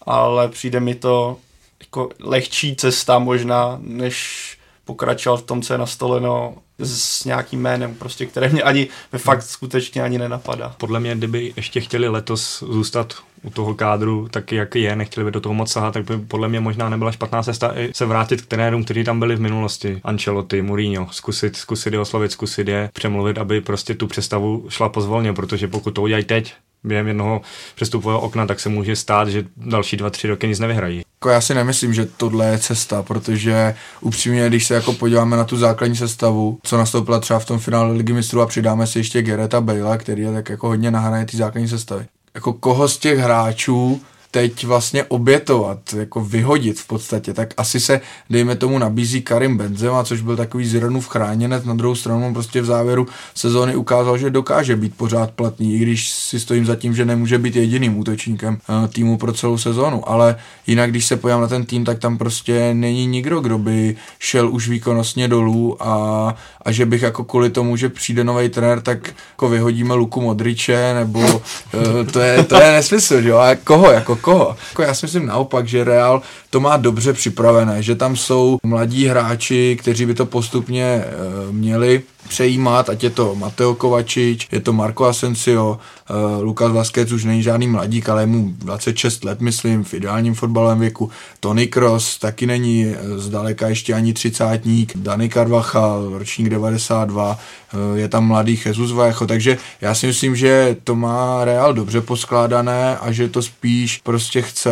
Ale 0.07 0.49
přijde 0.49 0.81
mi 0.81 0.95
to 0.95 1.37
jako 1.81 2.09
lehčí 2.21 2.77
cesta 2.77 3.19
možná, 3.19 3.79
než 3.83 4.59
pokračoval 4.85 5.37
v 5.37 5.43
tom, 5.43 5.63
co 5.63 5.75
je 5.75 5.79
nastoleno 5.79 6.55
s 6.79 7.25
nějakým 7.25 7.61
jménem, 7.61 7.95
prostě, 7.95 8.27
které 8.27 8.49
mě 8.49 8.63
ani 8.63 8.89
ve 9.13 9.19
fakt 9.19 9.43
skutečně 9.43 10.03
ani 10.03 10.19
nenapadá. 10.19 10.75
Podle 10.79 11.01
mě, 11.01 11.15
kdyby 11.15 11.53
ještě 11.57 11.81
chtěli 11.81 12.09
letos 12.09 12.65
zůstat 12.71 13.15
u 13.43 13.51
toho 13.51 13.75
kádru, 13.75 14.29
tak 14.31 14.53
jak 14.53 14.75
je, 14.75 14.97
nechtěli 14.97 15.25
by 15.25 15.31
do 15.31 15.41
toho 15.41 15.55
moc 15.55 15.73
sahat, 15.73 15.95
tak 15.95 16.05
by 16.05 16.19
podle 16.19 16.49
mě 16.49 16.61
možná 16.61 16.89
nebyla 16.89 17.13
špatná 17.13 17.43
cesta 17.43 17.73
i 17.77 17.91
se 17.95 18.07
vrátit 18.07 18.43
k 18.43 18.47
trenérům, 18.47 18.85
kteří 18.85 19.05
tam 19.05 19.21
byli 19.21 19.37
v 19.37 19.41
minulosti. 19.41 20.01
Ancelotti, 20.05 20.63
Mourinho, 20.63 21.09
zkusit, 21.11 21.57
zkusit 21.57 21.93
je 21.93 22.01
oslovit, 22.01 22.33
zkusit 22.33 22.69
je 22.69 22.91
přemluvit, 22.93 23.39
aby 23.39 23.61
prostě 23.61 23.95
tu 23.95 24.07
přestavu 24.07 24.67
šla 24.69 24.89
pozvolně, 24.89 25.33
protože 25.33 25.69
pokud 25.69 25.91
to 25.91 26.03
udělají 26.03 26.25
teď, 26.25 26.55
během 26.85 27.09
jednoho 27.09 27.41
přestupového 27.75 28.21
okna, 28.21 28.47
tak 28.47 28.61
se 28.61 28.69
může 28.69 28.97
stát, 28.97 29.29
že 29.29 29.45
další 29.57 29.97
dva, 29.97 30.11
tři 30.11 30.29
roky 30.29 30.49
nic 30.49 30.59
nevyhrají. 30.59 31.03
Jako 31.21 31.29
já 31.29 31.41
si 31.41 31.55
nemyslím, 31.55 31.95
že 31.95 32.07
tohle 32.17 32.47
je 32.47 32.59
cesta, 32.59 33.03
protože 33.03 33.75
upřímně, 34.01 34.49
když 34.49 34.67
se 34.67 34.75
jako 34.75 34.93
podíváme 34.93 35.37
na 35.37 35.45
tu 35.45 35.57
základní 35.57 35.97
sestavu, 35.97 36.59
co 36.63 36.77
nastoupila 36.77 37.21
třeba 37.21 37.39
v 37.39 37.45
tom 37.45 37.59
finále 37.59 37.93
ligy 37.93 38.13
mistrů 38.13 38.41
a 38.41 38.47
přidáme 38.47 38.87
si 38.87 38.99
ještě 38.99 39.23
Gereta 39.23 39.61
Bale, 39.61 39.99
který 39.99 40.23
je 40.23 40.33
tak 40.33 40.49
jako 40.49 40.69
hodně 40.69 40.91
nahraje 40.91 41.27
ty 41.27 41.37
základní 41.37 41.69
sestavy. 41.69 42.07
Jako 42.35 42.53
koho 42.53 42.89
z 42.89 42.99
těch 42.99 43.19
hráčů 43.19 44.01
teď 44.31 44.65
vlastně 44.65 45.05
obětovat, 45.05 45.79
jako 45.97 46.25
vyhodit 46.25 46.81
v 46.81 46.87
podstatě, 46.87 47.35
tak 47.35 47.55
asi 47.57 47.81
se, 47.81 48.01
dejme 48.31 48.57
tomu, 48.57 48.79
nabízí 48.79 49.23
Karim 49.23 49.57
Benzema, 49.57 50.05
což 50.05 50.21
byl 50.21 50.37
takový 50.37 50.67
Ziranův 50.67 51.09
chráněnec, 51.09 51.65
na 51.65 51.75
druhou 51.75 51.95
stranu 51.95 52.33
prostě 52.33 52.61
v 52.61 52.65
závěru 52.65 53.07
sezóny 53.35 53.77
ukázal, 53.77 54.19
že 54.19 54.31
dokáže 54.31 54.77
být 54.77 54.97
pořád 54.97 55.31
platný, 55.31 55.75
i 55.75 55.79
když 55.79 56.11
si 56.11 56.41
stojím 56.41 56.67
za 56.67 56.77
tím, 56.77 56.95
že 56.95 57.05
nemůže 57.05 57.39
být 57.39 57.57
jediným 57.57 57.99
útočníkem 57.99 58.59
eh, 58.85 58.89
týmu 58.89 59.19
pro 59.19 59.33
celou 59.33 59.59
sezónu, 59.59 60.09
ale 60.09 60.37
jinak, 60.67 60.91
když 60.91 61.07
se 61.07 61.17
pojám 61.17 61.41
na 61.41 61.49
ten 61.49 61.65
tým, 61.65 61.85
tak 61.85 61.99
tam 61.99 62.19
prostě 62.19 62.75
není 62.75 63.07
nikdo, 63.07 63.41
kdo 63.41 63.59
by 63.59 63.97
šel 64.19 64.51
už 64.51 64.69
výkonnostně 64.69 65.29
dolů 65.29 65.83
a, 65.83 66.35
a 66.63 66.73
že 66.73 66.87
bych 66.87 67.03
jako 67.03 67.25
kvůli 67.25 67.51
tomu, 67.51 67.77
že 67.77 67.89
přijde 67.89 68.25
nový 68.25 68.49
trenér, 68.49 68.81
tak 68.81 69.09
jako 69.31 69.49
vyhodíme 69.49 69.95
Luku 69.95 70.21
Modriče, 70.21 70.95
nebo 70.95 71.43
eh, 71.75 72.05
to 72.05 72.21
je, 72.21 72.45
to 72.45 72.61
je 72.61 72.73
nesmysl, 72.73 73.15
jo, 73.15 73.37
a 73.39 73.55
koho, 73.55 73.91
jako 73.91 74.18
koho. 74.19 74.57
Jako 74.71 74.83
já 74.83 74.95
si 74.95 75.07
myslím 75.07 75.27
naopak, 75.27 75.69
že 75.69 75.85
Real 75.85 76.23
to 76.51 76.61
má 76.61 76.77
dobře 76.77 77.13
připravené, 77.13 77.83
že 77.83 77.95
tam 77.95 78.17
jsou 78.17 78.59
mladí 78.63 79.07
hráči, 79.07 79.77
kteří 79.81 80.07
by 80.07 80.15
to 80.15 80.27
postupně 80.27 80.85
e, 80.85 81.05
měli 81.53 82.03
přejímat, 82.29 82.89
ať 82.89 83.05
je 83.05 83.11
to 83.11 83.35
Mateo 83.35 83.75
Kovačič, 83.75 84.49
je 84.53 84.61
to 84.61 84.73
Marco 84.73 85.05
Asensio, 85.05 85.79
uh, 86.11 86.43
Lukas 86.43 86.73
Vazquez 86.73 87.13
už 87.13 87.25
není 87.25 87.43
žádný 87.43 87.67
mladík, 87.67 88.09
ale 88.09 88.23
je 88.23 88.27
mu 88.27 88.53
26 88.59 89.25
let, 89.25 89.41
myslím, 89.41 89.85
v 89.85 89.95
ideálním 89.95 90.35
fotbalovém 90.35 90.81
věku. 90.81 91.11
Tony 91.41 91.67
Cross 91.67 92.19
taky 92.19 92.47
není 92.47 92.87
uh, 92.87 93.17
zdaleka 93.17 93.69
ještě 93.69 93.95
ani 93.95 94.13
třicátník, 94.13 94.97
Dani 94.97 95.29
Carvachal, 95.29 96.19
ročník 96.19 96.49
92, 96.49 97.39
uh, 97.75 97.99
je 97.99 98.09
tam 98.09 98.27
mladý 98.27 98.61
Jesus 98.67 98.93
Vajecho, 98.93 99.27
takže 99.27 99.59
já 99.81 99.95
si 99.95 100.07
myslím, 100.07 100.37
že 100.37 100.77
to 100.85 100.95
má 100.95 101.45
Real 101.45 101.75
dobře 101.75 102.01
poskládané 102.01 102.99
a 102.99 103.13
že 103.13 103.29
to 103.29 103.43
spíš 103.43 104.01
prostě 104.05 104.43
chce, 104.43 104.71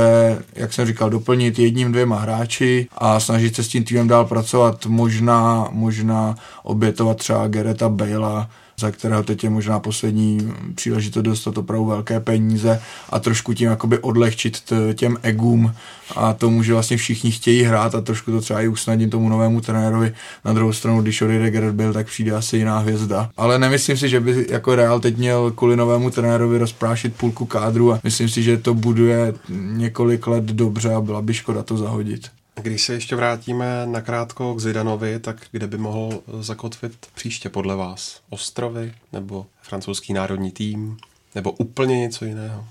jak 0.54 0.72
jsem 0.72 0.86
říkal, 0.86 1.10
doplnit 1.10 1.58
jedním, 1.58 1.92
dvěma 1.92 2.18
hráči 2.18 2.88
a 2.98 3.20
snažit 3.20 3.56
se 3.56 3.62
s 3.62 3.68
tím 3.68 3.84
týmem 3.84 4.08
dál 4.08 4.24
pracovat, 4.24 4.86
možná, 4.86 5.68
možná 5.72 6.34
obětovat 6.62 7.16
třeba 7.16 7.45
Gereta 7.48 7.88
Bale 7.88 8.46
za 8.80 8.90
kterého 8.90 9.22
teď 9.22 9.44
je 9.44 9.50
možná 9.50 9.80
poslední 9.80 10.52
příležitost 10.74 11.22
dostat 11.22 11.58
opravdu 11.58 11.86
velké 11.86 12.20
peníze 12.20 12.80
a 13.10 13.18
trošku 13.18 13.54
tím 13.54 13.68
jakoby 13.68 13.98
odlehčit 13.98 14.60
t- 14.60 14.94
těm 14.94 15.16
egům 15.22 15.74
a 16.16 16.32
tomu, 16.32 16.62
že 16.62 16.72
vlastně 16.72 16.96
všichni 16.96 17.30
chtějí 17.30 17.62
hrát 17.62 17.94
a 17.94 18.00
trošku 18.00 18.30
to 18.30 18.40
třeba 18.40 18.60
i 18.60 18.68
usnadnit 18.68 19.10
tomu 19.10 19.28
novému 19.28 19.60
trenérovi. 19.60 20.14
Na 20.44 20.52
druhou 20.52 20.72
stranu, 20.72 21.02
když 21.02 21.22
odejde 21.22 21.50
Gerard 21.50 21.74
byl, 21.74 21.92
tak 21.92 22.06
přijde 22.06 22.32
asi 22.32 22.56
jiná 22.56 22.78
hvězda. 22.78 23.30
Ale 23.36 23.58
nemyslím 23.58 23.96
si, 23.96 24.08
že 24.08 24.20
by 24.20 24.46
jako 24.50 24.74
Real 24.74 25.00
teď 25.00 25.16
měl 25.16 25.50
kvůli 25.50 25.76
novému 25.76 26.10
trenérovi 26.10 26.58
rozprášit 26.58 27.16
půlku 27.16 27.46
kádru 27.46 27.92
a 27.92 28.00
myslím 28.04 28.28
si, 28.28 28.42
že 28.42 28.56
to 28.56 28.74
buduje 28.74 29.34
několik 29.72 30.26
let 30.26 30.44
dobře 30.44 30.94
a 30.94 31.00
byla 31.00 31.22
by 31.22 31.34
škoda 31.34 31.62
to 31.62 31.76
zahodit. 31.76 32.35
Když 32.62 32.82
se 32.82 32.92
ještě 32.92 33.16
vrátíme 33.16 33.86
nakrátko 33.86 34.54
k 34.54 34.60
Zidanovi, 34.60 35.18
tak 35.18 35.36
kde 35.52 35.66
by 35.66 35.78
mohl 35.78 36.22
zakotvit 36.40 37.06
příště 37.14 37.48
podle 37.48 37.76
vás? 37.76 38.20
Ostrovy 38.30 38.92
nebo 39.12 39.46
francouzský 39.62 40.12
národní 40.12 40.50
tým? 40.50 40.96
Nebo 41.34 41.50
úplně 41.50 42.00
něco 42.00 42.24
jiného? 42.24 42.64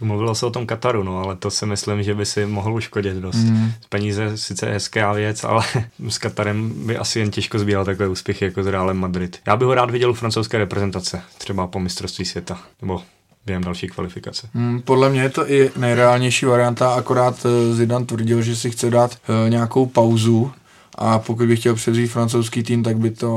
Mluvilo 0.00 0.34
se 0.34 0.46
o 0.46 0.50
tom 0.50 0.66
Kataru, 0.66 1.02
no, 1.02 1.18
ale 1.18 1.36
to 1.36 1.50
si 1.50 1.66
myslím, 1.66 2.02
že 2.02 2.14
by 2.14 2.26
si 2.26 2.46
mohl 2.46 2.74
uškodit 2.74 3.16
dost. 3.16 3.36
Mm. 3.36 3.72
Peníze 3.88 4.36
sice 4.38 4.66
je 4.66 4.72
hezká 4.72 5.12
věc, 5.12 5.44
ale 5.44 5.64
s 6.08 6.18
Katarem 6.18 6.86
by 6.86 6.96
asi 6.96 7.18
jen 7.18 7.30
těžko 7.30 7.58
sbíral 7.58 7.84
takové 7.84 8.08
úspěchy 8.08 8.44
jako 8.44 8.62
s 8.62 8.66
Realem 8.66 8.96
Madrid. 8.96 9.40
Já 9.46 9.56
bych 9.56 9.66
ho 9.66 9.74
rád 9.74 9.90
viděl 9.90 10.10
u 10.10 10.14
francouzské 10.14 10.58
reprezentace, 10.58 11.22
třeba 11.38 11.66
po 11.66 11.80
mistrovství 11.80 12.24
světa, 12.24 12.60
nebo 12.82 13.02
během 13.48 13.64
další 13.64 13.86
kvalifikace. 13.86 14.48
Hmm, 14.54 14.82
podle 14.82 15.08
mě 15.10 15.22
je 15.22 15.28
to 15.28 15.50
i 15.50 15.70
nejreálnější 15.76 16.46
varianta, 16.46 16.94
akorát 16.94 17.46
eh, 17.46 17.74
Zidane 17.74 18.04
tvrdil, 18.04 18.42
že 18.42 18.56
si 18.56 18.70
chce 18.70 18.90
dát 18.90 19.10
uh, 19.10 19.50
nějakou 19.50 19.86
pauzu 19.86 20.52
a 21.00 21.18
pokud 21.18 21.46
by 21.46 21.56
chtěl 21.56 21.74
převzít 21.74 22.06
francouzský 22.06 22.62
tým, 22.62 22.82
tak 22.82 22.98
by 22.98 23.10
to 23.10 23.30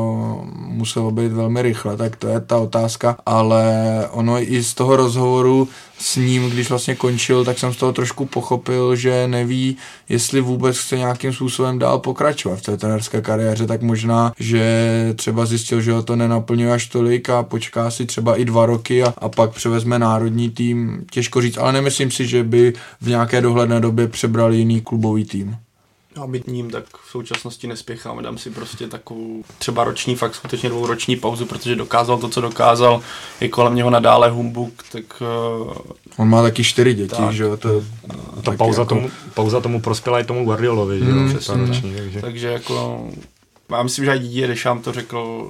muselo 0.55 1.11
být 1.11 1.31
velmi 1.31 1.61
rychle, 1.61 1.97
tak 1.97 2.15
to 2.15 2.27
je 2.27 2.39
ta 2.39 2.57
otázka, 2.57 3.17
ale 3.25 3.63
ono 4.11 4.41
i 4.53 4.63
z 4.63 4.73
toho 4.73 4.95
rozhovoru 4.95 5.67
s 5.99 6.15
ním, 6.15 6.49
když 6.49 6.69
vlastně 6.69 6.95
končil, 6.95 7.45
tak 7.45 7.59
jsem 7.59 7.73
z 7.73 7.77
toho 7.77 7.93
trošku 7.93 8.25
pochopil, 8.25 8.95
že 8.95 9.27
neví, 9.27 9.77
jestli 10.09 10.41
vůbec 10.41 10.77
chce 10.77 10.97
nějakým 10.97 11.33
způsobem 11.33 11.79
dál 11.79 11.99
pokračovat 11.99 12.59
v 12.59 12.61
té 12.61 12.77
trenerské 12.77 13.21
kariéře, 13.21 13.67
tak 13.67 13.81
možná, 13.81 14.33
že 14.39 15.13
třeba 15.15 15.45
zjistil, 15.45 15.81
že 15.81 15.91
ho 15.91 16.03
to 16.03 16.15
nenaplňuje 16.15 16.73
až 16.73 16.87
tolik 16.87 17.29
a 17.29 17.43
počká 17.43 17.91
si 17.91 18.05
třeba 18.05 18.35
i 18.35 18.45
dva 18.45 18.65
roky 18.65 19.03
a, 19.03 19.13
a 19.17 19.29
pak 19.29 19.51
převezme 19.51 19.99
národní 19.99 20.49
tým, 20.49 21.05
těžko 21.11 21.41
říct, 21.41 21.57
ale 21.57 21.73
nemyslím 21.73 22.11
si, 22.11 22.27
že 22.27 22.43
by 22.43 22.73
v 23.01 23.07
nějaké 23.07 23.41
dohledné 23.41 23.79
době 23.79 24.07
přebral 24.07 24.53
jiný 24.53 24.81
klubový 24.81 25.25
tým. 25.25 25.57
Já 26.15 26.27
byt 26.27 26.47
ním 26.47 26.69
tak 26.69 26.83
v 27.05 27.09
současnosti 27.09 27.67
nespěchám, 27.67 28.23
dám 28.23 28.37
si 28.37 28.49
prostě 28.49 28.87
takovou 28.87 29.43
třeba 29.57 29.83
roční, 29.83 30.15
fakt 30.15 30.35
skutečně 30.35 30.69
dvouroční 30.69 31.15
pauzu, 31.15 31.45
protože 31.45 31.75
dokázal 31.75 32.17
to, 32.17 32.29
co 32.29 32.41
dokázal, 32.41 33.01
je 33.41 33.49
kolem 33.49 33.75
něho 33.75 33.89
nadále 33.89 34.29
humbuk, 34.29 34.83
tak... 34.91 35.21
Uh, 35.61 35.73
On 36.17 36.29
má 36.29 36.41
taky 36.41 36.63
čtyři 36.63 36.93
děti, 36.93 37.15
tak, 37.15 37.33
že 37.33 37.43
jo? 37.43 37.57
To, 37.57 37.83
ta 38.43 38.51
pauza, 38.51 38.81
jako... 38.81 38.95
tomu, 38.95 39.11
pauza 39.33 39.61
tomu 39.61 39.81
prospěla 39.81 40.19
i 40.19 40.23
tomu 40.23 40.45
Guardiolovi, 40.45 40.99
že 40.99 41.05
jo? 41.09 41.15
Mm, 41.15 41.67
roční, 41.67 41.95
takže. 41.95 42.21
takže 42.21 42.47
jako... 42.47 43.07
Já 43.71 43.83
myslím, 43.83 44.05
že 44.05 44.15
i 44.15 44.19
Didier 44.19 44.49
Deschamps 44.49 44.83
to 44.83 44.93
řekl 44.93 45.49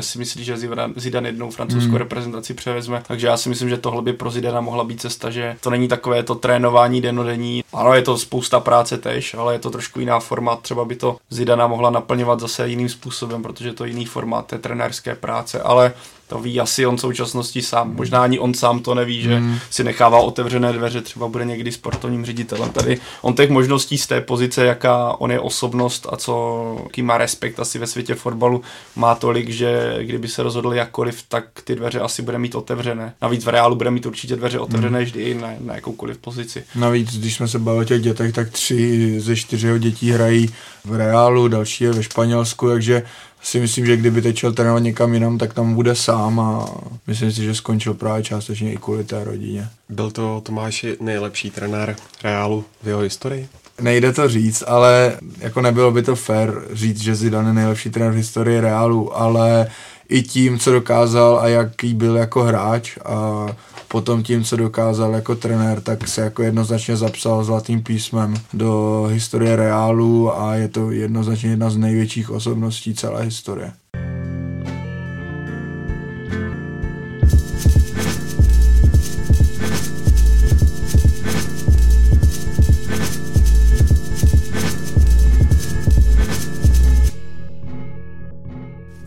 si 0.00 0.18
myslím, 0.18 0.44
že 0.44 0.56
Zidane 0.96 1.28
jednou 1.28 1.50
francouzskou 1.50 1.88
hmm. 1.88 1.98
reprezentaci 1.98 2.54
převezme, 2.54 3.02
takže 3.06 3.26
já 3.26 3.36
si 3.36 3.48
myslím, 3.48 3.68
že 3.68 3.76
tohle 3.76 4.02
by 4.02 4.12
pro 4.12 4.30
Zidana 4.30 4.60
mohla 4.60 4.84
být 4.84 5.00
cesta, 5.00 5.30
že 5.30 5.56
to 5.60 5.70
není 5.70 5.88
takové 5.88 6.22
to 6.22 6.34
trénování 6.34 7.00
denodenní. 7.00 7.64
Ano, 7.72 7.94
je 7.94 8.02
to 8.02 8.18
spousta 8.18 8.60
práce 8.60 8.98
tež, 8.98 9.34
ale 9.34 9.54
je 9.54 9.58
to 9.58 9.70
trošku 9.70 10.00
jiná 10.00 10.20
forma, 10.20 10.56
třeba 10.56 10.84
by 10.84 10.96
to 10.96 11.16
Zidana 11.30 11.66
mohla 11.66 11.90
naplňovat 11.90 12.40
zase 12.40 12.68
jiným 12.68 12.88
způsobem, 12.88 13.42
protože 13.42 13.72
to 13.72 13.84
je 13.84 13.90
jiný 13.90 14.04
formát 14.04 14.46
té 14.46 14.58
trenérské 14.58 15.14
práce, 15.14 15.62
ale 15.62 15.92
to 16.32 16.38
ví 16.38 16.60
asi 16.60 16.86
on 16.86 16.96
v 16.96 17.00
současnosti 17.00 17.62
sám. 17.62 17.94
Možná 17.94 18.22
ani 18.22 18.38
on 18.38 18.54
sám 18.54 18.80
to 18.80 18.94
neví, 18.94 19.22
že 19.22 19.40
mm. 19.40 19.58
si 19.70 19.84
nechává 19.84 20.18
otevřené 20.18 20.72
dveře, 20.72 21.00
třeba 21.00 21.28
bude 21.28 21.44
někdy 21.44 21.72
sportovním 21.72 22.24
ředitelem. 22.24 22.70
Tady 22.70 22.98
on 23.22 23.34
těch 23.34 23.50
možností 23.50 23.98
z 23.98 24.06
té 24.06 24.20
pozice, 24.20 24.64
jaká 24.64 25.20
on 25.20 25.30
je 25.30 25.40
osobnost 25.40 26.06
a 26.10 26.16
co, 26.16 26.76
jaký 26.82 27.02
má 27.02 27.18
respekt 27.18 27.60
asi 27.60 27.78
ve 27.78 27.86
světě 27.86 28.14
fotbalu, 28.14 28.62
má 28.96 29.14
tolik, 29.14 29.48
že 29.48 29.98
kdyby 30.00 30.28
se 30.28 30.42
rozhodl 30.42 30.74
jakkoliv, 30.74 31.22
tak 31.28 31.44
ty 31.64 31.74
dveře 31.74 32.00
asi 32.00 32.22
bude 32.22 32.38
mít 32.38 32.54
otevřené. 32.54 33.14
Navíc 33.22 33.44
v 33.44 33.48
reálu 33.48 33.76
bude 33.76 33.90
mít 33.90 34.06
určitě 34.06 34.36
dveře 34.36 34.58
otevřené 34.58 34.98
mm. 34.98 35.04
vždy 35.04 35.34
na, 35.34 35.48
na 35.60 35.74
jakoukoliv 35.74 36.18
pozici. 36.18 36.64
Navíc, 36.74 37.18
když 37.18 37.34
jsme 37.36 37.48
se 37.48 37.58
bavili 37.58 37.84
o 37.84 37.88
těch 37.88 38.02
dětech, 38.02 38.32
tak 38.32 38.50
tři 38.50 39.14
ze 39.20 39.36
čtyřeho 39.36 39.78
dětí 39.78 40.10
hrají 40.10 40.48
v 40.84 40.94
reálu, 40.94 41.48
další 41.48 41.84
je 41.84 41.92
ve 41.92 42.02
Španělsku, 42.02 42.68
takže 42.68 43.02
si 43.42 43.60
myslím, 43.60 43.86
že 43.86 43.96
kdyby 43.96 44.22
teď 44.22 44.36
šel 44.36 44.52
trénovat 44.52 44.82
někam 44.82 45.14
jinam, 45.14 45.38
tak 45.38 45.54
tam 45.54 45.74
bude 45.74 45.94
sám 45.94 46.40
a 46.40 46.66
myslím 47.06 47.32
si, 47.32 47.42
že 47.42 47.54
skončil 47.54 47.94
právě 47.94 48.22
částečně 48.22 48.72
i 48.72 48.76
kvůli 48.76 49.04
té 49.04 49.24
rodině. 49.24 49.68
Byl 49.88 50.10
to 50.10 50.40
Tomáši 50.44 50.96
nejlepší 51.00 51.50
trenér 51.50 51.96
Reálu 52.24 52.64
v 52.82 52.88
jeho 52.88 53.00
historii? 53.00 53.48
Nejde 53.80 54.12
to 54.12 54.28
říct, 54.28 54.64
ale 54.66 55.16
jako 55.38 55.60
nebylo 55.60 55.90
by 55.90 56.02
to 56.02 56.16
fair 56.16 56.52
říct, 56.72 57.00
že 57.00 57.14
Zidane 57.14 57.50
je 57.50 57.54
nejlepší 57.54 57.90
trenér 57.90 58.12
v 58.12 58.16
historii 58.16 58.60
Reálu, 58.60 59.18
ale 59.18 59.66
i 60.12 60.22
tím, 60.22 60.58
co 60.58 60.72
dokázal 60.72 61.38
a 61.38 61.48
jaký 61.48 61.94
byl 61.94 62.16
jako 62.16 62.42
hráč 62.42 62.98
a 63.04 63.46
potom 63.88 64.22
tím, 64.22 64.44
co 64.44 64.56
dokázal 64.56 65.14
jako 65.14 65.34
trenér, 65.34 65.80
tak 65.80 66.08
se 66.08 66.20
jako 66.20 66.42
jednoznačně 66.42 66.96
zapsal 66.96 67.44
zlatým 67.44 67.82
písmem 67.82 68.34
do 68.52 69.02
historie 69.10 69.56
Reálu 69.56 70.40
a 70.40 70.54
je 70.54 70.68
to 70.68 70.90
jednoznačně 70.90 71.50
jedna 71.50 71.70
z 71.70 71.76
největších 71.76 72.30
osobností 72.30 72.94
celé 72.94 73.22
historie. 73.22 73.72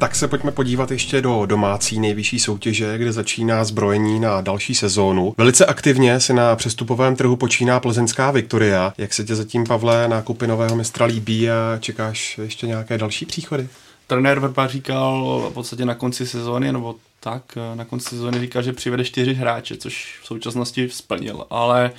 Tak 0.05 0.15
se 0.15 0.27
pojďme 0.27 0.51
podívat 0.51 0.91
ještě 0.91 1.21
do 1.21 1.45
domácí 1.45 1.99
nejvyšší 1.99 2.39
soutěže, 2.39 2.97
kde 2.97 3.11
začíná 3.11 3.63
zbrojení 3.63 4.19
na 4.19 4.41
další 4.41 4.75
sezónu. 4.75 5.35
Velice 5.37 5.65
aktivně 5.65 6.19
se 6.19 6.33
na 6.33 6.55
přestupovém 6.55 7.15
trhu 7.15 7.35
počíná 7.35 7.79
plzeňská 7.79 8.31
Viktoria. 8.31 8.93
Jak 8.97 9.13
se 9.13 9.23
tě 9.23 9.35
zatím, 9.35 9.63
Pavle, 9.63 10.07
nákupy 10.07 10.47
nového 10.47 10.75
mistra 10.75 11.05
líbí 11.05 11.49
a 11.49 11.77
čekáš 11.79 12.37
ještě 12.37 12.67
nějaké 12.67 12.97
další 12.97 13.25
příchody? 13.25 13.67
Trenér 14.07 14.39
Verba 14.39 14.67
říkal 14.67 15.47
v 15.51 15.53
podstatě 15.53 15.85
na 15.85 15.95
konci 15.95 16.27
sezóny, 16.27 16.73
nebo 16.73 16.95
tak, 17.19 17.43
na 17.75 17.85
konci 17.85 18.09
sezóny 18.09 18.39
říkal, 18.39 18.61
že 18.61 18.73
přivede 18.73 19.03
čtyři 19.03 19.33
hráče, 19.33 19.77
což 19.77 20.19
v 20.23 20.27
současnosti 20.27 20.89
splnil, 20.89 21.45
ale 21.49 21.91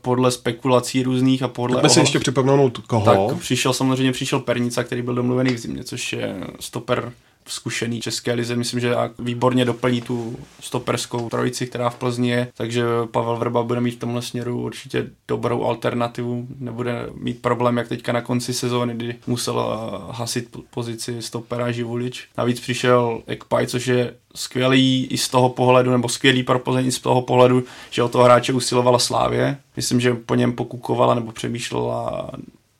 podle 0.00 0.30
spekulací 0.30 1.02
různých 1.02 1.42
a 1.42 1.48
podle... 1.48 1.74
Pojďme 1.74 1.88
si 1.88 2.00
ještě 2.00 2.18
připomenout 2.18 2.78
koho. 2.78 3.28
Tak 3.28 3.38
přišel 3.38 3.72
samozřejmě 3.72 4.12
přišel 4.12 4.40
Pernica, 4.40 4.84
který 4.84 5.02
byl 5.02 5.14
domluvený 5.14 5.54
v 5.54 5.58
zimě, 5.58 5.84
což 5.84 6.12
je 6.12 6.36
stoper 6.60 7.12
zkušený 7.46 8.00
české 8.00 8.32
lize. 8.32 8.56
Myslím, 8.56 8.80
že 8.80 8.94
výborně 9.18 9.64
doplní 9.64 10.00
tu 10.00 10.36
stoperskou 10.60 11.28
trojici, 11.28 11.66
která 11.66 11.90
v 11.90 11.94
Plzni 11.94 12.30
je, 12.30 12.48
takže 12.54 12.84
Pavel 13.10 13.36
Vrba 13.36 13.62
bude 13.62 13.80
mít 13.80 13.94
v 13.94 13.98
tomhle 13.98 14.22
směru 14.22 14.60
určitě 14.60 15.06
dobrou 15.28 15.64
alternativu. 15.64 16.46
Nebude 16.58 17.06
mít 17.14 17.42
problém, 17.42 17.76
jak 17.76 17.88
teďka 17.88 18.12
na 18.12 18.20
konci 18.20 18.54
sezóny, 18.54 18.94
kdy 18.94 19.14
musel 19.26 19.60
eh, 19.60 20.12
hasit 20.12 20.56
pozici 20.70 21.22
stopera 21.22 21.72
Živulič. 21.72 22.28
Navíc 22.38 22.60
přišel 22.60 23.22
Ekpaj, 23.26 23.66
což 23.66 23.86
je 23.86 24.14
skvělý 24.34 25.06
i 25.10 25.18
z 25.18 25.28
toho 25.28 25.48
pohledu, 25.48 25.90
nebo 25.90 26.08
skvělý 26.08 26.42
pro 26.42 26.58
Plzeň 26.58 26.90
z 26.90 27.00
toho 27.00 27.22
pohledu, 27.22 27.64
že 27.90 28.02
o 28.02 28.08
toho 28.08 28.24
hráče 28.24 28.52
usilovala 28.52 28.98
Slávě. 28.98 29.56
Myslím, 29.76 30.00
že 30.00 30.14
po 30.14 30.34
něm 30.34 30.52
pokukovala 30.52 31.14
nebo 31.14 31.32
přemýšlela 31.32 32.30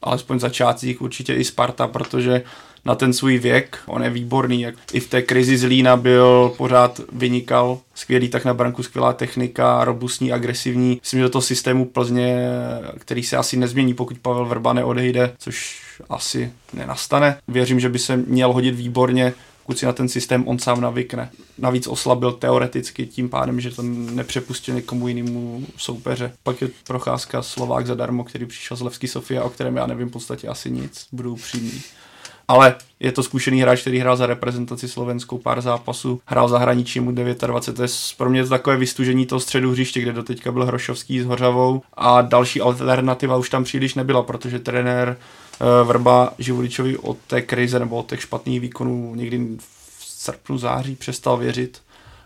alespoň 0.03 0.39
začátcích 0.39 1.03
určitě 1.03 1.35
i 1.35 1.45
Sparta, 1.45 1.89
protože 1.89 2.43
na 2.85 2.95
ten 2.95 3.13
svůj 3.13 3.39
věk. 3.39 3.79
On 3.87 4.05
je 4.05 4.11
výborný, 4.11 4.61
jak 4.61 4.75
i 4.93 5.01
v 5.01 5.09
té 5.09 5.23
krizi 5.23 5.59
z 5.59 5.65
Lína 5.65 5.97
byl, 5.97 6.55
pořád 6.57 7.01
vynikal, 7.13 7.79
skvělý 7.95 8.29
tak 8.29 8.45
na 8.45 8.55
branku, 8.55 8.83
skvělá 8.83 9.13
technika, 9.13 9.85
robustní, 9.85 10.33
agresivní. 10.33 10.99
Myslím, 11.03 11.21
že 11.21 11.25
do 11.25 11.31
toho 11.31 11.43
systému 11.43 11.85
Plzně, 11.85 12.49
který 12.99 13.23
se 13.23 13.37
asi 13.37 13.57
nezmění, 13.57 13.95
pokud 13.95 14.19
Pavel 14.19 14.47
Vrba 14.47 14.73
neodejde, 14.73 15.33
což 15.39 15.83
asi 16.09 16.53
nenastane. 16.73 17.39
Věřím, 17.49 17.81
že 17.81 17.89
by 17.89 17.99
se 17.99 18.17
měl 18.17 18.53
hodit 18.53 18.75
výborně 18.75 19.35
pokud 19.67 19.79
si 19.79 19.87
na 19.87 19.93
ten 19.93 20.09
systém 20.09 20.49
on 20.49 20.59
sám 20.59 20.81
navykne. 20.81 21.31
Navíc 21.59 21.87
oslabil 21.87 22.33
teoreticky 22.33 23.07
tím 23.07 23.29
pádem, 23.29 23.61
že 23.61 23.71
to 23.71 23.83
nepřepustil 23.83 24.75
někomu 24.75 25.09
jinému 25.09 25.67
soupeře. 25.77 26.33
Pak 26.43 26.63
je 26.63 26.69
procházka 26.87 27.43
Slovák 27.43 27.87
zadarmo, 27.87 28.25
který 28.25 28.47
přišel 28.47 28.77
z 28.77 28.81
Levský 28.81 29.09
Sofia, 29.09 29.45
o 29.45 29.51
kterém 29.51 29.77
já 29.77 29.87
nevím 29.87 30.09
v 30.09 30.13
podstatě 30.13 30.49
asi 30.49 30.71
nic, 30.71 31.07
budu 31.13 31.33
upřímný 31.33 31.83
ale 32.53 32.75
je 33.01 33.13
to 33.13 33.23
zkušený 33.23 33.63
hráč, 33.63 33.81
který 33.81 33.99
hrál 33.99 34.17
za 34.17 34.27
reprezentaci 34.27 34.89
slovenskou 34.89 35.39
pár 35.39 35.61
zápasů, 35.61 36.21
hrál 36.27 36.49
zahraničí 36.49 37.01
mu 37.01 37.13
29, 37.13 37.77
to 37.77 37.83
je 37.83 37.89
pro 38.17 38.31
mě 38.31 38.47
takové 38.47 38.77
vystužení 38.77 39.27
toho 39.27 39.41
středu 39.41 39.71
hřiště, 39.71 40.01
kde 40.01 40.13
doteďka 40.13 40.53
byl 40.53 40.67
Hrošovský 40.67 41.21
s 41.21 41.25
Hořavou 41.25 41.83
a 41.95 42.23
další 42.23 42.61
alternativa 42.61 43.37
už 43.37 43.51
tam 43.51 43.65
příliš 43.65 43.95
nebyla, 43.95 44.23
protože 44.23 44.59
trenér 44.59 45.17
uh, 45.61 45.89
Vrba 45.89 46.33
Živuličovi 46.39 46.97
od 46.97 47.19
té 47.27 47.43
krize 47.43 47.79
nebo 47.79 47.97
od 47.97 48.09
těch 48.09 48.21
špatných 48.21 48.61
výkonů 48.61 49.15
někdy 49.15 49.39
v 49.59 50.05
srpnu, 50.05 50.59
září 50.59 50.97
přestal 50.97 51.37
věřit. 51.37 51.83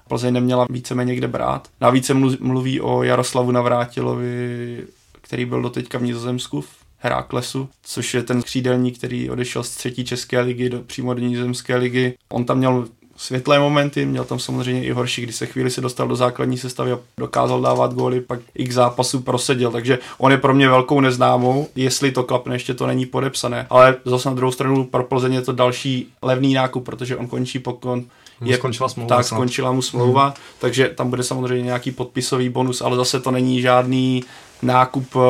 Plzeň 0.08 0.34
neměla 0.34 0.66
víceméně 0.70 1.14
kde 1.14 1.28
brát. 1.28 1.68
Navíc 1.80 2.06
se 2.06 2.14
mluví 2.40 2.80
o 2.80 3.02
Jaroslavu 3.02 3.50
Navrátilovi, 3.50 4.84
který 5.20 5.44
byl 5.44 5.62
doteďka 5.62 5.98
v 5.98 6.02
Nizozemsku, 6.02 6.60
v 6.60 6.85
Heraklesu, 6.98 7.68
což 7.82 8.14
je 8.14 8.22
ten 8.22 8.42
křídelník, 8.42 8.98
který 8.98 9.30
odešel 9.30 9.62
z 9.62 9.70
třetí 9.70 10.04
české 10.04 10.40
ligy 10.40 10.68
do, 10.68 10.82
přímo 10.82 11.14
do 11.14 11.20
nizozemské 11.20 11.76
ligy. 11.76 12.14
On 12.28 12.44
tam 12.44 12.58
měl 12.58 12.88
světlé 13.16 13.58
momenty, 13.58 14.06
měl 14.06 14.24
tam 14.24 14.38
samozřejmě 14.38 14.84
i 14.84 14.90
horší, 14.90 15.22
kdy 15.22 15.32
se 15.32 15.46
chvíli 15.46 15.70
se 15.70 15.80
dostal 15.80 16.08
do 16.08 16.16
základní 16.16 16.58
sestavy 16.58 16.92
a 16.92 16.98
dokázal 17.18 17.60
dávat 17.60 17.94
góly, 17.94 18.20
pak 18.20 18.40
x 18.54 18.74
zápasů 18.74 19.20
proseděl, 19.20 19.70
takže 19.70 19.98
on 20.18 20.32
je 20.32 20.38
pro 20.38 20.54
mě 20.54 20.68
velkou 20.68 21.00
neznámou, 21.00 21.68
jestli 21.76 22.12
to 22.12 22.22
klapne, 22.22 22.54
ještě 22.54 22.74
to 22.74 22.86
není 22.86 23.06
podepsané, 23.06 23.66
ale 23.70 23.96
zase 24.04 24.28
na 24.28 24.34
druhou 24.34 24.52
stranu 24.52 24.84
pro 24.84 25.04
Plzeň 25.04 25.32
je 25.32 25.42
to 25.42 25.52
další 25.52 26.08
levný 26.22 26.54
nákup, 26.54 26.84
protože 26.84 27.16
on 27.16 27.26
končí 27.26 27.58
pokud 27.58 28.04
je, 28.44 28.56
skončila 28.56 28.88
smlouva. 28.88 29.16
Tak, 29.16 29.26
skončila 29.26 29.72
mu 29.72 29.82
smlouva, 29.82 30.24
hmm. 30.24 30.34
takže 30.58 30.88
tam 30.88 31.10
bude 31.10 31.22
samozřejmě 31.22 31.64
nějaký 31.64 31.90
podpisový 31.90 32.48
bonus, 32.48 32.80
ale 32.80 32.96
zase 32.96 33.20
to 33.20 33.30
není 33.30 33.60
žádný 33.60 34.24
nákup 34.62 35.16
eh, 35.16 35.20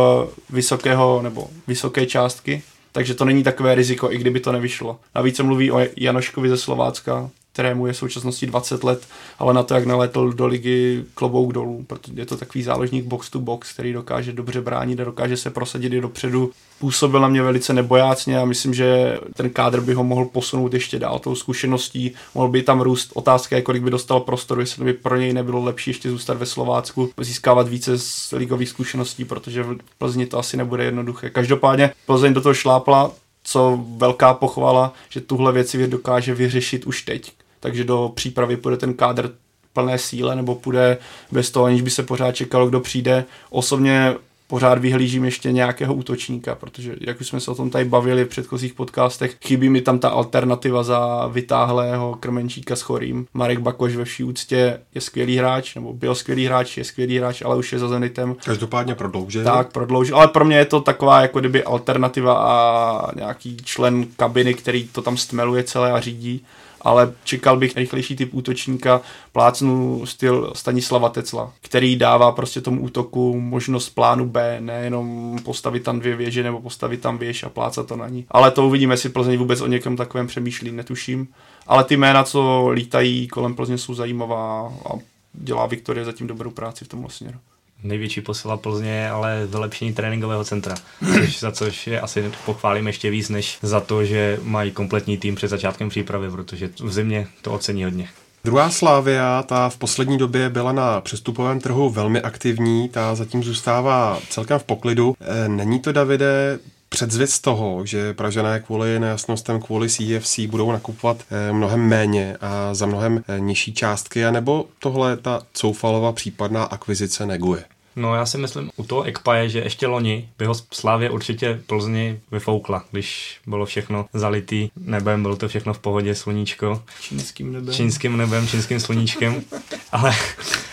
vysokého 0.50 1.22
nebo 1.22 1.48
vysoké 1.66 2.06
částky, 2.06 2.62
takže 2.92 3.14
to 3.14 3.24
není 3.24 3.42
takové 3.42 3.74
riziko, 3.74 4.12
i 4.12 4.18
kdyby 4.18 4.40
to 4.40 4.52
nevyšlo. 4.52 4.98
Navíc 5.14 5.36
se 5.36 5.42
mluví 5.42 5.70
o 5.70 5.80
Janoškovi 5.96 6.48
ze 6.48 6.56
Slovácka, 6.56 7.30
kterému 7.56 7.86
je 7.86 7.92
v 7.92 7.96
současnosti 7.96 8.46
20 8.46 8.84
let, 8.84 9.06
ale 9.38 9.54
na 9.54 9.62
to, 9.62 9.74
jak 9.74 9.86
naletl 9.86 10.32
do 10.32 10.46
ligy 10.46 11.04
klobouk 11.14 11.52
dolů, 11.52 11.84
protože 11.86 12.12
je 12.16 12.26
to 12.26 12.36
takový 12.36 12.64
záložník 12.64 13.04
box 13.04 13.30
to 13.30 13.38
box, 13.38 13.72
který 13.72 13.92
dokáže 13.92 14.32
dobře 14.32 14.60
bránit 14.60 15.00
a 15.00 15.04
dokáže 15.04 15.36
se 15.36 15.50
prosadit 15.50 15.92
i 15.92 16.00
dopředu. 16.00 16.50
Působil 16.78 17.20
na 17.20 17.28
mě 17.28 17.42
velice 17.42 17.72
nebojácně 17.72 18.38
a 18.38 18.44
myslím, 18.44 18.74
že 18.74 19.18
ten 19.36 19.50
kádr 19.50 19.80
by 19.80 19.94
ho 19.94 20.04
mohl 20.04 20.24
posunout 20.24 20.74
ještě 20.74 20.98
dál 20.98 21.18
tou 21.18 21.34
zkušeností, 21.34 22.12
mohl 22.34 22.48
by 22.48 22.62
tam 22.62 22.80
růst. 22.80 23.10
Otázka 23.14 23.62
kolik 23.62 23.82
by 23.82 23.90
dostal 23.90 24.20
prostoru, 24.20 24.60
jestli 24.60 24.84
by 24.84 24.92
pro 24.92 25.16
něj 25.16 25.32
nebylo 25.32 25.64
lepší 25.64 25.90
ještě 25.90 26.10
zůstat 26.10 26.36
ve 26.36 26.46
Slovácku, 26.46 27.10
získávat 27.20 27.68
více 27.68 27.98
z 27.98 28.32
ligových 28.32 28.68
zkušeností, 28.68 29.24
protože 29.24 29.62
v 29.62 29.78
Plzni 29.98 30.26
to 30.26 30.38
asi 30.38 30.56
nebude 30.56 30.84
jednoduché. 30.84 31.30
Každopádně 31.30 31.90
Plzeň 32.06 32.34
do 32.34 32.40
toho 32.40 32.54
šlápla, 32.54 33.10
co 33.44 33.84
velká 33.96 34.34
pochvala, 34.34 34.92
že 35.08 35.20
tuhle 35.20 35.52
věci 35.52 35.88
dokáže 35.88 36.34
vyřešit 36.34 36.86
už 36.86 37.02
teď 37.02 37.32
takže 37.66 37.84
do 37.84 38.12
přípravy 38.14 38.56
půjde 38.56 38.76
ten 38.76 38.94
kádr 38.94 39.30
plné 39.72 39.98
síle, 39.98 40.36
nebo 40.36 40.54
půjde 40.54 40.98
bez 41.32 41.50
toho, 41.50 41.66
aniž 41.66 41.82
by 41.82 41.90
se 41.90 42.02
pořád 42.02 42.32
čekalo, 42.32 42.66
kdo 42.66 42.80
přijde. 42.80 43.24
Osobně 43.50 44.14
pořád 44.46 44.78
vyhlížím 44.78 45.24
ještě 45.24 45.52
nějakého 45.52 45.94
útočníka, 45.94 46.54
protože 46.54 46.94
jak 47.00 47.20
už 47.20 47.26
jsme 47.26 47.40
se 47.40 47.50
o 47.50 47.54
tom 47.54 47.70
tady 47.70 47.84
bavili 47.84 48.24
v 48.24 48.28
předchozích 48.28 48.74
podcastech, 48.74 49.36
chybí 49.44 49.68
mi 49.68 49.80
tam 49.80 49.98
ta 49.98 50.08
alternativa 50.08 50.82
za 50.82 51.26
vytáhlého 51.26 52.16
krmenčíka 52.20 52.76
s 52.76 52.80
chorým. 52.80 53.26
Marek 53.34 53.58
Bakoš 53.58 53.96
ve 53.96 54.04
vší 54.04 54.24
úctě 54.24 54.80
je 54.94 55.00
skvělý 55.00 55.36
hráč, 55.36 55.74
nebo 55.74 55.92
byl 55.92 56.14
skvělý 56.14 56.46
hráč, 56.46 56.76
je 56.76 56.84
skvělý 56.84 57.18
hráč, 57.18 57.42
ale 57.42 57.56
už 57.56 57.72
je 57.72 57.78
za 57.78 57.88
Zenitem. 57.88 58.36
Každopádně 58.44 58.94
prodloužil. 58.94 59.44
Tak, 59.44 59.72
prodloužil, 59.72 60.16
ale 60.16 60.28
pro 60.28 60.44
mě 60.44 60.56
je 60.56 60.64
to 60.64 60.80
taková 60.80 61.20
jako 61.20 61.40
kdyby 61.40 61.64
alternativa 61.64 62.34
a 62.34 63.10
nějaký 63.16 63.56
člen 63.64 64.06
kabiny, 64.16 64.54
který 64.54 64.88
to 64.88 65.02
tam 65.02 65.16
stmeluje 65.16 65.64
celé 65.64 65.92
a 65.92 66.00
řídí 66.00 66.44
ale 66.80 67.12
čekal 67.24 67.56
bych 67.56 67.76
rychlejší 67.76 68.16
typ 68.16 68.34
útočníka, 68.34 69.00
plácnu 69.32 70.06
styl 70.06 70.52
Stanislava 70.54 71.08
Tecla, 71.08 71.52
který 71.60 71.96
dává 71.96 72.32
prostě 72.32 72.60
tomu 72.60 72.82
útoku 72.82 73.40
možnost 73.40 73.88
plánu 73.88 74.26
B, 74.26 74.56
nejenom 74.60 75.38
postavit 75.44 75.82
tam 75.82 76.00
dvě 76.00 76.16
věže 76.16 76.42
nebo 76.42 76.60
postavit 76.60 77.00
tam 77.00 77.18
věž 77.18 77.42
a 77.42 77.48
plácat 77.48 77.86
to 77.86 77.96
na 77.96 78.08
ní. 78.08 78.26
Ale 78.30 78.50
to 78.50 78.66
uvidíme, 78.66 78.94
jestli 78.94 79.08
Plzeň 79.08 79.38
vůbec 79.38 79.60
o 79.60 79.66
někom 79.66 79.96
takovém 79.96 80.26
přemýšlí, 80.26 80.72
netuším. 80.72 81.28
Ale 81.66 81.84
ty 81.84 81.96
jména, 81.96 82.24
co 82.24 82.68
lítají 82.72 83.28
kolem 83.28 83.54
Plzně, 83.54 83.78
jsou 83.78 83.94
zajímavá 83.94 84.72
a 84.90 84.92
dělá 85.32 85.66
Viktorie 85.66 86.04
zatím 86.04 86.26
dobrou 86.26 86.50
práci 86.50 86.84
v 86.84 86.88
tom 86.88 87.06
směru 87.08 87.38
největší 87.82 88.20
posila 88.20 88.56
Plzně 88.56 89.10
ale 89.10 89.46
vylepšení 89.46 89.92
tréninkového 89.92 90.44
centra, 90.44 90.74
což, 91.14 91.40
za 91.40 91.52
což 91.52 91.86
je 91.86 92.00
asi 92.00 92.32
pochválím 92.44 92.86
ještě 92.86 93.10
víc, 93.10 93.28
než 93.28 93.58
za 93.62 93.80
to, 93.80 94.04
že 94.04 94.40
mají 94.42 94.72
kompletní 94.72 95.18
tým 95.18 95.34
před 95.34 95.48
začátkem 95.48 95.88
přípravy, 95.88 96.30
protože 96.30 96.70
v 96.80 96.92
zimě 96.92 97.26
to 97.42 97.52
ocení 97.52 97.84
hodně. 97.84 98.08
Druhá 98.44 98.70
Slávia, 98.70 99.42
ta 99.42 99.68
v 99.68 99.76
poslední 99.76 100.18
době 100.18 100.50
byla 100.50 100.72
na 100.72 101.00
přestupovém 101.00 101.60
trhu 101.60 101.90
velmi 101.90 102.20
aktivní, 102.20 102.88
ta 102.88 103.14
zatím 103.14 103.44
zůstává 103.44 104.18
celkem 104.28 104.58
v 104.58 104.64
poklidu. 104.64 105.14
E, 105.20 105.48
není 105.48 105.80
to, 105.80 105.92
Davide, 105.92 106.58
předzvěst 106.88 107.42
toho, 107.42 107.86
že 107.86 108.14
Pražané 108.14 108.60
kvůli 108.60 109.00
nejasnostem, 109.00 109.60
kvůli 109.60 109.88
CFC 109.88 110.38
budou 110.40 110.72
nakupovat 110.72 111.24
e, 111.30 111.52
mnohem 111.52 111.80
méně 111.80 112.36
a 112.40 112.74
za 112.74 112.86
mnohem 112.86 113.24
e, 113.28 113.40
nižší 113.40 113.74
částky, 113.74 114.26
anebo 114.26 114.66
tohle 114.78 115.16
ta 115.16 115.42
Coufalova 115.52 116.12
případná 116.12 116.64
akvizice 116.64 117.26
neguje? 117.26 117.64
No 117.96 118.14
já 118.14 118.26
si 118.26 118.38
myslím 118.38 118.70
u 118.76 118.84
toho 118.84 119.02
Ekpaje, 119.02 119.48
že 119.48 119.58
ještě 119.58 119.86
loni 119.86 120.28
by 120.38 120.46
ho 120.46 120.54
Slávě 120.72 121.10
určitě 121.10 121.60
Plzni 121.66 122.20
vyfoukla, 122.32 122.84
když 122.90 123.40
bylo 123.46 123.66
všechno 123.66 124.06
zalitý 124.14 124.70
nebem, 124.76 125.22
bylo 125.22 125.36
to 125.36 125.48
všechno 125.48 125.74
v 125.74 125.78
pohodě, 125.78 126.14
sluníčko. 126.14 126.82
Čínským 127.00 127.52
nebem. 127.52 127.74
Čínským 127.74 128.16
nebem, 128.16 128.48
čínským 128.48 128.80
sluníčkem. 128.80 129.42
ale, 129.92 130.14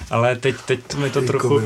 ale 0.09 0.35
teď, 0.35 0.55
teď 0.65 0.95
mi 0.95 1.09
to 1.09 1.21
trochu, 1.21 1.61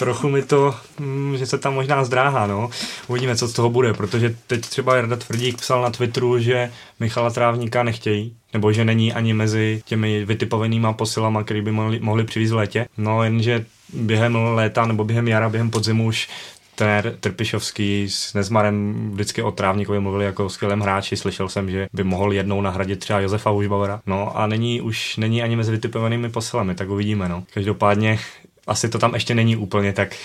trochu 0.00 0.28
mi 0.28 0.42
to, 0.42 0.74
hm, 1.00 1.36
že 1.36 1.46
se 1.46 1.58
tam 1.58 1.74
možná 1.74 2.04
zdráhá, 2.04 2.46
no. 2.46 2.70
Uvidíme, 3.08 3.36
co 3.36 3.48
z 3.48 3.52
toho 3.52 3.70
bude, 3.70 3.94
protože 3.94 4.36
teď 4.46 4.60
třeba 4.60 4.96
Jarda 4.96 5.16
Tvrdík 5.16 5.56
psal 5.56 5.82
na 5.82 5.90
Twitteru, 5.90 6.38
že 6.38 6.70
Michala 7.00 7.30
Trávníka 7.30 7.82
nechtějí, 7.82 8.34
nebo 8.52 8.72
že 8.72 8.84
není 8.84 9.12
ani 9.12 9.34
mezi 9.34 9.82
těmi 9.84 10.24
vytipovanýma 10.24 10.92
posilama, 10.92 11.44
který 11.44 11.62
by 11.62 11.72
mohli, 11.72 12.00
mohli 12.00 12.24
přivést 12.24 12.50
v 12.50 12.54
létě. 12.54 12.86
No 12.98 13.22
jenže 13.22 13.64
během 13.92 14.36
léta 14.36 14.86
nebo 14.86 15.04
během 15.04 15.28
jara, 15.28 15.48
během 15.48 15.70
podzimu 15.70 16.06
už 16.06 16.28
trenér 16.74 17.16
Trpišovský 17.20 18.08
s 18.08 18.34
Nezmarem 18.34 19.10
vždycky 19.12 19.42
o 19.42 19.50
Trávníkovi 19.50 20.00
mluvili 20.00 20.24
jako 20.24 20.46
o 20.46 20.48
skvělém 20.48 20.80
hráči. 20.80 21.16
Slyšel 21.16 21.48
jsem, 21.48 21.70
že 21.70 21.88
by 21.92 22.04
mohl 22.04 22.32
jednou 22.32 22.60
nahradit 22.60 22.98
třeba 22.98 23.20
Josefa 23.20 23.50
Užbauera. 23.50 24.00
No 24.06 24.38
a 24.38 24.46
není 24.46 24.80
už 24.80 25.16
není 25.16 25.42
ani 25.42 25.56
mezi 25.56 25.70
vytipovanými 25.70 26.28
posilami, 26.28 26.74
tak 26.74 26.88
uvidíme. 26.90 27.28
No. 27.28 27.44
Každopádně 27.54 28.18
asi 28.66 28.88
to 28.88 28.98
tam 28.98 29.14
ještě 29.14 29.34
není 29.34 29.56
úplně 29.56 29.92
tak 29.92 30.16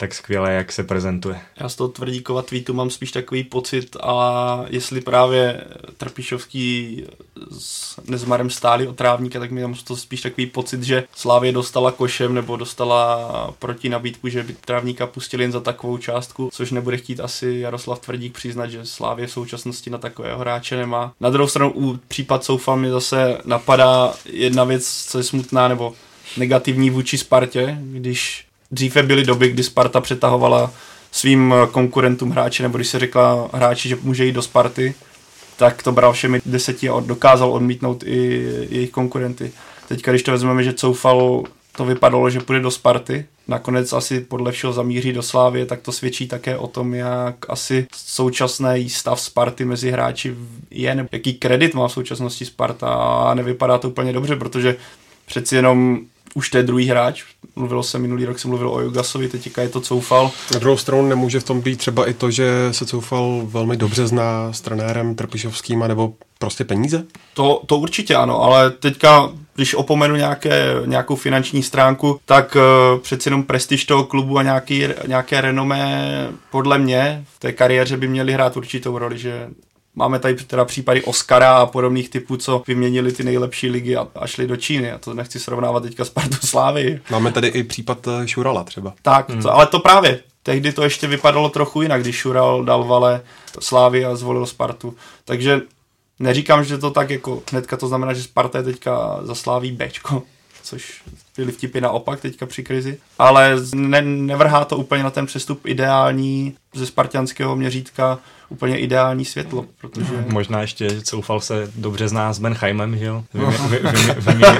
tak 0.00 0.14
skvěle, 0.14 0.52
jak 0.52 0.72
se 0.72 0.84
prezentuje. 0.84 1.40
Já 1.60 1.68
z 1.68 1.76
toho 1.76 1.88
tvrdíkova 1.88 2.42
tweetu 2.42 2.74
mám 2.74 2.90
spíš 2.90 3.12
takový 3.12 3.44
pocit, 3.44 3.96
a 4.02 4.64
jestli 4.68 5.00
právě 5.00 5.64
Trpišovský 5.96 7.04
s 7.58 8.00
Nezmarem 8.08 8.50
stáli 8.50 8.88
od 8.88 8.96
trávníka, 8.96 9.40
tak 9.40 9.50
mi 9.50 9.62
mám 9.62 9.74
to 9.74 9.96
spíš 9.96 10.20
takový 10.20 10.46
pocit, 10.46 10.82
že 10.82 11.04
Slávě 11.14 11.52
dostala 11.52 11.92
košem 11.92 12.34
nebo 12.34 12.56
dostala 12.56 13.54
proti 13.58 13.88
nabídku, 13.88 14.28
že 14.28 14.42
by 14.42 14.52
trávníka 14.52 15.06
pustili 15.06 15.44
jen 15.44 15.52
za 15.52 15.60
takovou 15.60 15.98
částku, 15.98 16.50
což 16.52 16.70
nebude 16.70 16.96
chtít 16.96 17.20
asi 17.20 17.58
Jaroslav 17.60 17.98
Tvrdík 17.98 18.34
přiznat, 18.34 18.70
že 18.70 18.86
Slávě 18.86 19.26
v 19.26 19.32
současnosti 19.32 19.90
na 19.90 19.98
takového 19.98 20.38
hráče 20.38 20.76
nemá. 20.76 21.12
Na 21.20 21.30
druhou 21.30 21.48
stranu 21.48 21.72
u 21.74 21.98
případ 22.08 22.44
Soufa 22.44 22.76
mi 22.76 22.90
zase 22.90 23.38
napadá 23.44 24.14
jedna 24.24 24.64
věc, 24.64 25.06
co 25.08 25.18
je 25.18 25.24
smutná, 25.24 25.68
nebo 25.68 25.94
negativní 26.36 26.90
vůči 26.90 27.18
Spartě, 27.18 27.78
když 27.80 28.44
dříve 28.70 29.02
byly 29.02 29.24
doby, 29.24 29.48
kdy 29.48 29.62
Sparta 29.62 30.00
přetahovala 30.00 30.72
svým 31.12 31.54
konkurentům 31.70 32.30
hráči, 32.30 32.62
nebo 32.62 32.78
když 32.78 32.88
se 32.88 32.98
řekla 32.98 33.50
hráči, 33.52 33.88
že 33.88 33.98
může 34.02 34.24
jít 34.24 34.32
do 34.32 34.42
Sparty, 34.42 34.94
tak 35.56 35.82
to 35.82 35.92
bral 35.92 36.12
všemi 36.12 36.40
deseti 36.46 36.88
a 36.88 37.00
dokázal 37.00 37.52
odmítnout 37.52 38.02
i 38.06 38.48
jejich 38.70 38.90
konkurenty. 38.90 39.52
Teď, 39.88 40.02
když 40.02 40.22
to 40.22 40.30
vezmeme, 40.32 40.62
že 40.62 40.72
Coufal 40.72 41.42
to 41.76 41.84
vypadalo, 41.84 42.30
že 42.30 42.40
půjde 42.40 42.60
do 42.60 42.70
Sparty, 42.70 43.26
nakonec 43.48 43.92
asi 43.92 44.20
podle 44.20 44.52
všeho 44.52 44.72
zamíří 44.72 45.12
do 45.12 45.22
Slávy, 45.22 45.66
tak 45.66 45.80
to 45.80 45.92
svědčí 45.92 46.28
také 46.28 46.56
o 46.56 46.66
tom, 46.66 46.94
jak 46.94 47.34
asi 47.48 47.86
současný 47.96 48.88
stav 48.90 49.20
Sparty 49.20 49.64
mezi 49.64 49.90
hráči 49.90 50.34
je, 50.70 50.94
nebo 50.94 51.08
jaký 51.12 51.34
kredit 51.34 51.74
má 51.74 51.88
v 51.88 51.92
současnosti 51.92 52.44
Sparta 52.44 52.88
a 52.94 53.34
nevypadá 53.34 53.78
to 53.78 53.88
úplně 53.88 54.12
dobře, 54.12 54.36
protože 54.36 54.76
přeci 55.26 55.56
jenom 55.56 56.00
už 56.34 56.50
to 56.50 56.56
je 56.56 56.62
druhý 56.62 56.86
hráč. 56.86 57.22
Mluvilo 57.56 57.82
se 57.82 57.98
minulý 57.98 58.24
rok, 58.24 58.38
jsem 58.38 58.48
mluvil 58.50 58.70
o 58.70 58.80
Jugasovi, 58.80 59.28
teďka 59.28 59.62
je 59.62 59.68
to 59.68 59.80
Coufal. 59.80 60.30
Na 60.52 60.58
druhou 60.58 60.76
stranu 60.76 61.08
nemůže 61.08 61.40
v 61.40 61.44
tom 61.44 61.60
být 61.60 61.78
třeba 61.78 62.08
i 62.08 62.14
to, 62.14 62.30
že 62.30 62.68
se 62.70 62.86
Coufal 62.86 63.42
velmi 63.44 63.76
dobře 63.76 64.06
zná 64.06 64.52
s 64.52 64.60
trenérem 64.60 65.14
Trpišovským, 65.14 65.84
nebo 65.88 66.12
prostě 66.38 66.64
peníze? 66.64 67.04
To, 67.34 67.62
to 67.66 67.78
určitě 67.78 68.16
ano, 68.16 68.42
ale 68.42 68.70
teďka, 68.70 69.30
když 69.54 69.74
opomenu 69.74 70.16
nějaké, 70.16 70.74
nějakou 70.84 71.16
finanční 71.16 71.62
stránku, 71.62 72.20
tak 72.24 72.56
uh, 72.56 73.00
přeci 73.00 73.28
jenom 73.28 73.42
prestiž 73.42 73.84
toho 73.84 74.04
klubu 74.04 74.38
a 74.38 74.42
nějaký, 74.42 74.84
nějaké 75.06 75.40
renomé 75.40 76.28
podle 76.50 76.78
mě 76.78 77.24
v 77.34 77.38
té 77.38 77.52
kariéře 77.52 77.96
by 77.96 78.08
měli 78.08 78.32
hrát 78.32 78.56
určitou 78.56 78.98
roli, 78.98 79.18
že 79.18 79.48
Máme 80.00 80.18
tady 80.18 80.34
teda 80.34 80.64
případy 80.64 81.02
Oscara 81.04 81.56
a 81.56 81.66
podobných 81.66 82.08
typů, 82.08 82.36
co 82.36 82.62
vyměnili 82.66 83.12
ty 83.12 83.24
nejlepší 83.24 83.70
ligy 83.70 83.96
a, 83.96 84.08
a 84.14 84.26
šli 84.26 84.46
do 84.46 84.56
Číny. 84.56 84.92
A 84.92 84.98
to 84.98 85.14
nechci 85.14 85.40
srovnávat 85.40 85.82
teďka 85.82 86.04
s 86.04 86.08
Spartu 86.08 86.46
Slávy. 86.46 87.00
Máme 87.10 87.32
tady 87.32 87.48
i 87.48 87.64
případ 87.64 88.08
eh, 88.08 88.28
Šurala 88.28 88.64
třeba. 88.64 88.94
Tak, 89.02 89.30
hmm. 89.30 89.42
to, 89.42 89.52
ale 89.52 89.66
to 89.66 89.78
právě. 89.78 90.20
Tehdy 90.42 90.72
to 90.72 90.82
ještě 90.82 91.06
vypadalo 91.06 91.48
trochu 91.48 91.82
jinak, 91.82 92.02
když 92.02 92.16
Šural 92.16 92.64
dal 92.64 92.84
vale 92.84 93.20
Slávy 93.60 94.04
a 94.04 94.16
zvolil 94.16 94.46
Spartu. 94.46 94.94
Takže 95.24 95.60
Neříkám, 96.20 96.64
že 96.64 96.78
to 96.78 96.90
tak 96.90 97.10
jako 97.10 97.42
hnedka 97.50 97.76
to 97.76 97.88
znamená, 97.88 98.12
že 98.12 98.22
Sparta 98.22 98.58
je 98.58 98.64
teďka 98.64 99.18
zasláví 99.22 99.72
Bčko, 99.72 100.22
což 100.70 101.02
byly 101.36 101.52
vtipy 101.52 101.80
naopak 101.80 102.20
teďka 102.20 102.46
při 102.46 102.62
krizi, 102.62 102.98
ale 103.18 103.56
ne, 103.74 104.02
nevrhá 104.02 104.64
to 104.64 104.76
úplně 104.76 105.02
na 105.02 105.10
ten 105.10 105.26
přestup 105.26 105.66
ideální 105.66 106.54
ze 106.74 106.86
spartianského 106.86 107.56
měřítka 107.56 108.18
úplně 108.48 108.78
ideální 108.78 109.24
světlo, 109.24 109.64
protože... 109.80 110.12
No, 110.16 110.24
možná 110.28 110.60
ještě, 110.60 110.88
že 110.88 111.02
Coufal 111.02 111.40
se 111.40 111.72
dobře 111.74 112.08
zná 112.08 112.32
s 112.32 112.38
Benheimem, 112.38 112.98
že 112.98 113.04
jo? 113.04 113.24
Vy, 113.34 113.40
vy, 113.68 113.78
vy, 113.78 114.14
vyměnili, 114.20 114.58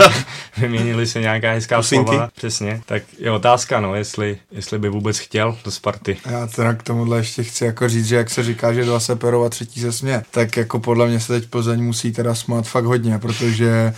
vyměnili 0.57 1.07
se 1.07 1.21
nějaká 1.21 1.53
hezká 1.53 1.77
Pusinky. 1.77 2.09
slova. 2.09 2.29
Přesně. 2.37 2.83
Tak 2.87 3.03
je 3.19 3.31
otázka, 3.31 3.81
no, 3.81 3.95
jestli, 3.95 4.39
jestli 4.53 4.79
by 4.79 4.89
vůbec 4.89 5.19
chtěl 5.19 5.57
do 5.65 5.71
Sparty. 5.71 6.17
Já 6.31 6.47
teda 6.47 6.75
k 6.75 6.83
tomuhle 6.83 7.19
ještě 7.19 7.43
chci 7.43 7.65
jako 7.65 7.89
říct, 7.89 8.07
že 8.07 8.17
jak 8.17 8.31
se 8.31 8.43
říká, 8.43 8.73
že 8.73 8.85
dva 8.85 9.01
se 9.01 9.17
perou 9.17 9.45
a 9.45 9.49
třetí 9.49 9.81
se 9.81 9.93
smě, 9.93 10.23
tak 10.31 10.57
jako 10.57 10.81
podle 10.81 11.09
mě 11.09 11.21
se 11.21 11.41
teď 11.41 11.51
Plzeň 11.51 11.85
musí 11.85 12.13
teda 12.13 12.35
smát 12.35 12.67
fakt 12.67 12.85
hodně, 12.85 13.19
protože 13.19 13.95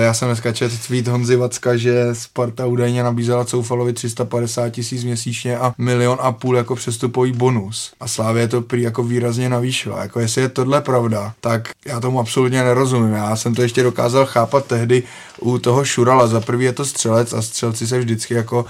já 0.00 0.14
jsem 0.14 0.28
dneska 0.28 0.52
četl 0.52 0.74
tweet 0.86 1.08
Honzy 1.08 1.36
Vacka, 1.36 1.76
že 1.76 2.08
Sparta 2.12 2.66
údajně 2.66 3.02
nabízela 3.02 3.44
Coufalovi 3.44 3.92
350 3.92 4.70
tisíc 4.70 5.04
měsíčně 5.04 5.58
a 5.58 5.74
milion 5.78 6.18
a 6.20 6.32
půl 6.32 6.56
jako 6.56 6.74
přestupový 6.76 7.32
bonus. 7.32 7.92
A 8.00 8.08
Slávě 8.08 8.48
to 8.48 8.60
prý 8.60 8.82
jako 8.82 9.02
výrazně 9.02 9.48
navýšila. 9.48 10.02
Jako 10.02 10.20
jestli 10.20 10.42
je 10.42 10.48
tohle 10.48 10.80
pravda, 10.80 11.34
tak 11.40 11.70
já 11.86 12.00
tomu 12.00 12.20
absolutně 12.20 12.64
nerozumím. 12.64 13.12
Já 13.14 13.36
jsem 13.36 13.54
to 13.54 13.62
ještě 13.62 13.82
dokázal 13.82 14.26
chápat 14.26 14.66
tehdy 14.66 15.02
u 15.40 15.58
toho 15.58 15.84
Šurala. 15.84 16.26
Za 16.26 16.40
prvý 16.40 16.64
je 16.64 16.72
to 16.72 16.84
střelec 16.84 17.32
a 17.32 17.42
střelci 17.42 17.86
se 17.86 17.98
vždycky 17.98 18.34
jako 18.34 18.64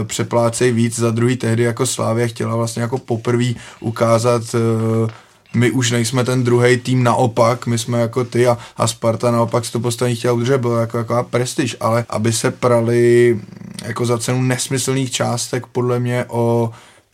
e, 0.00 0.04
přeplácejí 0.04 0.72
víc, 0.72 0.98
za 0.98 1.10
druhý 1.10 1.36
tehdy 1.36 1.62
jako 1.62 1.86
Slávě 1.86 2.28
chtěla 2.28 2.56
vlastně 2.56 2.82
jako 2.82 2.98
poprvé 2.98 3.52
ukázat 3.80 4.42
e, 4.54 5.25
my 5.54 5.70
už 5.70 5.90
nejsme 5.90 6.24
ten 6.24 6.44
druhý 6.44 6.76
tým 6.76 7.02
naopak, 7.04 7.66
my 7.66 7.78
jsme 7.78 8.00
jako 8.00 8.24
ty 8.24 8.46
a, 8.46 8.58
a 8.76 8.86
Sparta 8.86 9.30
naopak 9.30 9.64
si 9.64 9.72
to 9.72 9.80
postavení 9.80 10.16
chtěla 10.16 10.34
udržet, 10.34 10.58
bylo 10.58 10.76
jako 10.76 10.98
jako 10.98 11.26
prestiž, 11.30 11.76
ale 11.80 12.04
aby 12.08 12.32
se 12.32 12.50
prali 12.50 13.40
jako 13.84 14.06
za 14.06 14.18
cenu 14.18 14.42
nesmyslných 14.42 15.10
částek 15.10 15.66
podle 15.66 16.00
mě 16.00 16.24
o 16.28 16.70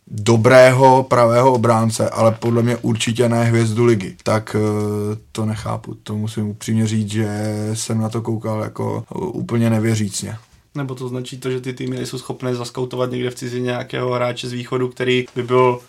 dobrého 0.06 1.02
pravého 1.02 1.52
obránce, 1.52 2.10
ale 2.10 2.32
podle 2.32 2.62
mě 2.62 2.76
určitě 2.76 3.28
ne 3.28 3.44
hvězdu 3.44 3.84
ligy, 3.84 4.16
tak 4.22 4.56
eh, 4.58 5.16
to 5.32 5.46
nechápu. 5.46 5.94
To 6.02 6.16
musím 6.16 6.48
upřímně 6.48 6.86
říct, 6.86 7.10
že 7.10 7.28
jsem 7.74 8.00
na 8.00 8.08
to 8.08 8.22
koukal 8.22 8.62
jako 8.62 9.04
úplně 9.14 9.70
nevěřícně. 9.70 10.36
Nebo 10.74 10.94
to 10.94 11.08
značí 11.08 11.38
to, 11.38 11.50
že 11.50 11.60
ty 11.60 11.72
týmy 11.72 11.96
nejsou 11.96 12.18
schopné 12.18 12.54
zaskoutovat 12.54 13.10
někde 13.10 13.30
v 13.30 13.34
cizině 13.34 13.64
nějakého 13.64 14.12
hráče 14.12 14.48
z 14.48 14.52
východu, 14.52 14.88
který 14.88 15.24
by 15.36 15.42
byl 15.42 15.80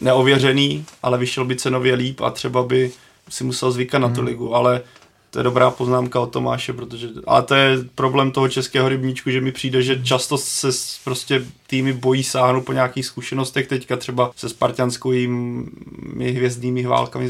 neověřený, 0.00 0.84
ale 1.02 1.18
vyšel 1.18 1.44
by 1.44 1.56
cenově 1.56 1.94
líp 1.94 2.20
a 2.20 2.30
třeba 2.30 2.62
by 2.62 2.90
si 3.28 3.44
musel 3.44 3.72
zvykat 3.72 4.02
na 4.02 4.08
tu 4.08 4.14
hmm. 4.14 4.26
ligu, 4.26 4.54
ale 4.54 4.82
to 5.30 5.38
je 5.40 5.44
dobrá 5.44 5.70
poznámka 5.70 6.20
od 6.20 6.32
Tomáše, 6.32 6.72
protože, 6.72 7.08
ale 7.26 7.42
to 7.42 7.54
je 7.54 7.78
problém 7.94 8.30
toho 8.30 8.48
českého 8.48 8.88
rybníčku, 8.88 9.30
že 9.30 9.40
mi 9.40 9.52
přijde, 9.52 9.82
že 9.82 10.02
často 10.02 10.38
se 10.38 10.68
prostě 11.04 11.44
týmy 11.66 11.92
bojí 11.92 12.24
sáhnout 12.24 12.64
po 12.64 12.72
nějakých 12.72 13.06
zkušenostech, 13.06 13.66
teďka 13.66 13.96
třeba 13.96 14.30
se 14.36 14.48
spartianskými 14.48 16.32
hvězdnými 16.32 16.86
válkami, 16.86 17.28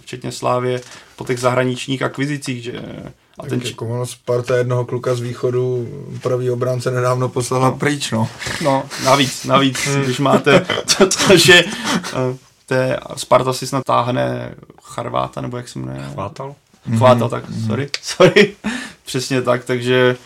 včetně 0.00 0.32
Slávě, 0.32 0.80
po 1.16 1.24
těch 1.24 1.38
zahraničních 1.38 2.02
akvizicích, 2.02 2.62
že 2.62 2.82
a 3.38 3.46
ten 3.46 3.60
jako 3.64 3.86
ono 3.86 4.06
Sparta 4.06 4.56
jednoho 4.56 4.84
kluka 4.84 5.14
z 5.14 5.20
východu 5.20 5.88
pravý 6.22 6.50
obránce 6.50 6.90
nedávno 6.90 7.28
poslala 7.28 7.70
no. 7.70 7.76
pryč, 7.76 8.10
no. 8.10 8.28
No, 8.62 8.84
navíc, 9.04 9.44
navíc, 9.44 9.86
hmm. 9.86 10.02
když 10.02 10.18
máte 10.18 10.66
to, 10.98 11.06
to 11.06 11.36
že 11.36 11.64
uh, 11.64 12.36
té 12.66 12.96
Sparta 13.16 13.52
si 13.52 13.66
snad 13.66 13.84
táhne 13.84 14.54
Charváta, 14.82 15.40
nebo 15.40 15.56
jak 15.56 15.68
se 15.68 15.78
jmenuje? 15.78 16.08
Chvátal. 16.12 16.54
Chvátal, 16.96 17.28
tak, 17.28 17.48
mm-hmm. 17.48 17.66
sorry, 17.66 17.90
sorry. 18.02 18.56
Přesně 19.04 19.42
tak, 19.42 19.64
takže... 19.64 20.16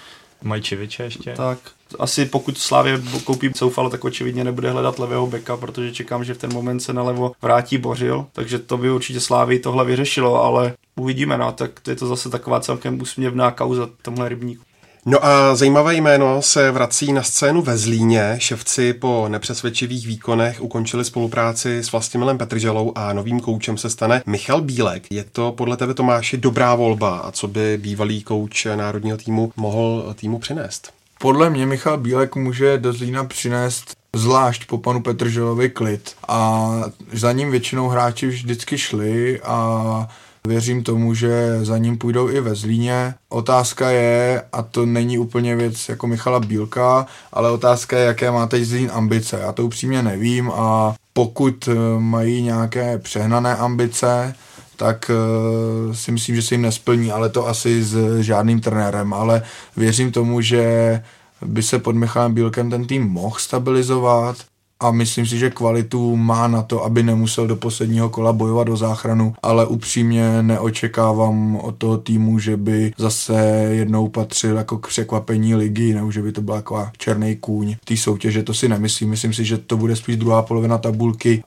Majčeviče 0.43 1.03
ještě. 1.03 1.32
Tak, 1.32 1.59
asi 1.99 2.26
pokud 2.26 2.59
Slávě 2.59 3.03
koupí 3.24 3.51
Soufalo, 3.57 3.91
tak 3.91 4.05
očividně 4.05 4.45
nebude 4.45 4.70
hledat 4.70 4.99
levého 4.99 5.26
beka, 5.26 5.57
protože 5.57 5.93
čekám, 5.93 6.24
že 6.24 6.34
v 6.34 6.39
ten 6.39 6.53
moment 6.53 6.80
se 6.80 6.93
nalevo 6.93 7.32
vrátí 7.43 7.78
Bořil, 7.78 8.26
takže 8.32 8.59
to 8.59 8.76
by 8.76 8.91
určitě 8.91 9.20
Slávy 9.20 9.59
tohle 9.59 9.84
vyřešilo, 9.84 10.43
ale 10.43 10.74
uvidíme, 10.97 11.39
no, 11.39 11.53
tak 11.53 11.80
to 11.80 11.91
je 11.91 11.97
to 11.97 12.07
zase 12.07 12.30
taková 12.30 12.61
celkem 12.61 13.01
úsměvná 13.01 13.51
kauza 13.51 13.89
tomhle 14.03 14.28
rybníku. 14.28 14.65
No 15.09 15.24
a 15.24 15.54
zajímavé 15.54 15.94
jméno 15.94 16.42
se 16.42 16.70
vrací 16.70 17.12
na 17.12 17.22
scénu 17.22 17.62
ve 17.62 17.78
Zlíně. 17.78 18.34
Ševci 18.38 18.92
po 18.92 19.26
nepřesvědčivých 19.28 20.07
výkonech 20.07 20.62
ukončili 20.62 21.04
spolupráci 21.04 21.78
s 21.78 21.92
Vlastimilem 21.92 22.38
Petrželou 22.38 22.92
a 22.94 23.12
novým 23.12 23.40
koučem 23.40 23.78
se 23.78 23.90
stane 23.90 24.22
Michal 24.26 24.61
Bílek. 24.61 25.07
Je 25.11 25.24
to 25.24 25.52
podle 25.52 25.76
tebe, 25.76 25.94
Tomáši, 25.94 26.36
dobrá 26.36 26.74
volba 26.74 27.18
a 27.18 27.32
co 27.32 27.48
by 27.48 27.78
bývalý 27.78 28.22
kouč 28.22 28.66
národního 28.74 29.16
týmu 29.16 29.52
mohl 29.57 30.14
týmu 30.18 30.38
přinést? 30.38 30.92
Podle 31.18 31.50
mě 31.50 31.66
Michal 31.66 31.98
Bílek 31.98 32.36
může 32.36 32.78
do 32.78 32.92
Zlína 32.92 33.24
přinést 33.24 33.96
zvlášť 34.16 34.66
po 34.66 34.78
panu 34.78 35.02
Petrželovi 35.02 35.70
klid 35.70 36.14
a 36.28 36.70
za 37.12 37.32
ním 37.32 37.50
většinou 37.50 37.88
hráči 37.88 38.26
vždycky 38.26 38.78
šli 38.78 39.40
a 39.40 40.09
Věřím 40.47 40.82
tomu, 40.82 41.14
že 41.14 41.59
za 41.64 41.78
ním 41.78 41.99
půjdou 41.99 42.30
i 42.30 42.40
ve 42.40 42.55
Zlíně. 42.55 43.14
Otázka 43.28 43.90
je, 43.90 44.42
a 44.53 44.62
to 44.62 44.86
není 44.86 45.18
úplně 45.18 45.57
věc 45.57 45.88
jako 45.88 46.07
Michala 46.07 46.40
Bílka, 46.40 47.07
ale 47.32 47.51
otázka 47.51 47.99
je, 47.99 48.05
jaké 48.05 48.30
má 48.30 48.47
teď 48.47 48.64
Zlín 48.64 48.90
ambice. 48.92 49.38
Já 49.42 49.53
to 49.53 49.64
upřímně 49.64 50.03
nevím 50.03 50.51
a 50.55 50.94
pokud 51.12 51.68
mají 51.99 52.42
nějaké 52.42 52.99
přehnané 52.99 53.57
ambice, 53.57 54.34
tak 54.76 55.11
uh, 55.11 55.94
si 55.94 56.12
myslím, 56.12 56.36
že 56.36 56.42
se 56.42 56.55
jim 56.55 56.62
nesplní, 56.62 57.12
ale 57.12 57.28
to 57.28 57.49
asi 57.49 57.82
s 57.82 58.20
žádným 58.20 58.61
trenérem, 58.61 59.14
ale 59.14 59.42
věřím 59.76 60.12
tomu, 60.12 60.40
že 60.40 61.03
by 61.47 61.62
se 61.62 61.78
pod 61.78 61.94
Michalem 61.94 62.34
Bílkem 62.34 62.70
ten 62.70 62.86
tým 62.86 63.03
mohl 63.09 63.36
stabilizovat 63.38 64.36
a 64.81 64.91
myslím 64.91 65.27
si, 65.27 65.39
že 65.39 65.51
kvalitu 65.51 66.16
má 66.16 66.49
na 66.49 66.62
to, 66.62 66.85
aby 66.85 67.03
nemusel 67.03 67.47
do 67.47 67.57
posledního 67.57 68.09
kola 68.09 68.33
bojovat 68.33 68.68
o 68.68 68.77
záchranu, 68.77 69.35
ale 69.43 69.66
upřímně 69.66 70.43
neočekávám 70.43 71.57
od 71.57 71.77
toho 71.77 71.99
týmu, 71.99 72.39
že 72.39 72.57
by 72.57 72.93
zase 72.99 73.35
jednou 73.70 74.09
patřil 74.09 74.57
jako 74.57 74.79
k 74.79 74.89
překvapení 74.89 75.55
ligy, 75.55 75.95
nebo 75.95 76.12
že 76.12 76.22
by 76.22 76.33
to 76.33 76.41
byla 76.41 76.57
jako 76.57 76.89
černý 76.99 77.37
kůň 77.37 77.77
té 77.85 77.97
soutěže, 77.97 78.43
to 78.43 78.55
si 78.55 78.68
nemyslím. 78.68 79.11
Myslím 79.11 79.33
si, 79.33 79.45
že 79.45 79.59
to 79.59 79.77
bude 79.77 79.97
spíš 79.97 80.16
druhá 80.16 80.43
polovina 80.43 80.79
tabulky 80.79 81.43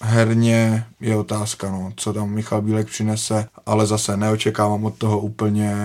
herně 0.00 0.84
je 1.00 1.16
otázka, 1.16 1.70
no, 1.70 1.92
co 1.96 2.12
tam 2.12 2.30
Michal 2.30 2.62
Bílek 2.62 2.86
přinese, 2.86 3.46
ale 3.66 3.86
zase 3.86 4.16
neočekávám 4.16 4.84
od 4.84 4.94
toho 4.98 5.18
úplně, 5.18 5.76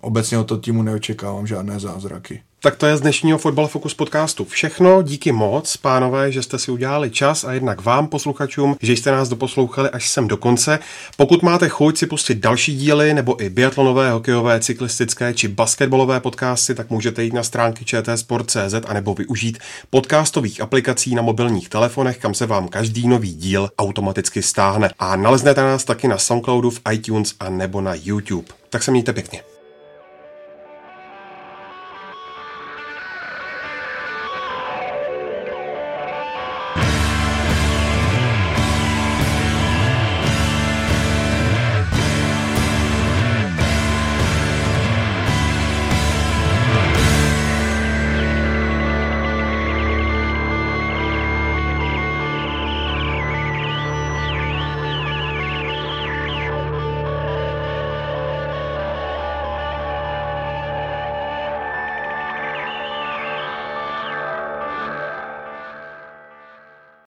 obecně 0.00 0.38
od 0.38 0.44
toho 0.44 0.60
týmu 0.60 0.82
neočekávám 0.82 1.46
žádné 1.46 1.80
zázraky. 1.80 2.42
Tak 2.62 2.76
to 2.76 2.86
je 2.86 2.96
z 2.96 3.00
dnešního 3.00 3.38
Fotbal 3.38 3.68
Focus 3.68 3.94
podcastu 3.94 4.44
všechno. 4.44 5.02
Díky 5.02 5.32
moc, 5.32 5.76
pánové, 5.76 6.32
že 6.32 6.42
jste 6.42 6.58
si 6.58 6.70
udělali 6.70 7.10
čas 7.10 7.44
a 7.44 7.52
jednak 7.52 7.80
vám, 7.80 8.06
posluchačům, 8.06 8.76
že 8.82 8.92
jste 8.92 9.10
nás 9.10 9.28
doposlouchali 9.28 9.90
až 9.90 10.10
sem 10.10 10.28
do 10.28 10.36
konce. 10.36 10.78
Pokud 11.16 11.42
máte 11.42 11.68
chuť 11.68 11.98
si 11.98 12.06
pustit 12.06 12.38
další 12.38 12.76
díly 12.76 13.14
nebo 13.14 13.42
i 13.42 13.50
biatlonové, 13.50 14.10
hokejové, 14.10 14.60
cyklistické 14.60 15.34
či 15.34 15.48
basketbalové 15.48 16.20
podcasty, 16.20 16.74
tak 16.74 16.90
můžete 16.90 17.24
jít 17.24 17.32
na 17.32 17.42
stránky 17.42 17.84
čtsport.cz 17.84 18.74
a 18.86 18.92
nebo 18.92 19.14
využít 19.14 19.58
podcastových 19.90 20.60
aplikací 20.60 21.14
na 21.14 21.22
mobilních 21.22 21.68
telefonech, 21.68 22.18
kam 22.18 22.34
se 22.34 22.46
vám 22.46 22.68
každý 22.68 23.08
nový 23.08 23.34
díl 23.34 23.68
automaticky 23.78 24.42
stáhne. 24.42 24.90
A 24.98 25.16
naleznete 25.16 25.62
nás 25.62 25.84
taky 25.84 26.08
na 26.08 26.18
Soundcloudu, 26.18 26.70
v 26.70 26.80
iTunes 26.92 27.34
a 27.40 27.50
nebo 27.50 27.80
na 27.80 27.94
YouTube. 27.94 28.48
Tak 28.70 28.82
se 28.82 28.90
mějte 28.90 29.12
pěkně. 29.12 29.49